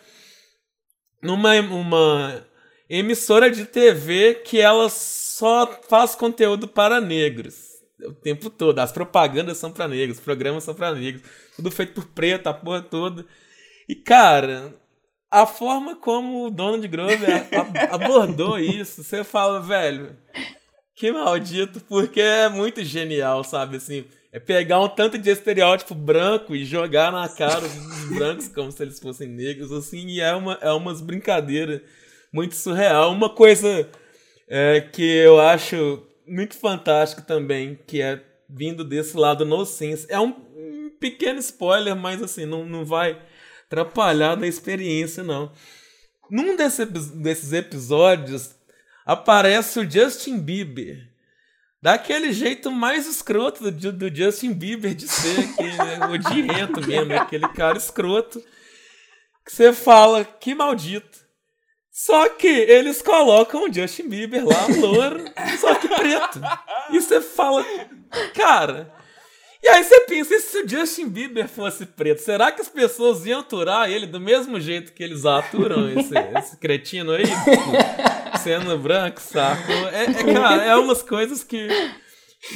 numa 1.23 1.59
uma 1.61 2.47
emissora 2.89 3.51
de 3.51 3.65
TV 3.65 4.35
que 4.45 4.61
ela 4.61 4.89
só 4.89 5.81
faz 5.89 6.15
conteúdo 6.15 6.69
para 6.69 7.01
negros. 7.01 7.71
O 8.03 8.13
tempo 8.13 8.49
todo. 8.49 8.79
As 8.79 8.93
propagandas 8.93 9.59
são 9.59 9.71
para 9.71 9.87
negros, 9.87 10.19
os 10.19 10.25
programas 10.25 10.65
são 10.65 10.75
para 10.75 10.95
negros. 10.95 11.23
Tudo 11.55 11.71
feito 11.71 11.93
por 11.95 12.07
preto, 12.07 12.47
a 12.47 12.55
porra 12.55 12.83
toda. 12.83 13.27
E, 13.89 13.95
cara, 13.95 14.75
a 15.31 15.47
forma 15.47 15.95
como 15.95 16.47
o 16.47 16.51
Donald 16.51 16.87
Grover 16.89 17.47
abordou 17.91 18.59
isso, 18.59 19.03
você 19.03 19.23
fala, 19.23 19.61
velho, 19.61 20.17
que 20.97 21.13
maldito, 21.13 21.81
porque 21.89 22.21
é 22.21 22.49
muito 22.49 22.85
genial, 22.85 23.45
sabe? 23.45 23.77
Assim, 23.77 24.05
é 24.33 24.41
pegar 24.41 24.81
um 24.81 24.89
tanto 24.89 25.17
de 25.17 25.31
estereótipo 25.31 25.95
branco 25.95 26.55
e 26.55 26.65
jogar 26.65 27.13
na 27.13 27.29
cara 27.29 27.61
dos 27.61 28.17
brancos 28.17 28.49
como 28.49 28.73
se 28.73 28.83
eles 28.83 28.99
fossem 28.99 29.29
negros, 29.29 29.73
assim, 29.73 30.07
e 30.09 30.21
é, 30.21 30.35
uma, 30.35 30.59
é 30.61 30.71
umas 30.73 31.01
brincadeiras 31.01 31.81
muito 32.33 32.57
surreal. 32.57 33.13
Uma 33.13 33.31
coisa 33.31 33.89
é, 34.49 34.81
que 34.81 35.03
eu 35.03 35.41
acho 35.41 36.03
muito 36.27 36.57
fantástico 36.57 37.23
também, 37.23 37.79
que 37.87 38.03
é 38.03 38.23
vindo 38.49 38.85
desse 38.85 39.17
lado 39.17 39.45
no 39.45 39.65
sense, 39.65 40.07
é 40.09 40.19
um 40.19 40.33
pequeno 40.99 41.39
spoiler, 41.39 41.95
mas 41.95 42.21
assim, 42.21 42.45
não, 42.45 42.67
não 42.67 42.85
vai 42.85 43.17
atrapalhar 43.71 44.35
da 44.35 44.49
experiência, 44.49 45.23
não. 45.23 45.53
Num 46.29 46.57
desse, 46.57 46.85
desses 46.85 47.53
episódios, 47.53 48.57
aparece 49.07 49.79
o 49.79 49.89
Justin 49.89 50.41
Bieber. 50.41 51.09
Daquele 51.81 52.33
jeito 52.33 52.71
mais 52.71 53.07
escroto 53.07 53.71
do, 53.71 53.93
do 53.93 54.15
Justin 54.15 54.53
Bieber 54.53 54.95
de 54.95 55.09
ser, 55.09 55.39
aquele, 55.39 56.05
odiento 56.13 56.81
mesmo, 56.87 57.15
aquele 57.15 57.49
cara 57.49 57.79
escroto. 57.79 58.43
Que 59.45 59.53
você 59.53 59.73
fala, 59.73 60.25
que 60.25 60.55
maldito. 60.55 61.21
Só 61.91 62.29
que 62.29 62.49
eles 62.49 63.01
colocam 63.01 63.65
o 63.65 63.73
Justin 63.73 64.09
Bieber 64.09 64.45
lá, 64.45 64.67
louro, 64.79 65.25
só 65.61 65.75
que 65.75 65.89
preto. 65.89 66.41
E 66.91 67.01
você 67.01 67.21
fala, 67.21 67.65
cara, 68.35 68.93
e 69.63 69.69
aí 69.69 69.85
você 69.85 70.01
pensa, 70.01 70.35
e 70.35 70.41
se 70.41 70.59
o 70.59 70.69
Justin 70.69 71.09
Bieber 71.09 71.49
fosse 71.49 71.85
preto, 71.85 72.21
será 72.21 72.51
que 72.51 72.63
as 72.63 72.69
pessoas 72.69 73.27
iam 73.27 73.41
aturar 73.41 73.91
ele 73.91 74.07
do 74.07 74.21
mesmo 74.21 74.59
jeito 74.59 74.93
que 74.93 75.03
eles 75.03 75.27
aturam 75.27 75.89
esse, 75.91 76.15
esse 76.39 76.57
cretino 76.59 77.13
aí? 77.13 77.25
Sendo 78.43 78.79
branco, 78.79 79.21
saco? 79.21 79.71
É, 79.93 80.05
é, 80.05 80.35
cara, 80.35 80.65
é 80.65 80.77
umas 80.77 81.03
coisas 81.03 81.45
que. 81.45 81.69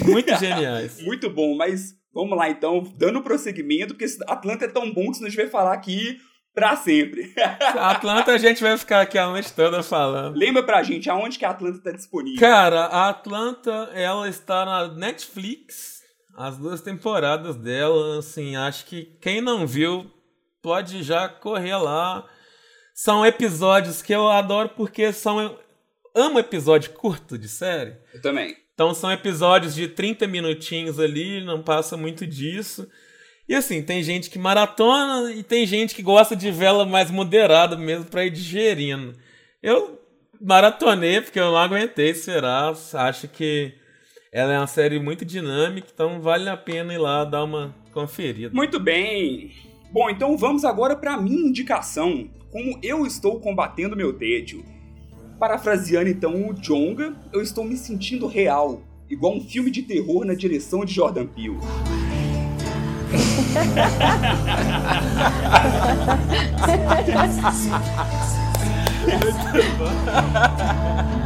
Muito 0.05 0.35
geniais. 0.39 1.03
Muito 1.03 1.29
bom, 1.29 1.55
mas 1.57 1.95
vamos 2.13 2.39
lá 2.39 2.49
então, 2.49 2.83
dando 2.97 3.23
prosseguimento, 3.23 3.95
porque 3.95 4.07
Atlanta 4.27 4.65
é 4.65 4.69
tão 4.69 4.93
bom 4.93 5.13
que 5.13 5.25
a 5.25 5.29
gente 5.29 5.37
vai 5.37 5.49
falar 5.49 5.75
aqui 5.75 6.19
pra 6.55 6.77
sempre. 6.77 7.35
Atlanta 7.77 8.33
a 8.33 8.39
gente 8.39 8.63
vai 8.63 8.79
ficar 8.79 9.03
aqui 9.03 9.19
a 9.19 9.27
noite 9.27 9.53
toda 9.53 9.83
falando. 9.83 10.37
Lembra 10.37 10.63
pra 10.63 10.83
gente 10.83 11.11
aonde 11.11 11.39
que 11.39 11.45
a 11.45 11.51
Atlanta 11.51 11.83
tá 11.83 11.91
disponível? 11.91 12.41
Cara, 12.41 12.87
a 12.87 13.11
Atlanta, 13.11 13.91
ela 13.93 14.29
está 14.29 14.65
na 14.65 14.89
Netflix 14.89 15.93
as 16.37 16.59
duas 16.59 16.80
temporadas 16.80 17.57
dela, 17.57 18.18
assim, 18.18 18.57
acho 18.57 18.87
que 18.87 19.16
quem 19.20 19.41
não 19.41 19.66
viu 19.66 20.11
pode 20.61 21.03
já 21.03 21.28
correr 21.28 21.76
lá. 21.76 22.26
São 22.95 23.24
episódios 23.24 24.03
que 24.03 24.14
eu 24.14 24.28
adoro 24.28 24.70
porque 24.70 25.12
são. 25.12 25.59
Amo 26.14 26.39
episódio 26.39 26.93
curto 26.93 27.37
de 27.37 27.49
série. 27.49 27.97
Eu 28.12 28.20
também. 28.20 28.57
Então 28.72 28.93
são 28.95 29.12
episódios 29.12 29.74
de 29.74 29.89
30 29.89 30.26
minutinhos 30.26 30.99
ali, 30.99 31.45
não 31.45 31.62
passa 31.62 31.97
muito 31.97 32.26
disso. 32.26 32.89
E 33.49 33.55
assim, 33.55 33.82
tem 33.82 34.03
gente 34.03 34.30
que 34.30 34.39
maratona 34.39 35.32
e 35.32 35.43
tem 35.43 35.66
gente 35.66 35.95
que 35.95 36.03
gosta 36.03 36.35
de 36.35 36.51
vela 36.51 36.85
mais 36.85 37.11
moderada 37.11 37.76
mesmo 37.76 38.07
para 38.07 38.24
ir 38.24 38.30
digerindo. 38.30 39.16
Eu 39.62 40.01
maratonei 40.41 41.20
porque 41.20 41.39
eu 41.39 41.53
não 41.53 41.59
aguentei 41.59 42.11
esperar. 42.11 42.74
Acho 42.95 43.28
que 43.28 43.74
ela 44.35 44.53
é 44.53 44.59
uma 44.59 44.66
série 44.66 44.99
muito 44.99 45.24
dinâmica, 45.24 45.87
então 45.95 46.20
vale 46.20 46.49
a 46.49 46.57
pena 46.57 46.93
ir 46.93 46.99
lá 46.99 47.24
dar 47.24 47.45
uma 47.45 47.72
conferida. 47.93 48.53
Muito 48.53 48.80
bem. 48.80 49.53
Bom, 49.93 50.11
então 50.11 50.37
vamos 50.37 50.64
agora 50.64 50.97
para 50.97 51.14
a 51.14 51.16
minha 51.16 51.49
indicação, 51.49 52.28
como 52.51 52.76
eu 52.82 53.07
estou 53.07 53.39
combatendo 53.39 53.95
meu 53.95 54.12
tédio. 54.12 54.64
Parafraseando 55.39 56.11
então 56.11 56.49
o 56.49 56.53
Jonga, 56.53 57.14
eu 57.32 57.41
estou 57.41 57.62
me 57.62 57.76
sentindo 57.76 58.26
real, 58.26 58.82
igual 59.09 59.37
um 59.37 59.41
filme 59.41 59.70
de 59.70 59.82
terror 59.82 60.24
na 60.24 60.35
direção 60.35 60.85
de 60.85 60.95
Jordan 60.95 61.28
Peele. 61.28 61.55
Muito 69.05 69.78
bom. 69.78 71.24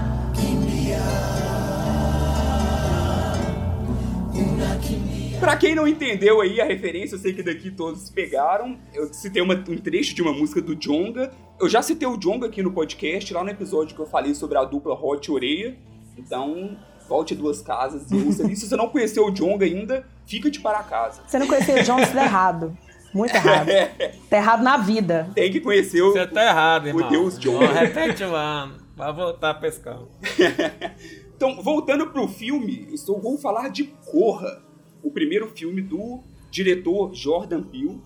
Pra 5.40 5.56
quem 5.56 5.72
não 5.72 5.86
entendeu 5.86 6.40
aí 6.40 6.60
a 6.60 6.64
referência, 6.64 7.14
eu 7.14 7.18
sei 7.20 7.32
que 7.32 7.44
daqui 7.44 7.70
todos 7.70 8.10
pegaram. 8.10 8.76
Eu 8.92 9.12
citei 9.14 9.40
uma, 9.40 9.54
um 9.54 9.78
trecho 9.78 10.12
de 10.12 10.20
uma 10.20 10.32
música 10.32 10.60
do 10.60 10.74
Jonga. 10.74 11.30
Eu 11.60 11.68
já 11.68 11.80
citei 11.80 12.08
o 12.08 12.16
Jonga 12.16 12.48
aqui 12.48 12.60
no 12.60 12.72
podcast, 12.72 13.32
lá 13.32 13.44
no 13.44 13.50
episódio 13.50 13.94
que 13.94 14.02
eu 14.02 14.06
falei 14.06 14.34
sobre 14.34 14.58
a 14.58 14.64
dupla 14.64 14.94
Hot 14.94 15.30
e 15.30 15.32
Oreia. 15.32 15.76
Então, 16.16 16.76
volte 17.08 17.36
duas 17.36 17.62
casas 17.62 18.10
e 18.10 18.16
ouça 18.16 18.42
ali. 18.42 18.56
Se 18.56 18.68
você 18.68 18.74
não 18.74 18.88
conheceu 18.88 19.26
o 19.26 19.30
Jonga 19.30 19.64
ainda, 19.64 20.04
fica 20.26 20.50
de 20.50 20.58
para 20.58 20.82
casa. 20.82 21.22
Você 21.24 21.38
não 21.38 21.46
conheceu 21.46 21.76
o 21.76 21.82
Jonga, 21.84 22.04
você 22.04 22.14
tá 22.14 22.24
errado. 22.24 22.76
Muito 23.14 23.34
errado. 23.36 23.68
tá 24.28 24.36
errado 24.36 24.62
na 24.64 24.76
vida. 24.76 25.30
Tem 25.36 25.52
que 25.52 25.60
conhecer 25.60 26.02
o. 26.02 26.12
Você 26.12 26.26
tá 26.26 26.44
errado, 26.44 26.88
irmão. 26.88 27.06
O 27.06 27.10
Deus 27.10 27.38
Jonga. 27.38 27.66
repete 27.68 28.24
lá. 28.24 28.72
Vai 28.96 29.12
voltar 29.12 29.50
a 29.50 29.54
pescar. 29.54 30.00
então, 31.36 31.62
voltando 31.62 32.08
pro 32.08 32.26
filme, 32.26 32.88
estou, 32.92 33.20
vou 33.20 33.38
falar 33.38 33.68
de 33.68 33.84
Corra 33.84 34.66
o 35.02 35.10
primeiro 35.10 35.48
filme 35.48 35.82
do 35.82 36.22
diretor 36.50 37.14
Jordan 37.14 37.62
Peele. 37.62 38.00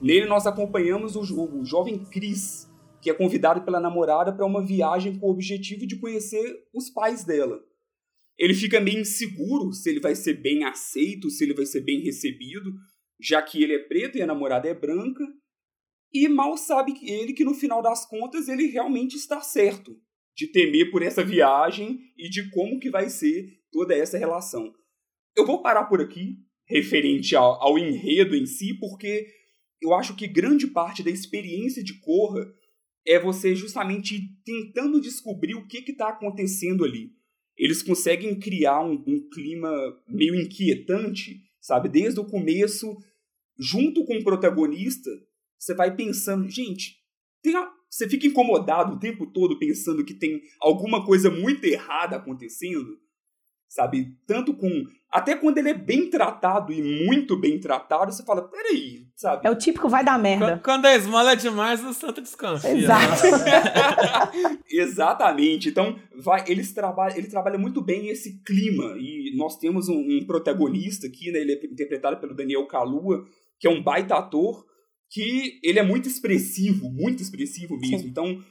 Nele 0.00 0.26
nós 0.26 0.46
acompanhamos 0.46 1.16
o, 1.16 1.20
o 1.20 1.64
jovem 1.64 2.04
Chris, 2.04 2.68
que 3.00 3.10
é 3.10 3.14
convidado 3.14 3.62
pela 3.62 3.80
namorada 3.80 4.32
para 4.32 4.46
uma 4.46 4.64
viagem 4.64 5.18
com 5.18 5.26
o 5.26 5.30
objetivo 5.30 5.86
de 5.86 5.96
conhecer 5.96 6.66
os 6.72 6.90
pais 6.90 7.24
dela. 7.24 7.60
Ele 8.38 8.54
fica 8.54 8.80
meio 8.80 9.00
inseguro 9.00 9.72
se 9.72 9.90
ele 9.90 10.00
vai 10.00 10.14
ser 10.14 10.34
bem 10.34 10.64
aceito, 10.64 11.28
se 11.30 11.42
ele 11.42 11.54
vai 11.54 11.66
ser 11.66 11.80
bem 11.80 12.00
recebido, 12.02 12.72
já 13.20 13.42
que 13.42 13.62
ele 13.62 13.74
é 13.74 13.78
preto 13.78 14.16
e 14.16 14.22
a 14.22 14.26
namorada 14.26 14.68
é 14.68 14.74
branca. 14.74 15.26
E 16.12 16.28
mal 16.28 16.56
sabe 16.56 16.94
ele 17.02 17.32
que 17.32 17.44
no 17.44 17.54
final 17.54 17.82
das 17.82 18.08
contas 18.08 18.48
ele 18.48 18.66
realmente 18.66 19.16
está 19.16 19.40
certo 19.40 19.96
de 20.36 20.46
temer 20.46 20.92
por 20.92 21.02
essa 21.02 21.24
viagem 21.24 21.98
e 22.16 22.30
de 22.30 22.48
como 22.50 22.78
que 22.78 22.88
vai 22.88 23.10
ser 23.10 23.58
toda 23.72 23.92
essa 23.92 24.16
relação. 24.16 24.72
Eu 25.36 25.46
vou 25.46 25.62
parar 25.62 25.84
por 25.84 26.00
aqui, 26.00 26.36
referente 26.66 27.34
ao, 27.36 27.62
ao 27.62 27.78
enredo 27.78 28.36
em 28.36 28.46
si, 28.46 28.74
porque 28.74 29.26
eu 29.80 29.94
acho 29.94 30.16
que 30.16 30.26
grande 30.26 30.66
parte 30.66 31.02
da 31.02 31.10
experiência 31.10 31.82
de 31.82 31.98
Corra 32.00 32.44
é 33.06 33.18
você 33.18 33.54
justamente 33.54 34.20
tentando 34.44 35.00
descobrir 35.00 35.54
o 35.54 35.66
que 35.66 35.78
está 35.90 36.10
acontecendo 36.10 36.84
ali. 36.84 37.12
eles 37.56 37.82
conseguem 37.82 38.38
criar 38.38 38.84
um, 38.84 39.02
um 39.06 39.28
clima 39.30 39.70
meio 40.06 40.34
inquietante, 40.34 41.42
sabe? 41.60 41.88
Desde 41.88 42.20
o 42.20 42.26
começo, 42.26 42.96
junto 43.58 44.04
com 44.04 44.16
o 44.16 44.22
protagonista, 44.22 45.10
você 45.58 45.74
vai 45.74 45.96
pensando, 45.96 46.48
gente, 46.48 46.96
a... 47.46 47.70
você 47.90 48.08
fica 48.08 48.26
incomodado 48.26 48.94
o 48.94 48.98
tempo 48.98 49.26
todo 49.26 49.58
pensando 49.58 50.04
que 50.04 50.14
tem 50.14 50.40
alguma 50.60 51.04
coisa 51.04 51.30
muito 51.30 51.64
errada 51.64 52.16
acontecendo, 52.16 52.98
sabe? 53.68 54.16
Tanto 54.26 54.54
com. 54.54 54.68
Até 55.10 55.34
quando 55.34 55.56
ele 55.56 55.70
é 55.70 55.74
bem 55.74 56.10
tratado 56.10 56.70
e 56.70 57.06
muito 57.06 57.34
bem 57.34 57.58
tratado, 57.58 58.12
você 58.12 58.22
fala, 58.22 58.46
peraí, 58.46 59.06
sabe? 59.16 59.46
É 59.46 59.50
o 59.50 59.56
típico 59.56 59.88
vai 59.88 60.04
dar 60.04 60.18
merda. 60.18 60.60
Quando 60.62 60.84
a 60.84 60.94
esmola 60.94 61.32
é 61.32 61.36
demais, 61.36 61.82
o 61.82 61.94
santo 61.94 62.20
descansa. 62.20 62.68
Exato. 62.70 63.22
Exatamente. 64.70 65.70
Então, 65.70 65.98
vai, 66.14 66.44
eles 66.46 66.74
trabalham, 66.74 67.16
ele 67.16 67.26
trabalha 67.26 67.56
muito 67.58 67.80
bem 67.80 68.08
esse 68.08 68.42
clima. 68.42 68.96
E 68.98 69.34
nós 69.34 69.56
temos 69.56 69.88
um, 69.88 69.98
um 69.98 70.26
protagonista 70.26 71.06
aqui, 71.06 71.32
né? 71.32 71.38
Ele 71.38 71.52
é 71.52 71.66
interpretado 71.66 72.18
pelo 72.18 72.34
Daniel 72.34 72.66
Kalua, 72.66 73.24
que 73.58 73.66
é 73.66 73.70
um 73.70 73.82
baita 73.82 74.14
ator, 74.14 74.66
que 75.10 75.58
ele 75.62 75.78
é 75.78 75.82
muito 75.82 76.06
expressivo, 76.06 76.90
muito 76.90 77.22
expressivo 77.22 77.78
mesmo. 77.78 78.00
Sim. 78.00 78.08
Então, 78.08 78.44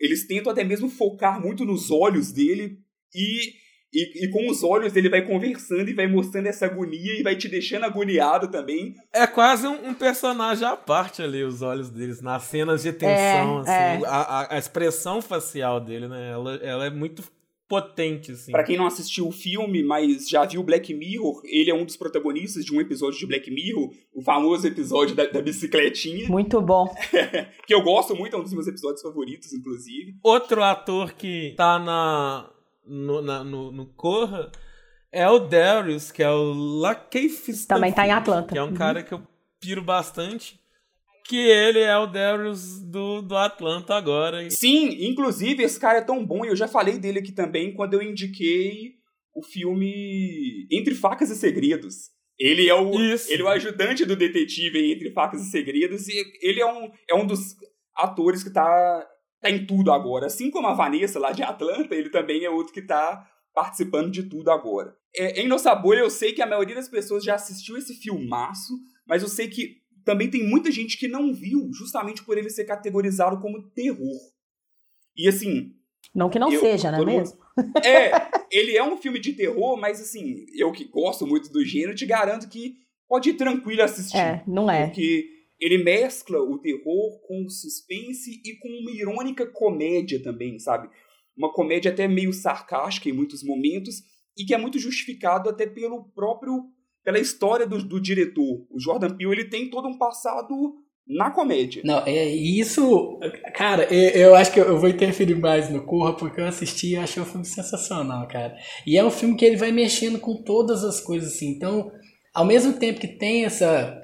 eles 0.00 0.28
tentam 0.28 0.52
até 0.52 0.62
mesmo 0.62 0.88
focar 0.88 1.40
muito 1.40 1.64
nos 1.64 1.90
olhos 1.90 2.30
dele 2.30 2.78
e 3.12 3.63
e, 3.94 4.24
e, 4.24 4.28
com 4.28 4.50
os 4.50 4.64
olhos 4.64 4.96
ele 4.96 5.08
vai 5.08 5.22
conversando 5.22 5.88
e 5.88 5.94
vai 5.94 6.06
mostrando 6.06 6.46
essa 6.46 6.66
agonia 6.66 7.18
e 7.18 7.22
vai 7.22 7.36
te 7.36 7.48
deixando 7.48 7.84
agoniado 7.84 8.48
também. 8.48 8.94
É 9.12 9.26
quase 9.26 9.66
um, 9.66 9.88
um 9.88 9.94
personagem 9.94 10.66
à 10.66 10.76
parte 10.76 11.22
ali, 11.22 11.44
os 11.44 11.62
olhos 11.62 11.90
deles, 11.90 12.20
nas 12.20 12.42
cenas 12.44 12.82
de 12.82 12.92
tensão, 12.92 13.62
é, 13.66 13.94
assim. 13.94 14.04
É. 14.04 14.06
A, 14.06 14.54
a, 14.54 14.58
expressão 14.58 15.22
facial 15.22 15.80
dele, 15.80 16.08
né? 16.08 16.32
Ela, 16.32 16.56
ela 16.56 16.86
é 16.86 16.90
muito 16.90 17.22
potente, 17.68 18.32
assim. 18.32 18.52
Pra 18.52 18.64
quem 18.64 18.76
não 18.76 18.86
assistiu 18.86 19.26
o 19.28 19.32
filme, 19.32 19.82
mas 19.82 20.28
já 20.28 20.44
viu 20.44 20.62
Black 20.62 20.92
Mirror, 20.92 21.40
ele 21.44 21.70
é 21.70 21.74
um 21.74 21.84
dos 21.84 21.96
protagonistas 21.96 22.64
de 22.64 22.74
um 22.74 22.80
episódio 22.80 23.18
de 23.18 23.26
Black 23.26 23.50
Mirror, 23.50 23.90
o 24.12 24.22
famoso 24.22 24.66
episódio 24.66 25.14
da, 25.14 25.26
da 25.26 25.40
bicicletinha. 25.40 26.28
Muito 26.28 26.60
bom. 26.60 26.86
que 27.66 27.74
eu 27.74 27.82
gosto 27.82 28.14
muito, 28.14 28.36
é 28.36 28.38
um 28.38 28.42
dos 28.42 28.52
meus 28.52 28.66
episódios 28.66 29.02
favoritos, 29.02 29.52
inclusive. 29.52 30.14
Outro 30.22 30.62
ator 30.62 31.14
que 31.14 31.54
tá 31.56 31.78
na 31.78 32.50
no, 32.86 33.22
na, 33.22 33.42
no, 33.42 33.72
no 33.72 33.86
Corra 33.86 34.50
é 35.14 35.28
o 35.28 35.38
Darius, 35.38 36.10
que 36.10 36.22
é 36.22 36.30
o 36.30 36.52
Lakeith 36.52 37.66
Também 37.68 37.92
tá 37.92 38.06
em 38.06 38.10
Atlanta. 38.10 38.52
Que 38.52 38.58
é 38.58 38.62
um 38.62 38.68
uhum. 38.68 38.74
cara 38.74 39.02
que 39.02 39.14
eu 39.14 39.22
piro 39.60 39.82
bastante. 39.82 40.60
Que 41.26 41.38
ele 41.38 41.78
é 41.78 41.96
o 41.96 42.06
Darius 42.06 42.80
do, 42.80 43.22
do 43.22 43.36
Atlanta 43.36 43.94
agora. 43.94 44.50
Sim, 44.50 45.06
inclusive 45.08 45.62
esse 45.62 45.78
cara 45.80 45.98
é 45.98 46.02
tão 46.02 46.26
bom, 46.26 46.44
e 46.44 46.48
eu 46.48 46.56
já 46.56 46.68
falei 46.68 46.98
dele 46.98 47.20
aqui 47.20 47.32
também 47.32 47.72
quando 47.74 47.94
eu 47.94 48.02
indiquei 48.02 48.96
o 49.34 49.42
filme 49.42 50.66
Entre 50.70 50.94
Facas 50.94 51.30
e 51.30 51.36
Segredos. 51.36 52.10
Ele 52.38 52.68
é 52.68 52.74
o, 52.74 52.92
ele 52.94 53.42
é 53.42 53.44
o 53.44 53.48
ajudante 53.48 54.04
do 54.04 54.16
detetive 54.16 54.92
Entre 54.92 55.12
Facas 55.12 55.40
e 55.46 55.50
Segredos, 55.50 56.08
e 56.08 56.24
ele 56.42 56.60
é 56.60 56.66
um, 56.66 56.90
é 57.08 57.14
um 57.14 57.26
dos 57.26 57.56
atores 57.96 58.42
que 58.42 58.52
tá 58.52 59.08
tá 59.44 59.50
em 59.50 59.66
tudo 59.66 59.92
agora. 59.92 60.26
Assim 60.26 60.50
como 60.50 60.66
a 60.66 60.72
Vanessa 60.72 61.18
lá 61.18 61.30
de 61.30 61.42
Atlanta, 61.42 61.94
ele 61.94 62.08
também 62.08 62.44
é 62.44 62.50
outro 62.50 62.72
que 62.72 62.80
tá 62.80 63.28
participando 63.54 64.10
de 64.10 64.22
tudo 64.22 64.50
agora. 64.50 64.96
É, 65.14 65.42
em 65.42 65.46
Nossa 65.46 65.74
Bolha, 65.74 66.00
eu 66.00 66.10
sei 66.10 66.32
que 66.32 66.42
a 66.42 66.46
maioria 66.46 66.74
das 66.74 66.88
pessoas 66.88 67.22
já 67.22 67.34
assistiu 67.34 67.76
esse 67.76 67.94
filmaço, 67.94 68.72
mas 69.06 69.22
eu 69.22 69.28
sei 69.28 69.48
que 69.48 69.82
também 70.04 70.30
tem 70.30 70.48
muita 70.48 70.70
gente 70.72 70.98
que 70.98 71.06
não 71.06 71.32
viu, 71.32 71.70
justamente 71.72 72.24
por 72.24 72.38
ele 72.38 72.48
ser 72.50 72.64
categorizado 72.64 73.38
como 73.40 73.62
terror. 73.70 74.18
E 75.16 75.28
assim. 75.28 75.72
Não 76.14 76.30
que 76.30 76.38
não 76.38 76.50
eu, 76.50 76.60
seja, 76.60 76.90
não 76.90 77.02
é 77.02 77.04
mesmo? 77.04 77.44
É, 77.84 78.10
ele 78.50 78.76
é 78.76 78.82
um 78.82 78.96
filme 78.96 79.20
de 79.20 79.32
terror, 79.32 79.76
mas 79.76 80.00
assim, 80.00 80.44
eu 80.56 80.72
que 80.72 80.86
gosto 80.86 81.24
muito 81.24 81.52
do 81.52 81.64
gênero, 81.64 81.94
te 81.94 82.04
garanto 82.04 82.48
que 82.48 82.74
pode 83.08 83.30
ir 83.30 83.34
tranquilo 83.34 83.82
assistir. 83.82 84.16
É, 84.16 84.42
não 84.44 84.68
é. 84.68 84.86
Porque 84.86 85.28
ele 85.60 85.82
mescla 85.82 86.38
o 86.38 86.58
terror 86.58 87.20
com 87.26 87.44
o 87.44 87.50
suspense 87.50 88.40
e 88.44 88.58
com 88.58 88.68
uma 88.68 88.90
irônica 88.90 89.46
comédia 89.46 90.22
também, 90.22 90.58
sabe? 90.58 90.88
Uma 91.36 91.52
comédia 91.52 91.90
até 91.90 92.06
meio 92.06 92.32
sarcástica 92.32 93.08
em 93.08 93.12
muitos 93.12 93.42
momentos 93.42 94.02
e 94.36 94.44
que 94.44 94.54
é 94.54 94.58
muito 94.58 94.78
justificado 94.78 95.48
até 95.48 95.66
pelo 95.66 96.04
próprio 96.14 96.70
pela 97.04 97.18
história 97.18 97.66
do, 97.66 97.82
do 97.82 98.00
diretor. 98.00 98.66
O 98.70 98.80
Jordan 98.80 99.14
Peele 99.14 99.32
ele 99.32 99.44
tem 99.50 99.68
todo 99.68 99.86
um 99.86 99.98
passado 99.98 100.54
na 101.06 101.30
comédia. 101.30 101.82
Não, 101.84 102.02
é 102.06 102.26
isso, 102.26 103.20
cara, 103.54 103.84
eu 103.92 104.34
acho 104.34 104.52
que 104.52 104.58
eu 104.58 104.78
vou 104.78 104.88
interferir 104.88 105.34
mais 105.34 105.68
no 105.68 105.84
Corra 105.84 106.16
porque 106.16 106.40
eu 106.40 106.46
assisti 106.46 106.92
e 106.92 106.96
achei 106.96 107.22
o 107.22 107.26
filme 107.26 107.44
sensacional, 107.44 108.26
cara. 108.26 108.56
E 108.86 108.96
é 108.96 109.04
um 109.04 109.10
filme 109.10 109.36
que 109.36 109.44
ele 109.44 109.56
vai 109.56 109.70
mexendo 109.70 110.18
com 110.18 110.42
todas 110.42 110.82
as 110.82 111.00
coisas 111.00 111.34
assim. 111.34 111.50
Então, 111.50 111.92
ao 112.32 112.46
mesmo 112.46 112.72
tempo 112.72 113.00
que 113.00 113.08
tem 113.08 113.44
essa 113.44 114.00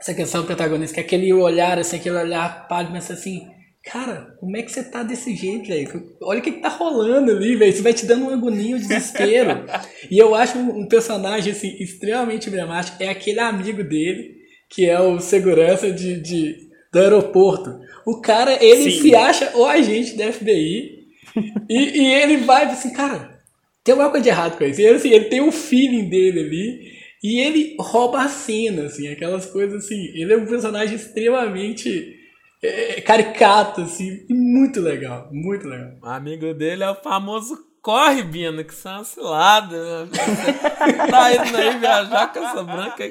essa 0.00 0.14
questão 0.14 0.42
do 0.42 0.46
protagonista, 0.46 0.94
que 0.94 1.00
é 1.00 1.02
aquele 1.02 1.32
olhar, 1.32 1.78
assim, 1.78 1.96
aquele 1.96 2.16
olhar 2.16 2.68
pálido, 2.68 2.92
mas 2.92 3.10
assim, 3.10 3.46
cara, 3.82 4.34
como 4.38 4.56
é 4.56 4.62
que 4.62 4.70
você 4.70 4.82
tá 4.82 5.02
desse 5.02 5.34
jeito, 5.34 5.68
velho? 5.68 6.16
Olha 6.22 6.40
o 6.40 6.42
que, 6.42 6.52
que 6.52 6.60
tá 6.60 6.68
rolando 6.68 7.30
ali, 7.30 7.56
velho. 7.56 7.70
Isso 7.70 7.82
vai 7.82 7.94
te 7.94 8.04
dando 8.04 8.22
uma 8.22 8.34
agonia, 8.34 8.76
um 8.76 8.78
desespero. 8.78 9.64
e 10.10 10.18
eu 10.18 10.34
acho 10.34 10.58
um, 10.58 10.86
personagem, 10.86 11.52
assim, 11.52 11.76
extremamente 11.80 12.48
emblemático. 12.48 13.02
É 13.02 13.08
aquele 13.08 13.40
amigo 13.40 13.82
dele, 13.82 14.34
que 14.68 14.84
é 14.84 15.00
o 15.00 15.18
segurança 15.20 15.90
de, 15.90 16.20
de 16.20 16.66
do 16.92 16.98
aeroporto. 16.98 17.78
O 18.04 18.20
cara, 18.20 18.62
ele 18.62 18.90
Sim. 18.90 19.02
se 19.02 19.14
acha 19.14 19.56
o 19.56 19.64
agente 19.64 20.16
da 20.16 20.32
FBI. 20.32 20.96
e, 21.68 22.02
e 22.02 22.14
ele 22.14 22.38
vai 22.38 22.64
assim, 22.64 22.92
cara, 22.92 23.40
tem 23.84 23.92
alguma 23.92 24.10
coisa 24.10 24.24
de 24.24 24.28
errado 24.30 24.58
com 24.58 24.64
isso. 24.64 24.80
E 24.80 24.84
ele, 24.84 24.96
assim, 24.96 25.10
ele 25.10 25.26
tem 25.26 25.40
o 25.40 25.46
um 25.46 25.52
feeling 25.52 26.08
dele 26.08 26.40
ali. 26.40 26.95
E 27.26 27.40
ele 27.40 27.76
rouba 27.80 28.22
a 28.22 28.28
cena, 28.28 28.84
assim, 28.84 29.08
aquelas 29.08 29.46
coisas 29.46 29.84
assim. 29.84 30.12
Ele 30.14 30.32
é 30.32 30.36
um 30.36 30.46
personagem 30.46 30.94
extremamente 30.94 32.14
é, 32.62 33.00
caricato, 33.00 33.80
assim, 33.80 34.24
e 34.28 34.32
muito 34.32 34.80
legal, 34.80 35.28
muito 35.32 35.66
legal. 35.66 35.90
O 36.00 36.06
amigo 36.06 36.54
dele 36.54 36.84
é 36.84 36.90
o 36.90 36.94
famoso 36.94 37.58
corre, 37.82 38.22
Bina, 38.22 38.62
que 38.62 38.72
são 38.72 39.02
ciladas. 39.02 40.08
Né? 40.08 40.16
tá 41.10 41.34
indo 41.34 41.56
aí 41.56 41.78
viajar 41.80 42.32
com 42.32 42.38
essa 42.38 42.62
branca, 42.62 43.04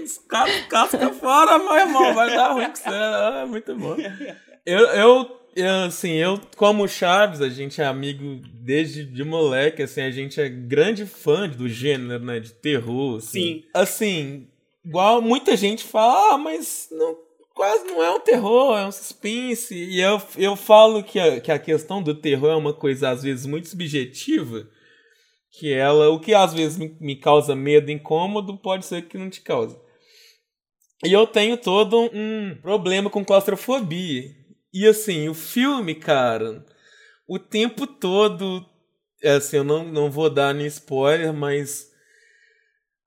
casca 0.70 1.10
fora, 1.12 1.60
meu 1.60 1.76
irmão, 1.76 2.14
vai 2.14 2.34
dar 2.34 2.54
ruim 2.54 2.68
com 2.68 2.76
você. 2.76 2.90
É 2.90 3.46
muito 3.46 3.76
bom. 3.76 3.98
Eu 4.66 4.80
eu, 4.80 5.42
assim, 5.64 6.12
eu, 6.14 6.40
como 6.58 6.88
Chaves, 6.88 7.42
a 7.42 7.50
gente 7.50 7.82
é 7.82 7.86
amigo 7.86 8.42
desde 8.54 9.06
de 9.06 9.24
moleque, 9.24 9.84
assim, 9.84 10.02
a 10.02 10.12
gente 10.12 10.40
é 10.40 10.50
grande 10.50 11.06
fã 11.06 11.48
do 11.48 11.70
gênero, 11.70 12.24
né, 12.24 12.40
de 12.40 12.52
terror, 12.54 13.18
assim. 13.18 13.40
Sim. 13.40 13.64
Assim, 13.74 14.48
igual 14.84 15.22
muita 15.22 15.56
gente 15.56 15.84
fala, 15.84 16.34
ah, 16.34 16.38
mas 16.38 16.90
não, 16.92 17.18
quase 17.54 17.86
não 17.86 18.04
é 18.04 18.12
um 18.12 18.20
terror, 18.20 18.78
é 18.78 18.86
um 18.86 18.92
suspense. 18.92 19.74
E 19.74 20.02
eu, 20.02 20.22
eu 20.38 20.56
falo 20.56 21.02
que 21.04 21.20
a, 21.20 21.40
que 21.40 21.52
a 21.52 21.58
questão 21.58 22.04
do 22.04 22.14
terror 22.14 22.52
é 22.52 22.56
uma 22.56 22.74
coisa, 22.74 23.10
às 23.10 23.24
vezes, 23.24 23.46
muito 23.46 23.70
subjetiva, 23.70 24.68
que 25.52 25.74
ela, 25.74 26.10
o 26.10 26.20
que 26.20 26.34
às 26.34 26.54
vezes 26.54 26.78
me, 26.78 26.96
me 27.00 27.16
causa 27.16 27.56
medo, 27.56 27.90
incômodo, 27.90 28.58
pode 28.58 28.86
ser 28.86 29.08
que 29.08 29.18
não 29.18 29.30
te 29.30 29.42
cause. 29.42 29.78
E 31.06 31.14
eu 31.14 31.26
tenho 31.26 31.56
todo 31.56 32.10
um 32.14 32.58
problema 32.62 33.10
com 33.10 33.24
claustrofobia. 33.24 34.24
E 34.76 34.86
assim, 34.86 35.30
o 35.30 35.34
filme, 35.34 35.96
cara, 35.96 36.62
o 37.26 37.40
tempo 37.40 37.88
todo. 37.88 38.66
É 39.24 39.36
assim, 39.36 39.56
eu 39.56 39.64
não, 39.64 39.86
não 39.86 40.12
vou 40.12 40.30
dar 40.30 40.54
nem 40.54 40.68
spoiler, 40.68 41.34
mas. 41.34 41.90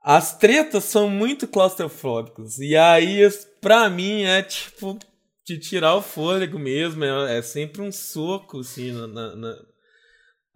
As 0.02 0.38
tretas 0.38 0.84
são 0.84 1.10
muito 1.10 1.46
claustrofóbicas. 1.46 2.58
E 2.58 2.74
aí, 2.74 3.20
pra 3.60 3.90
mim, 3.90 4.22
é 4.22 4.42
tipo. 4.42 4.98
De 5.44 5.58
tirar 5.58 5.94
o 5.94 6.00
fôlego 6.00 6.58
mesmo. 6.58 7.04
É, 7.04 7.36
é 7.36 7.42
sempre 7.42 7.82
um 7.82 7.92
soco, 7.92 8.60
assim, 8.60 8.90
na, 8.90 9.36
na, 9.36 9.56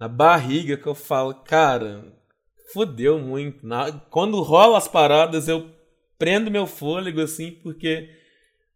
na 0.01 0.09
barriga 0.09 0.79
que 0.79 0.87
eu 0.87 0.95
falo, 0.95 1.35
cara, 1.45 2.11
fodeu 2.73 3.19
muito. 3.19 3.67
Na, 3.67 3.93
quando 3.93 4.41
rola 4.41 4.79
as 4.79 4.89
paradas, 4.89 5.47
eu 5.47 5.71
prendo 6.19 6.51
meu 6.51 6.67
fôlego, 6.67 7.21
assim, 7.21 7.51
porque 7.51 8.22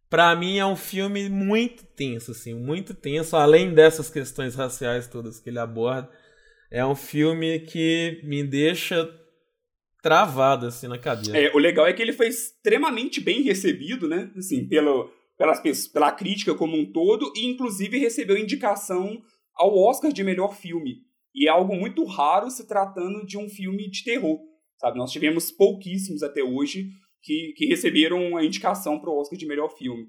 para 0.09 0.35
mim 0.35 0.57
é 0.57 0.65
um 0.65 0.75
filme 0.75 1.29
muito 1.29 1.85
tenso, 1.85 2.31
assim, 2.31 2.53
muito 2.53 2.93
tenso, 2.93 3.35
além 3.35 3.73
dessas 3.73 4.09
questões 4.09 4.55
raciais 4.55 5.07
todas 5.07 5.39
que 5.39 5.49
ele 5.49 5.59
aborda. 5.59 6.09
É 6.71 6.85
um 6.85 6.95
filme 6.95 7.59
que 7.61 8.21
me 8.23 8.43
deixa 8.43 9.09
travado 10.01 10.67
assim 10.67 10.87
na 10.87 10.97
cadeira. 10.97 11.37
É, 11.37 11.53
o 11.53 11.57
legal 11.57 11.85
é 11.87 11.93
que 11.93 12.01
ele 12.01 12.13
foi 12.13 12.27
extremamente 12.27 13.19
bem 13.19 13.41
recebido, 13.41 14.07
né? 14.07 14.31
Assim, 14.37 14.67
pelo, 14.67 15.09
pelas, 15.37 15.87
pela 15.87 16.11
crítica 16.11 16.55
como 16.55 16.77
um 16.77 16.91
todo, 16.91 17.31
e 17.35 17.45
inclusive 17.45 17.97
recebeu 17.97 18.37
indicação 18.37 19.21
ao 19.55 19.77
Oscar 19.77 20.11
de 20.11 20.23
melhor 20.23 20.55
filme. 20.55 20.97
E 21.33 21.47
é 21.47 21.51
algo 21.51 21.75
muito 21.75 22.03
raro 22.05 22.49
se 22.49 22.67
tratando 22.67 23.25
de 23.25 23.37
um 23.37 23.49
filme 23.49 23.89
de 23.89 24.03
terror, 24.03 24.39
sabe? 24.77 24.97
Nós 24.97 25.11
tivemos 25.11 25.51
pouquíssimos 25.51 26.23
até 26.23 26.41
hoje 26.41 26.89
que, 27.27 27.53
que 27.57 27.65
receberam 27.65 28.37
a 28.37 28.45
indicação 28.45 28.97
para 28.97 29.09
o 29.09 29.19
Oscar 29.19 29.37
de 29.37 29.45
melhor 29.45 29.69
filme. 29.77 30.07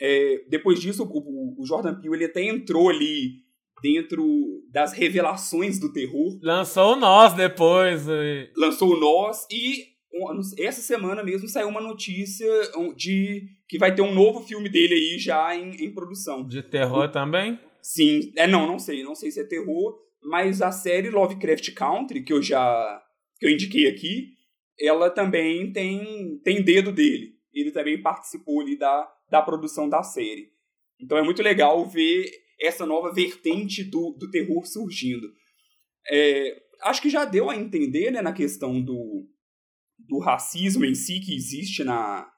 É, 0.00 0.44
depois 0.48 0.80
disso, 0.80 1.04
o, 1.04 1.62
o, 1.62 1.64
Jordan 1.64 1.94
Peele 2.00 2.16
ele 2.16 2.24
até 2.24 2.42
entrou 2.42 2.88
ali 2.88 3.44
dentro 3.80 4.24
das 4.72 4.92
revelações 4.92 5.78
do 5.78 5.92
terror. 5.92 6.38
Lançou 6.42 6.94
o 6.94 6.96
Nós 6.96 7.34
depois. 7.34 8.08
E... 8.08 8.50
Lançou 8.56 8.94
o 8.94 8.98
Nós 8.98 9.46
e 9.50 9.90
essa 10.58 10.80
semana 10.80 11.22
mesmo 11.22 11.48
saiu 11.48 11.68
uma 11.68 11.80
notícia 11.80 12.48
de 12.96 13.46
que 13.68 13.78
vai 13.78 13.94
ter 13.94 14.02
um 14.02 14.12
novo 14.12 14.40
filme 14.40 14.68
dele 14.68 14.94
aí 14.94 15.18
já 15.18 15.54
em, 15.54 15.84
em 15.84 15.94
produção. 15.94 16.44
De 16.44 16.62
terror 16.62 17.04
o, 17.04 17.12
também? 17.12 17.60
Sim. 17.80 18.32
É, 18.36 18.46
não, 18.48 18.66
não 18.66 18.78
sei. 18.78 19.04
Não 19.04 19.14
sei 19.14 19.30
se 19.30 19.40
é 19.40 19.44
terror, 19.44 19.96
mas 20.22 20.60
a 20.60 20.72
série 20.72 21.10
Lovecraft 21.10 21.72
Country, 21.74 22.24
que 22.24 22.32
eu 22.32 22.42
já 22.42 23.00
que 23.38 23.46
eu 23.46 23.50
indiquei 23.50 23.86
aqui, 23.86 24.39
ela 24.80 25.10
também 25.10 25.72
tem, 25.72 26.38
tem 26.42 26.62
dedo 26.62 26.92
dele. 26.92 27.34
Ele 27.52 27.70
também 27.70 28.00
participou 28.00 28.60
ali 28.60 28.78
da, 28.78 29.12
da 29.30 29.42
produção 29.42 29.88
da 29.88 30.02
série. 30.02 30.50
Então 31.00 31.18
é 31.18 31.22
muito 31.22 31.42
legal 31.42 31.84
ver 31.88 32.30
essa 32.60 32.86
nova 32.86 33.12
vertente 33.12 33.82
do, 33.82 34.16
do 34.18 34.30
terror 34.30 34.66
surgindo. 34.66 35.26
É, 36.10 36.62
acho 36.82 37.02
que 37.02 37.10
já 37.10 37.24
deu 37.24 37.50
a 37.50 37.56
entender 37.56 38.10
né, 38.10 38.22
na 38.22 38.32
questão 38.32 38.80
do, 38.82 39.26
do 39.98 40.18
racismo 40.18 40.84
em 40.84 40.94
si 40.94 41.20
que 41.20 41.34
existe 41.34 41.84
na, 41.84 42.30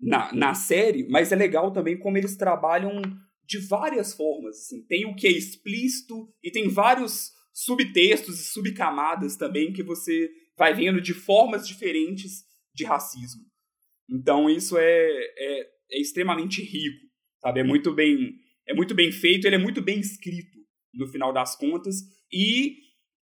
na, 0.00 0.32
na 0.32 0.54
série, 0.54 1.06
mas 1.08 1.32
é 1.32 1.36
legal 1.36 1.72
também 1.72 1.98
como 1.98 2.18
eles 2.18 2.36
trabalham 2.36 3.00
de 3.46 3.58
várias 3.58 4.14
formas. 4.14 4.58
Assim. 4.58 4.84
Tem 4.86 5.06
o 5.06 5.14
que 5.14 5.26
é 5.26 5.30
explícito 5.30 6.28
e 6.42 6.50
tem 6.50 6.68
vários 6.68 7.32
subtextos 7.52 8.40
e 8.40 8.44
subcamadas 8.44 9.36
também 9.36 9.72
que 9.72 9.82
você 9.82 10.30
vai 10.56 10.74
vendo 10.74 11.00
de 11.00 11.14
formas 11.14 11.66
diferentes 11.66 12.44
de 12.74 12.84
racismo. 12.84 13.42
Então 14.10 14.48
isso 14.48 14.76
é, 14.76 15.08
é, 15.38 15.60
é 15.92 16.00
extremamente 16.00 16.62
rico, 16.62 17.06
sabe? 17.40 17.60
É 17.60 17.64
muito 17.64 17.92
bem 17.92 18.40
é 18.66 18.74
muito 18.74 18.94
bem 18.94 19.10
feito, 19.10 19.46
ele 19.46 19.56
é 19.56 19.58
muito 19.58 19.82
bem 19.82 19.98
escrito 19.98 20.58
no 20.94 21.08
final 21.08 21.32
das 21.32 21.56
contas 21.56 21.96
e 22.32 22.76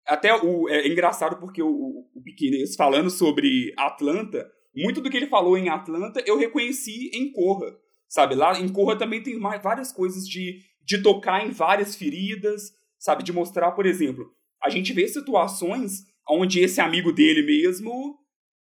até 0.06 0.34
o, 0.34 0.68
é 0.70 0.88
engraçado 0.88 1.38
porque 1.38 1.62
o, 1.62 2.08
o 2.14 2.22
Piqueires 2.22 2.74
falando 2.74 3.10
sobre 3.10 3.74
Atlanta, 3.76 4.50
muito 4.74 5.02
do 5.02 5.10
que 5.10 5.16
ele 5.16 5.26
falou 5.26 5.56
em 5.56 5.68
Atlanta 5.68 6.22
eu 6.24 6.38
reconheci 6.38 7.10
em 7.12 7.30
Corra, 7.30 7.76
sabe? 8.08 8.34
Lá 8.34 8.58
em 8.58 8.68
Corra 8.68 8.96
também 8.96 9.22
tem 9.22 9.38
várias 9.38 9.92
coisas 9.92 10.26
de, 10.26 10.60
de 10.82 11.02
tocar 11.02 11.46
em 11.46 11.50
várias 11.50 11.94
feridas, 11.94 12.72
sabe? 12.98 13.22
De 13.22 13.32
mostrar, 13.32 13.72
por 13.72 13.84
exemplo, 13.84 14.32
a 14.62 14.70
gente 14.70 14.92
vê 14.92 15.06
situações 15.06 16.04
onde 16.28 16.60
esse 16.60 16.80
amigo 16.80 17.12
dele 17.12 17.42
mesmo, 17.42 18.18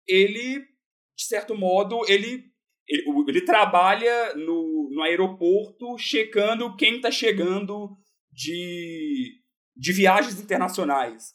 ele, 0.07 0.61
de 1.17 1.25
certo 1.25 1.55
modo, 1.55 2.01
ele, 2.09 2.45
ele, 2.89 3.05
ele 3.29 3.41
trabalha 3.43 4.35
no, 4.35 4.91
no 4.93 5.03
aeroporto 5.03 5.99
checando 5.99 6.77
quem 6.77 6.97
está 6.97 7.11
chegando 7.11 7.97
de, 8.33 9.41
de 9.77 9.93
viagens 9.93 10.41
internacionais. 10.41 11.35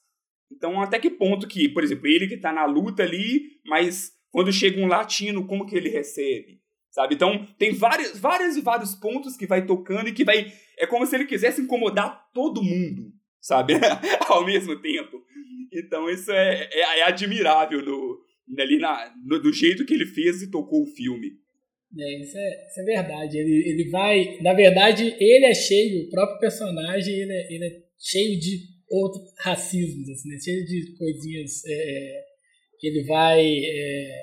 Então, 0.52 0.82
até 0.82 1.00
que 1.00 1.10
ponto 1.10 1.48
que, 1.48 1.70
por 1.70 1.84
exemplo, 1.84 2.08
ele 2.08 2.28
que 2.28 2.36
está 2.36 2.52
na 2.52 2.66
luta 2.66 3.04
ali, 3.04 3.60
mas 3.66 4.12
quando 4.30 4.52
chega 4.52 4.80
um 4.80 4.88
latino, 4.88 5.48
como 5.48 5.66
que 5.66 5.76
ele 5.76 5.90
recebe? 5.90 6.62
Sabe? 6.92 7.16
Então, 7.16 7.46
tem 7.58 7.74
várias, 7.74 8.20
várias 8.20 8.58
e 8.58 8.62
vários 8.62 8.94
pontos 8.96 9.38
que 9.38 9.48
vai 9.48 9.66
tocando 9.66 10.10
e 10.10 10.14
que 10.14 10.26
vai. 10.26 10.52
É 10.78 10.86
como 10.86 11.06
se 11.06 11.16
ele 11.16 11.26
quisesse 11.26 11.62
incomodar 11.62 12.30
todo 12.34 12.62
mundo, 12.62 13.14
sabe? 13.42 13.74
Ao 14.30 14.46
mesmo 14.46 14.80
tempo. 14.80 15.22
Então, 15.74 16.10
isso 16.10 16.32
é, 16.32 16.70
é, 16.72 17.00
é 17.00 17.04
admirável 17.04 17.84
no, 17.84 18.20
ali 18.60 18.78
na, 18.78 19.14
no, 19.26 19.42
do 19.42 19.52
jeito 19.52 19.86
que 19.86 19.94
ele 19.94 20.06
fez 20.06 20.42
e 20.42 20.52
tocou 20.52 20.84
o 20.84 20.88
filme. 20.88 21.32
É, 21.98 22.22
isso 22.22 22.38
é, 22.38 22.68
isso 22.68 22.80
é 22.80 22.84
verdade. 22.84 23.38
Ele, 23.38 23.70
ele 23.70 23.90
vai. 23.90 24.38
Na 24.42 24.54
verdade, 24.54 25.16
ele 25.20 25.46
é 25.46 25.54
cheio, 25.54 26.06
o 26.06 26.10
próprio 26.10 26.40
personagem, 26.40 27.14
ele 27.14 27.32
é, 27.32 27.54
ele 27.54 27.66
é 27.66 27.82
cheio 27.98 28.40
de 28.40 28.60
outros 28.90 29.24
racismos, 29.40 30.10
assim, 30.10 30.30
né? 30.30 30.38
cheio 30.40 30.66
de 30.66 30.94
coisinhas 30.98 31.64
é, 31.66 32.24
que 32.80 32.88
ele 32.88 33.04
vai. 33.04 33.42
É, 33.42 34.22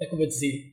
é 0.00 0.06
como 0.06 0.22
eu 0.22 0.28
dizer? 0.28 0.72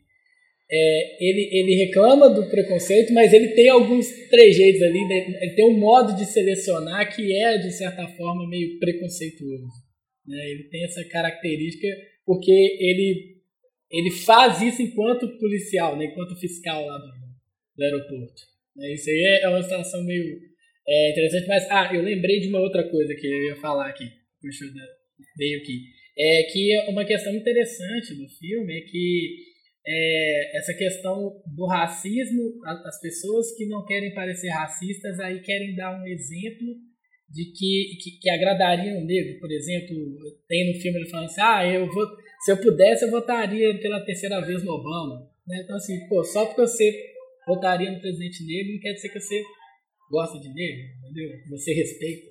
É, 0.72 1.26
ele, 1.26 1.50
ele 1.52 1.86
reclama 1.86 2.30
do 2.30 2.48
preconceito, 2.48 3.12
mas 3.12 3.34
ele 3.34 3.50
tem 3.50 3.70
alguns 3.70 4.08
trejeitos 4.30 4.82
ali, 4.84 5.08
né? 5.08 5.26
ele 5.42 5.56
tem 5.56 5.66
um 5.66 5.80
modo 5.80 6.16
de 6.16 6.26
selecionar 6.26 7.16
que 7.16 7.36
é, 7.36 7.58
de 7.58 7.72
certa 7.72 8.08
forma, 8.10 8.48
meio 8.48 8.78
preconceituoso. 8.78 9.90
Né? 10.28 10.38
Ele 10.52 10.64
tem 10.70 10.84
essa 10.84 11.04
característica 11.06 11.88
porque 12.24 12.52
ele, 12.52 13.38
ele 13.90 14.12
faz 14.12 14.62
isso 14.62 14.84
enquanto 14.84 15.40
policial, 15.40 15.98
né? 15.98 16.06
enquanto 16.06 16.40
fiscal 16.40 16.86
lá 16.86 16.98
do, 17.00 17.12
do 17.76 17.84
aeroporto. 17.84 18.42
Né? 18.76 18.94
Isso 18.94 19.10
aí 19.10 19.40
é 19.42 19.50
uma 19.50 19.64
situação 19.64 20.04
meio 20.04 20.38
é, 20.88 21.12
interessante, 21.12 21.48
mas 21.48 21.68
ah, 21.72 21.90
eu 21.94 22.04
lembrei 22.04 22.40
de 22.40 22.48
uma 22.48 22.60
outra 22.60 22.84
coisa 22.90 23.16
que 23.16 23.26
eu 23.26 23.44
ia 23.46 23.56
falar 23.56 23.90
aqui, 23.90 24.06
puxa, 24.40 24.66
veio 25.36 25.60
aqui. 25.60 25.82
É 26.18 26.44
que 26.44 26.78
uma 26.90 27.06
questão 27.06 27.34
interessante 27.34 28.14
do 28.14 28.28
filme 28.38 28.78
é 28.78 28.82
que 28.82 29.49
é, 29.92 30.58
essa 30.58 30.74
questão 30.76 31.42
do 31.48 31.66
racismo, 31.66 32.62
as 32.64 33.02
pessoas 33.02 33.56
que 33.58 33.66
não 33.66 33.84
querem 33.86 34.14
parecer 34.14 34.50
racistas 34.50 35.20
aí 35.20 35.42
querem 35.42 35.76
dar 35.76 36.00
um 36.00 36.06
exemplo 36.06 36.68
de 37.28 37.46
que, 37.46 37.98
que, 38.02 38.20
que 38.20 38.30
agradaria 38.30 38.94
um 38.94 39.06
negro, 39.06 39.40
por 39.40 39.52
exemplo, 39.52 39.96
tem 40.48 40.72
no 40.72 40.80
filme 40.80 41.00
ele 41.00 41.10
falando 41.10 41.26
assim, 41.26 41.42
ah, 41.42 41.66
eu 41.66 41.92
vou, 41.92 42.06
se 42.44 42.52
eu 42.52 42.58
pudesse 42.58 43.06
eu 43.06 43.12
votaria 43.12 43.80
pela 43.80 44.06
terceira 44.06 44.40
vez 44.46 44.64
no 44.64 44.74
Obama, 44.74 45.28
né? 45.48 45.62
Então 45.64 45.76
assim, 45.76 46.08
pô, 46.08 46.24
só 46.24 46.46
porque 46.46 46.62
você 46.62 47.14
votaria 47.48 47.92
no 47.92 48.00
presidente 48.00 48.46
negro 48.46 48.74
não 48.74 48.80
quer 48.80 48.94
dizer 48.94 49.10
que 49.10 49.20
você 49.20 49.44
gosta 50.12 50.40
de 50.40 50.54
negro, 50.54 50.84
entendeu? 51.00 51.32
Você 51.50 51.74
respeita 51.74 52.28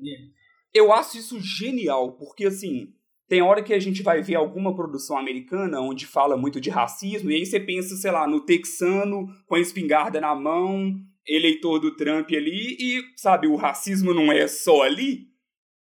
negro. 0.00 0.26
Eu 0.74 0.92
acho 0.92 1.18
isso 1.18 1.40
genial, 1.40 2.16
porque 2.16 2.46
assim, 2.46 2.92
tem 3.28 3.42
hora 3.42 3.62
que 3.62 3.74
a 3.74 3.78
gente 3.78 4.02
vai 4.02 4.22
ver 4.22 4.36
alguma 4.36 4.74
produção 4.74 5.18
americana 5.18 5.80
onde 5.80 6.06
fala 6.06 6.36
muito 6.36 6.60
de 6.60 6.70
racismo, 6.70 7.30
e 7.30 7.34
aí 7.34 7.46
você 7.46 7.58
pensa, 7.58 7.96
sei 7.96 8.10
lá, 8.10 8.26
no 8.26 8.40
texano 8.40 9.26
com 9.46 9.56
a 9.56 9.60
espingarda 9.60 10.20
na 10.20 10.34
mão, 10.34 10.94
eleitor 11.26 11.80
do 11.80 11.96
Trump 11.96 12.30
ali, 12.30 12.76
e, 12.78 13.02
sabe, 13.16 13.48
o 13.48 13.56
racismo 13.56 14.14
não 14.14 14.30
é 14.30 14.46
só 14.46 14.82
ali, 14.82 15.26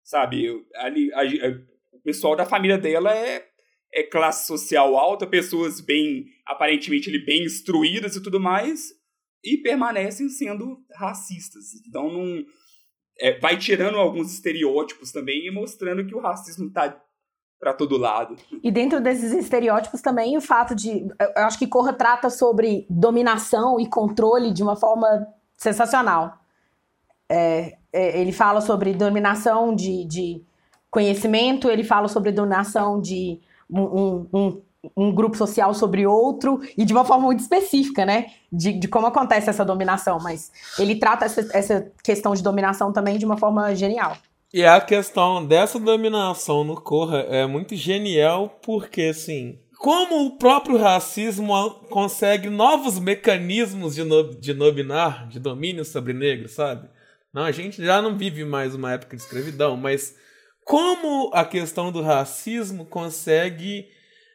sabe? 0.05 0.47
Ali, 0.77 1.13
a, 1.15 1.23
a, 1.23 1.51
o 1.93 2.01
pessoal 2.01 2.37
da 2.37 2.45
família 2.45 2.77
dela 2.77 3.17
é, 3.17 3.47
é 3.93 4.03
classe 4.03 4.47
social 4.47 4.97
alta, 4.97 5.27
pessoas 5.27 5.81
bem, 5.81 6.27
aparentemente, 6.47 7.11
bem 7.25 7.45
instruídas 7.45 8.17
e 8.17 8.23
tudo 8.23 8.39
mais, 8.39 8.91
e 9.43 9.57
permanecem 9.57 10.29
sendo 10.29 10.79
racistas. 10.95 11.75
Então, 11.87 12.13
não. 12.13 12.45
É, 13.23 13.39
vai 13.39 13.59
tirando 13.59 13.99
alguns 13.99 14.33
estereótipos 14.33 15.13
também 15.13 15.47
e 15.47 15.51
mostrando 15.51 16.07
que 16.07 16.15
o 16.15 16.21
racismo 16.21 16.69
está 16.69 16.99
para 17.61 17.75
todo 17.75 17.99
lado. 17.99 18.37
E 18.63 18.71
dentro 18.71 19.01
desses 19.01 19.33
estereótipos 19.33 20.01
também 20.01 20.37
o 20.37 20.41
fato 20.41 20.75
de. 20.75 21.07
Eu 21.37 21.45
acho 21.45 21.59
que 21.59 21.67
Corra 21.67 21.93
trata 21.93 22.31
sobre 22.31 22.87
dominação 22.89 23.79
e 23.79 23.87
controle 23.87 24.51
de 24.51 24.63
uma 24.63 24.75
forma 24.75 25.29
sensacional. 25.57 26.39
É, 27.29 27.77
é, 27.93 28.19
ele 28.19 28.33
fala 28.33 28.63
sobre 28.63 28.95
dominação 28.95 29.75
de, 29.75 30.05
de, 30.05 30.43
conhecimento, 30.91 31.71
ele 31.71 31.85
fala 31.85 32.09
sobre 32.09 32.33
dominação 32.33 33.01
de 33.01 33.41
um, 33.71 34.27
um, 34.33 34.63
um, 34.97 35.15
grupo 35.15 35.37
social 35.37 35.73
sobre 35.73 36.05
outro, 36.05 36.61
e 36.77 36.85
de 36.85 36.93
uma 36.93 37.05
forma 37.05 37.27
muito 37.27 37.41
específica, 37.41 38.05
né? 38.05 38.27
De, 38.51 38.73
de 38.73 38.89
como 38.89 39.07
acontece 39.07 39.51
essa 39.51 39.65
dominação. 39.65 40.19
Mas 40.21 40.51
ele 40.79 40.97
trata 40.97 41.27
essa, 41.27 41.47
essa 41.53 41.93
questão 42.03 42.35
de 42.35 42.43
dominação 42.43 42.93
também 42.93 43.19
de 43.19 43.27
uma 43.27 43.37
forma 43.37 43.75
genial. 43.77 44.17
E 44.53 44.65
a 44.65 44.81
questão 44.81 45.47
dessa 45.47 45.79
dominação 45.79 46.65
no 46.65 46.75
Corra 46.75 47.21
é 47.29 47.47
muito 47.47 47.77
genial 47.77 48.59
porque, 48.65 49.03
assim, 49.03 49.61
como 49.79 50.27
o 50.27 50.39
próprio 50.39 50.77
racismo 50.77 51.55
consegue 51.89 52.51
novos 52.51 52.99
mecanismos 52.99 53.95
de, 53.95 54.03
no, 54.03 54.35
de 54.35 54.53
dominar, 54.53 55.29
de 55.29 55.39
domínio 55.39 55.85
sobre 55.85 56.13
negros, 56.13 56.51
sabe? 56.51 56.89
Não, 57.33 57.45
a 57.45 57.53
gente 57.53 57.85
já 57.85 58.03
não 58.03 58.19
vive 58.19 58.45
mais 58.45 58.75
uma 58.75 58.93
época 58.93 59.17
de 59.17 59.23
escravidão, 59.23 59.77
mas 59.77 60.17
como 60.65 61.31
a 61.33 61.45
questão 61.45 61.93
do 61.93 62.03
racismo 62.03 62.85
consegue 62.85 63.87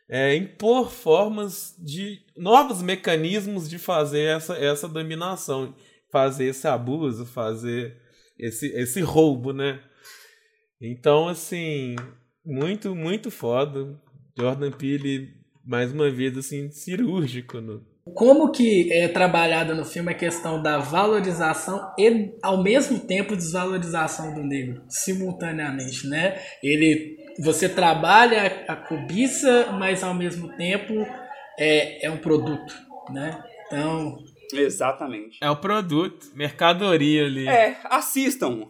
é, 0.07 0.34
impor 0.34 0.91
formas 0.91 1.76
de 1.78 2.22
novos 2.38 2.82
mecanismos 2.82 3.70
de 3.70 3.78
fazer 3.78 4.22
essa, 4.22 4.53
essa 4.53 4.88
dominação, 4.88 5.76
fazer 6.09 6.45
esse 6.45 6.66
abuso, 6.70 7.26
fazer 7.26 7.97
esse, 8.39 8.68
esse 8.68 9.01
roubo, 9.01 9.51
né? 9.51 9.82
Então, 10.82 11.28
assim, 11.28 11.95
muito, 12.45 12.95
muito 12.95 13.32
foda. 13.32 13.99
Jordan 14.38 14.71
Peele, 14.71 15.30
mais 15.65 15.91
uma 15.91 16.09
vez, 16.11 16.38
assim, 16.38 16.69
cirúrgico. 16.71 17.61
No... 17.61 17.84
Como 18.13 18.51
que 18.51 18.91
é 18.93 19.07
trabalhada 19.07 19.73
no 19.73 19.86
filme 19.86 20.11
a 20.11 20.15
questão 20.15 20.61
da 20.61 20.78
valorização 20.78 21.93
e, 21.97 22.36
ao 22.43 22.61
mesmo 22.61 22.99
tempo, 22.99 23.36
desvalorização 23.36 24.34
do 24.34 24.43
negro, 24.43 24.84
simultaneamente, 24.88 26.07
né? 26.07 26.39
Ele, 26.61 27.17
você 27.39 27.67
trabalha 27.67 28.65
a 28.67 28.76
cobiça, 28.76 29.71
mas, 29.80 30.03
ao 30.03 30.13
mesmo 30.13 30.55
tempo, 30.55 30.93
é, 31.57 32.05
é 32.05 32.11
um 32.11 32.17
produto, 32.17 32.73
né? 33.09 33.41
Então, 33.67 34.17
Exatamente. 34.53 35.39
É 35.41 35.49
o 35.49 35.55
produto, 35.55 36.28
mercadoria 36.36 37.26
ali. 37.26 37.47
É, 37.47 37.78
assistam. 37.86 38.67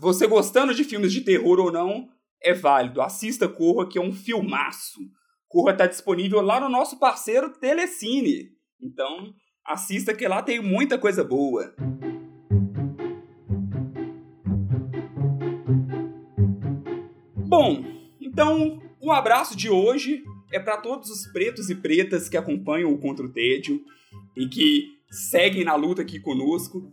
Você 0.00 0.26
gostando 0.26 0.74
de 0.74 0.82
filmes 0.82 1.12
de 1.12 1.20
terror 1.20 1.60
ou 1.60 1.70
não, 1.70 2.08
é 2.42 2.52
válido. 2.52 3.00
Assista 3.00 3.48
Corra, 3.48 3.88
que 3.88 3.96
é 3.96 4.00
um 4.00 4.12
filmaço. 4.12 4.98
Corra 5.46 5.72
tá 5.72 5.86
disponível 5.86 6.40
lá 6.40 6.58
no 6.58 6.68
nosso 6.68 6.98
parceiro 6.98 7.52
Telecine. 7.58 8.50
Então, 8.82 9.32
assista 9.64 10.12
que 10.12 10.26
lá 10.26 10.42
tem 10.42 10.60
muita 10.60 10.98
coisa 10.98 11.22
boa. 11.22 11.74
Bom, 17.36 17.84
então 18.20 18.82
o 19.00 19.12
abraço 19.12 19.56
de 19.56 19.70
hoje 19.70 20.22
é 20.52 20.58
para 20.58 20.76
todos 20.76 21.08
os 21.08 21.26
pretos 21.32 21.70
e 21.70 21.74
pretas 21.74 22.28
que 22.28 22.36
acompanham 22.36 22.92
o 22.92 22.98
Contra 22.98 23.24
o 23.24 23.32
Tédio 23.32 23.80
e 24.36 24.48
que 24.48 24.98
seguem 25.10 25.64
na 25.64 25.76
luta 25.76 26.02
aqui 26.02 26.18
conosco. 26.18 26.92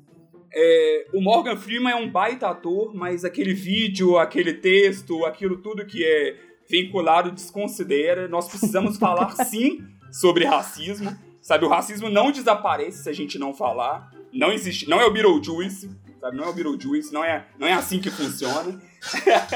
É, 0.57 1.07
o 1.13 1.19
Morgan 1.19 1.57
Freeman 1.57 1.91
é 1.91 1.95
um 1.97 2.09
baita 2.09 2.47
ator, 2.47 2.95
mas 2.95 3.25
aquele 3.25 3.53
vídeo, 3.53 4.17
aquele 4.17 4.53
texto, 4.53 5.25
aquilo 5.25 5.57
tudo 5.57 5.85
que 5.85 6.01
é 6.01 6.37
vinculado 6.69 7.29
desconsidera. 7.29 8.29
Nós 8.29 8.47
precisamos 8.47 8.97
falar 8.97 9.31
sim 9.45 9.85
sobre 10.09 10.45
racismo. 10.45 11.13
Sabe, 11.41 11.65
o 11.65 11.69
racismo 11.69 12.09
não 12.09 12.31
desaparece 12.31 13.03
se 13.03 13.09
a 13.09 13.13
gente 13.13 13.37
não 13.37 13.53
falar. 13.53 14.09
Não 14.31 14.51
existe, 14.51 14.89
não 14.89 14.99
é 14.99 15.05
o 15.05 15.11
Beetlejuice, 15.11 15.91
sabe? 16.21 16.37
Não 16.37 16.45
é 16.45 16.47
o 16.47 16.53
Beetlejuice, 16.53 17.13
não 17.13 17.23
é, 17.23 17.47
não 17.59 17.67
é 17.67 17.73
assim 17.73 17.99
que 17.99 18.09
funciona. 18.09 18.81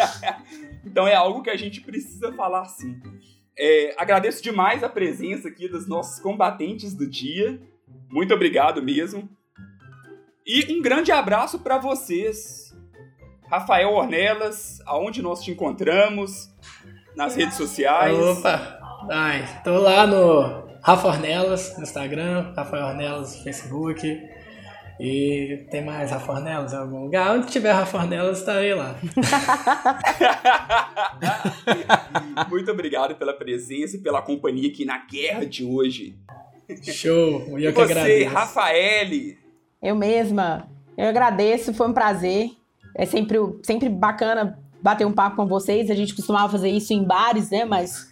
então 0.86 1.08
é 1.08 1.16
algo 1.16 1.41
que 1.41 1.50
a 1.50 1.58
gente 1.58 1.80
precisa 1.82 2.32
falar 2.34 2.66
sim. 2.66 3.00
É, 3.58 3.95
agradeço 3.97 4.43
demais 4.43 4.84
a 4.84 4.89
presença 4.89 5.47
aqui 5.47 5.68
dos 5.68 5.88
nossos 5.88 6.22
combatentes 6.22 6.93
do 6.93 7.08
dia. 7.08 7.60
Muito 8.10 8.34
obrigado 8.34 8.84
mesmo. 8.84 9.30
E 10.52 10.66
um 10.74 10.82
grande 10.82 11.12
abraço 11.12 11.60
para 11.60 11.78
vocês. 11.78 12.76
Rafael 13.52 13.93
Ornelas, 13.93 14.82
aonde 14.84 15.22
nós 15.22 15.43
te 15.43 15.52
encontramos? 15.52 16.50
Nas 17.16 17.36
redes 17.36 17.56
sociais. 17.56 18.18
Opa! 18.18 18.80
Ai, 19.12 19.62
tô 19.64 19.78
lá 19.78 20.08
no 20.08 20.68
Rafa 20.82 21.08
Ornelas 21.08 21.78
no 21.78 21.84
Instagram, 21.84 22.52
Rafael 22.56 22.88
Ornelas 22.88 23.38
no 23.38 23.43
Facebook. 23.43 24.20
E 25.00 25.68
tem 25.70 25.86
mais 25.86 26.10
Rafa 26.10 26.32
Ornelas 26.32 26.74
em 26.74 26.78
algum 26.78 27.04
lugar? 27.04 27.36
Onde 27.36 27.45
tiver 27.45 27.72
Rafa 27.72 28.00
Ornelas, 28.00 28.39
estarei 28.39 28.74
lá. 28.74 28.95
Muito 32.50 32.72
obrigado 32.72 33.16
pela 33.18 33.34
presença 33.34 33.97
e 33.97 34.00
pela 34.00 34.24
companhia 34.24 34.68
aqui 34.68 34.84
na 34.84 34.97
guerra 35.06 35.45
de 35.45 35.64
hoje. 35.64 36.18
Show! 36.91 37.45
Eu 37.52 37.70
e 37.70 37.72
que 37.72 37.72
você, 37.72 37.82
agradeço. 37.84 38.34
Rafaele? 38.34 39.49
Eu 39.82 39.95
mesma. 39.95 40.67
Eu 40.97 41.07
agradeço, 41.07 41.73
foi 41.73 41.88
um 41.88 41.93
prazer. 41.93 42.51
É 42.95 43.05
sempre, 43.05 43.38
sempre 43.63 43.88
bacana 43.88 44.59
bater 44.82 45.05
um 45.05 45.13
papo 45.13 45.38
com 45.38 45.47
vocês. 45.47 45.89
A 45.89 45.95
gente 45.95 46.15
costumava 46.15 46.51
fazer 46.51 46.69
isso 46.69 46.93
em 46.93 47.03
bares, 47.03 47.49
né? 47.49 47.65
Mas. 47.65 48.11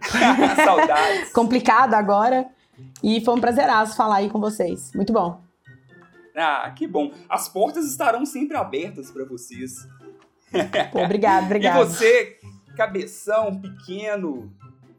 Saudades. 0.64 1.32
Complicado 1.34 1.94
agora. 1.94 2.46
E 3.02 3.20
foi 3.24 3.34
um 3.34 3.40
prazeraço 3.40 3.96
falar 3.96 4.16
aí 4.16 4.30
com 4.30 4.40
vocês. 4.40 4.92
Muito 4.94 5.12
bom. 5.12 5.40
Ah, 6.36 6.72
que 6.76 6.86
bom. 6.86 7.12
As 7.28 7.48
portas 7.48 7.86
estarão 7.86 8.24
sempre 8.24 8.56
abertas 8.56 9.10
para 9.10 9.24
vocês. 9.24 9.86
Obrigado, 10.94 11.44
obrigado. 11.46 11.82
E 11.82 11.84
você, 11.84 12.38
cabeção 12.76 13.60
pequeno. 13.60 14.52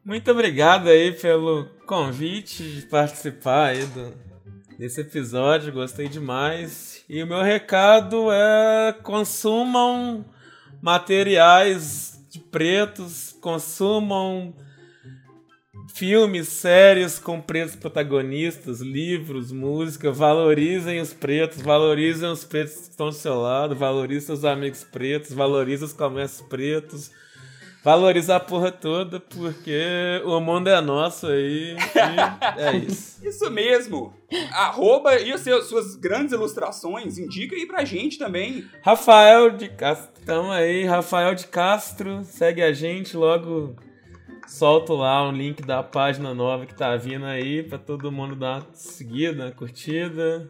Muito 0.06 0.30
obrigado 0.32 0.90
aí 0.90 1.14
pelo 1.14 1.66
convite 1.88 2.64
de 2.64 2.86
participar 2.86 3.68
aí 3.68 3.86
do, 3.86 4.14
desse 4.84 5.00
episódio, 5.00 5.72
gostei 5.72 6.10
demais. 6.10 7.06
E 7.08 7.24
o 7.24 7.28
meu 7.28 7.42
recado 7.42 8.30
é 8.30 8.94
consumam 9.02 10.26
materiais 10.82 12.22
de 12.30 12.38
pretos, 12.38 13.34
consumam 13.40 14.54
filmes, 15.94 16.50
séries 16.50 17.18
com 17.18 17.40
pretos 17.40 17.78
protagonistas, 17.78 18.82
livros, 18.82 19.54
música, 19.54 20.12
valorizem 20.12 21.00
os 21.00 21.14
pretos, 21.14 21.62
valorizem 21.62 22.30
os 22.30 22.44
pretos 22.44 22.74
que 22.74 22.90
estão 22.90 23.08
do 23.08 23.16
seu 23.16 23.36
lado, 23.36 23.74
valorizem 23.74 24.26
seus 24.26 24.44
amigos 24.44 24.84
pretos, 24.84 25.32
valorizem 25.32 25.86
os 25.86 25.94
comércios 25.94 26.46
pretos 26.50 27.10
valorizar 27.84 28.38
a 28.38 28.40
porra 28.40 28.72
toda, 28.72 29.20
porque 29.20 30.22
o 30.26 30.40
mundo 30.40 30.70
é 30.70 30.80
nosso 30.80 31.28
aí. 31.28 31.76
é 32.58 32.78
isso. 32.78 33.14
Isso 33.24 33.50
mesmo. 33.50 34.14
Arroba 34.52 35.16
e 35.20 35.32
as 35.32 35.42
suas 35.42 35.96
grandes 35.96 36.34
ilustrações, 36.34 37.18
indica 37.18 37.56
aí 37.56 37.66
pra 37.66 37.86
gente 37.86 38.18
também. 38.18 38.66
Rafael 38.82 39.52
de 39.52 39.70
Castro, 39.70 40.10
tamo 40.26 40.52
aí, 40.52 40.86
Rafael 40.86 41.34
de 41.34 41.48
Castro, 41.48 42.24
segue 42.24 42.62
a 42.62 42.74
gente, 42.74 43.16
logo 43.16 43.76
solto 44.46 44.94
lá 44.94 45.28
um 45.28 45.32
link 45.32 45.62
da 45.64 45.82
página 45.82 46.34
nova 46.34 46.66
que 46.66 46.76
tá 46.76 46.96
vindo 46.98 47.26
aí 47.26 47.64
pra 47.64 47.78
todo 47.78 48.12
mundo 48.12 48.36
dar 48.36 48.60
uma 48.60 48.68
seguida, 48.74 49.46
uma 49.46 49.52
curtida. 49.52 50.48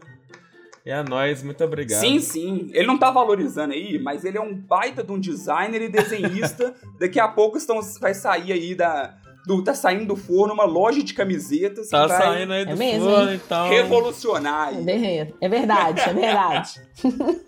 É 0.86 0.92
a 0.92 1.02
nós, 1.02 1.42
muito 1.42 1.64
obrigado. 1.64 2.00
Sim, 2.00 2.20
sim. 2.20 2.70
Ele 2.74 2.86
não 2.86 2.98
tá 2.98 3.10
valorizando 3.10 3.72
aí, 3.72 3.98
mas 3.98 4.22
ele 4.22 4.36
é 4.36 4.40
um 4.40 4.54
baita 4.54 5.02
de 5.02 5.10
um 5.10 5.18
designer 5.18 5.80
e 5.80 5.88
desenhista. 5.88 6.74
Daqui 7.00 7.18
a 7.18 7.26
pouco 7.26 7.56
estão, 7.56 7.80
vai 8.00 8.12
sair 8.12 8.52
aí 8.52 8.74
da. 8.74 9.14
Do, 9.46 9.62
tá 9.62 9.74
saindo 9.74 10.06
do 10.06 10.16
forno 10.16 10.54
uma 10.54 10.64
loja 10.64 11.02
de 11.02 11.12
camisetas. 11.12 11.88
Tá 11.88 12.08
saindo 12.08 12.52
aí 12.52 12.64
do 12.64 12.72
é 12.72 12.76
mesmo, 12.76 13.10
forno 13.10 13.34
e 13.34 13.38
tal. 13.38 13.68
Revolucionar. 13.68 14.72
É, 14.86 15.32
é 15.40 15.48
verdade, 15.48 16.00
é 16.00 16.12
verdade. 16.14 16.80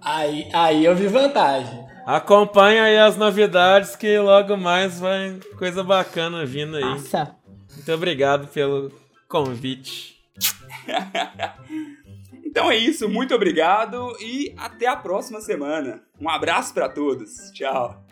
aí, 0.00 0.48
aí 0.52 0.84
eu 0.84 0.94
vi 0.94 1.06
vantagem. 1.06 1.84
Acompanha 2.06 2.84
aí 2.84 2.98
as 2.98 3.16
novidades 3.16 3.94
que 3.94 4.18
logo 4.18 4.56
mais 4.56 5.00
vai 5.00 5.38
coisa 5.58 5.82
bacana 5.82 6.46
vindo 6.46 6.76
aí. 6.76 6.84
Nossa. 6.84 7.34
Muito 7.74 7.92
obrigado 7.92 8.46
pelo 8.48 8.90
convite. 9.28 10.16
Então 12.54 12.70
é 12.70 12.76
isso, 12.76 13.08
muito 13.08 13.34
obrigado 13.34 14.16
e 14.20 14.54
até 14.56 14.86
a 14.86 14.94
próxima 14.94 15.40
semana. 15.40 16.04
Um 16.20 16.28
abraço 16.28 16.72
para 16.72 16.88
todos. 16.88 17.50
Tchau. 17.50 18.03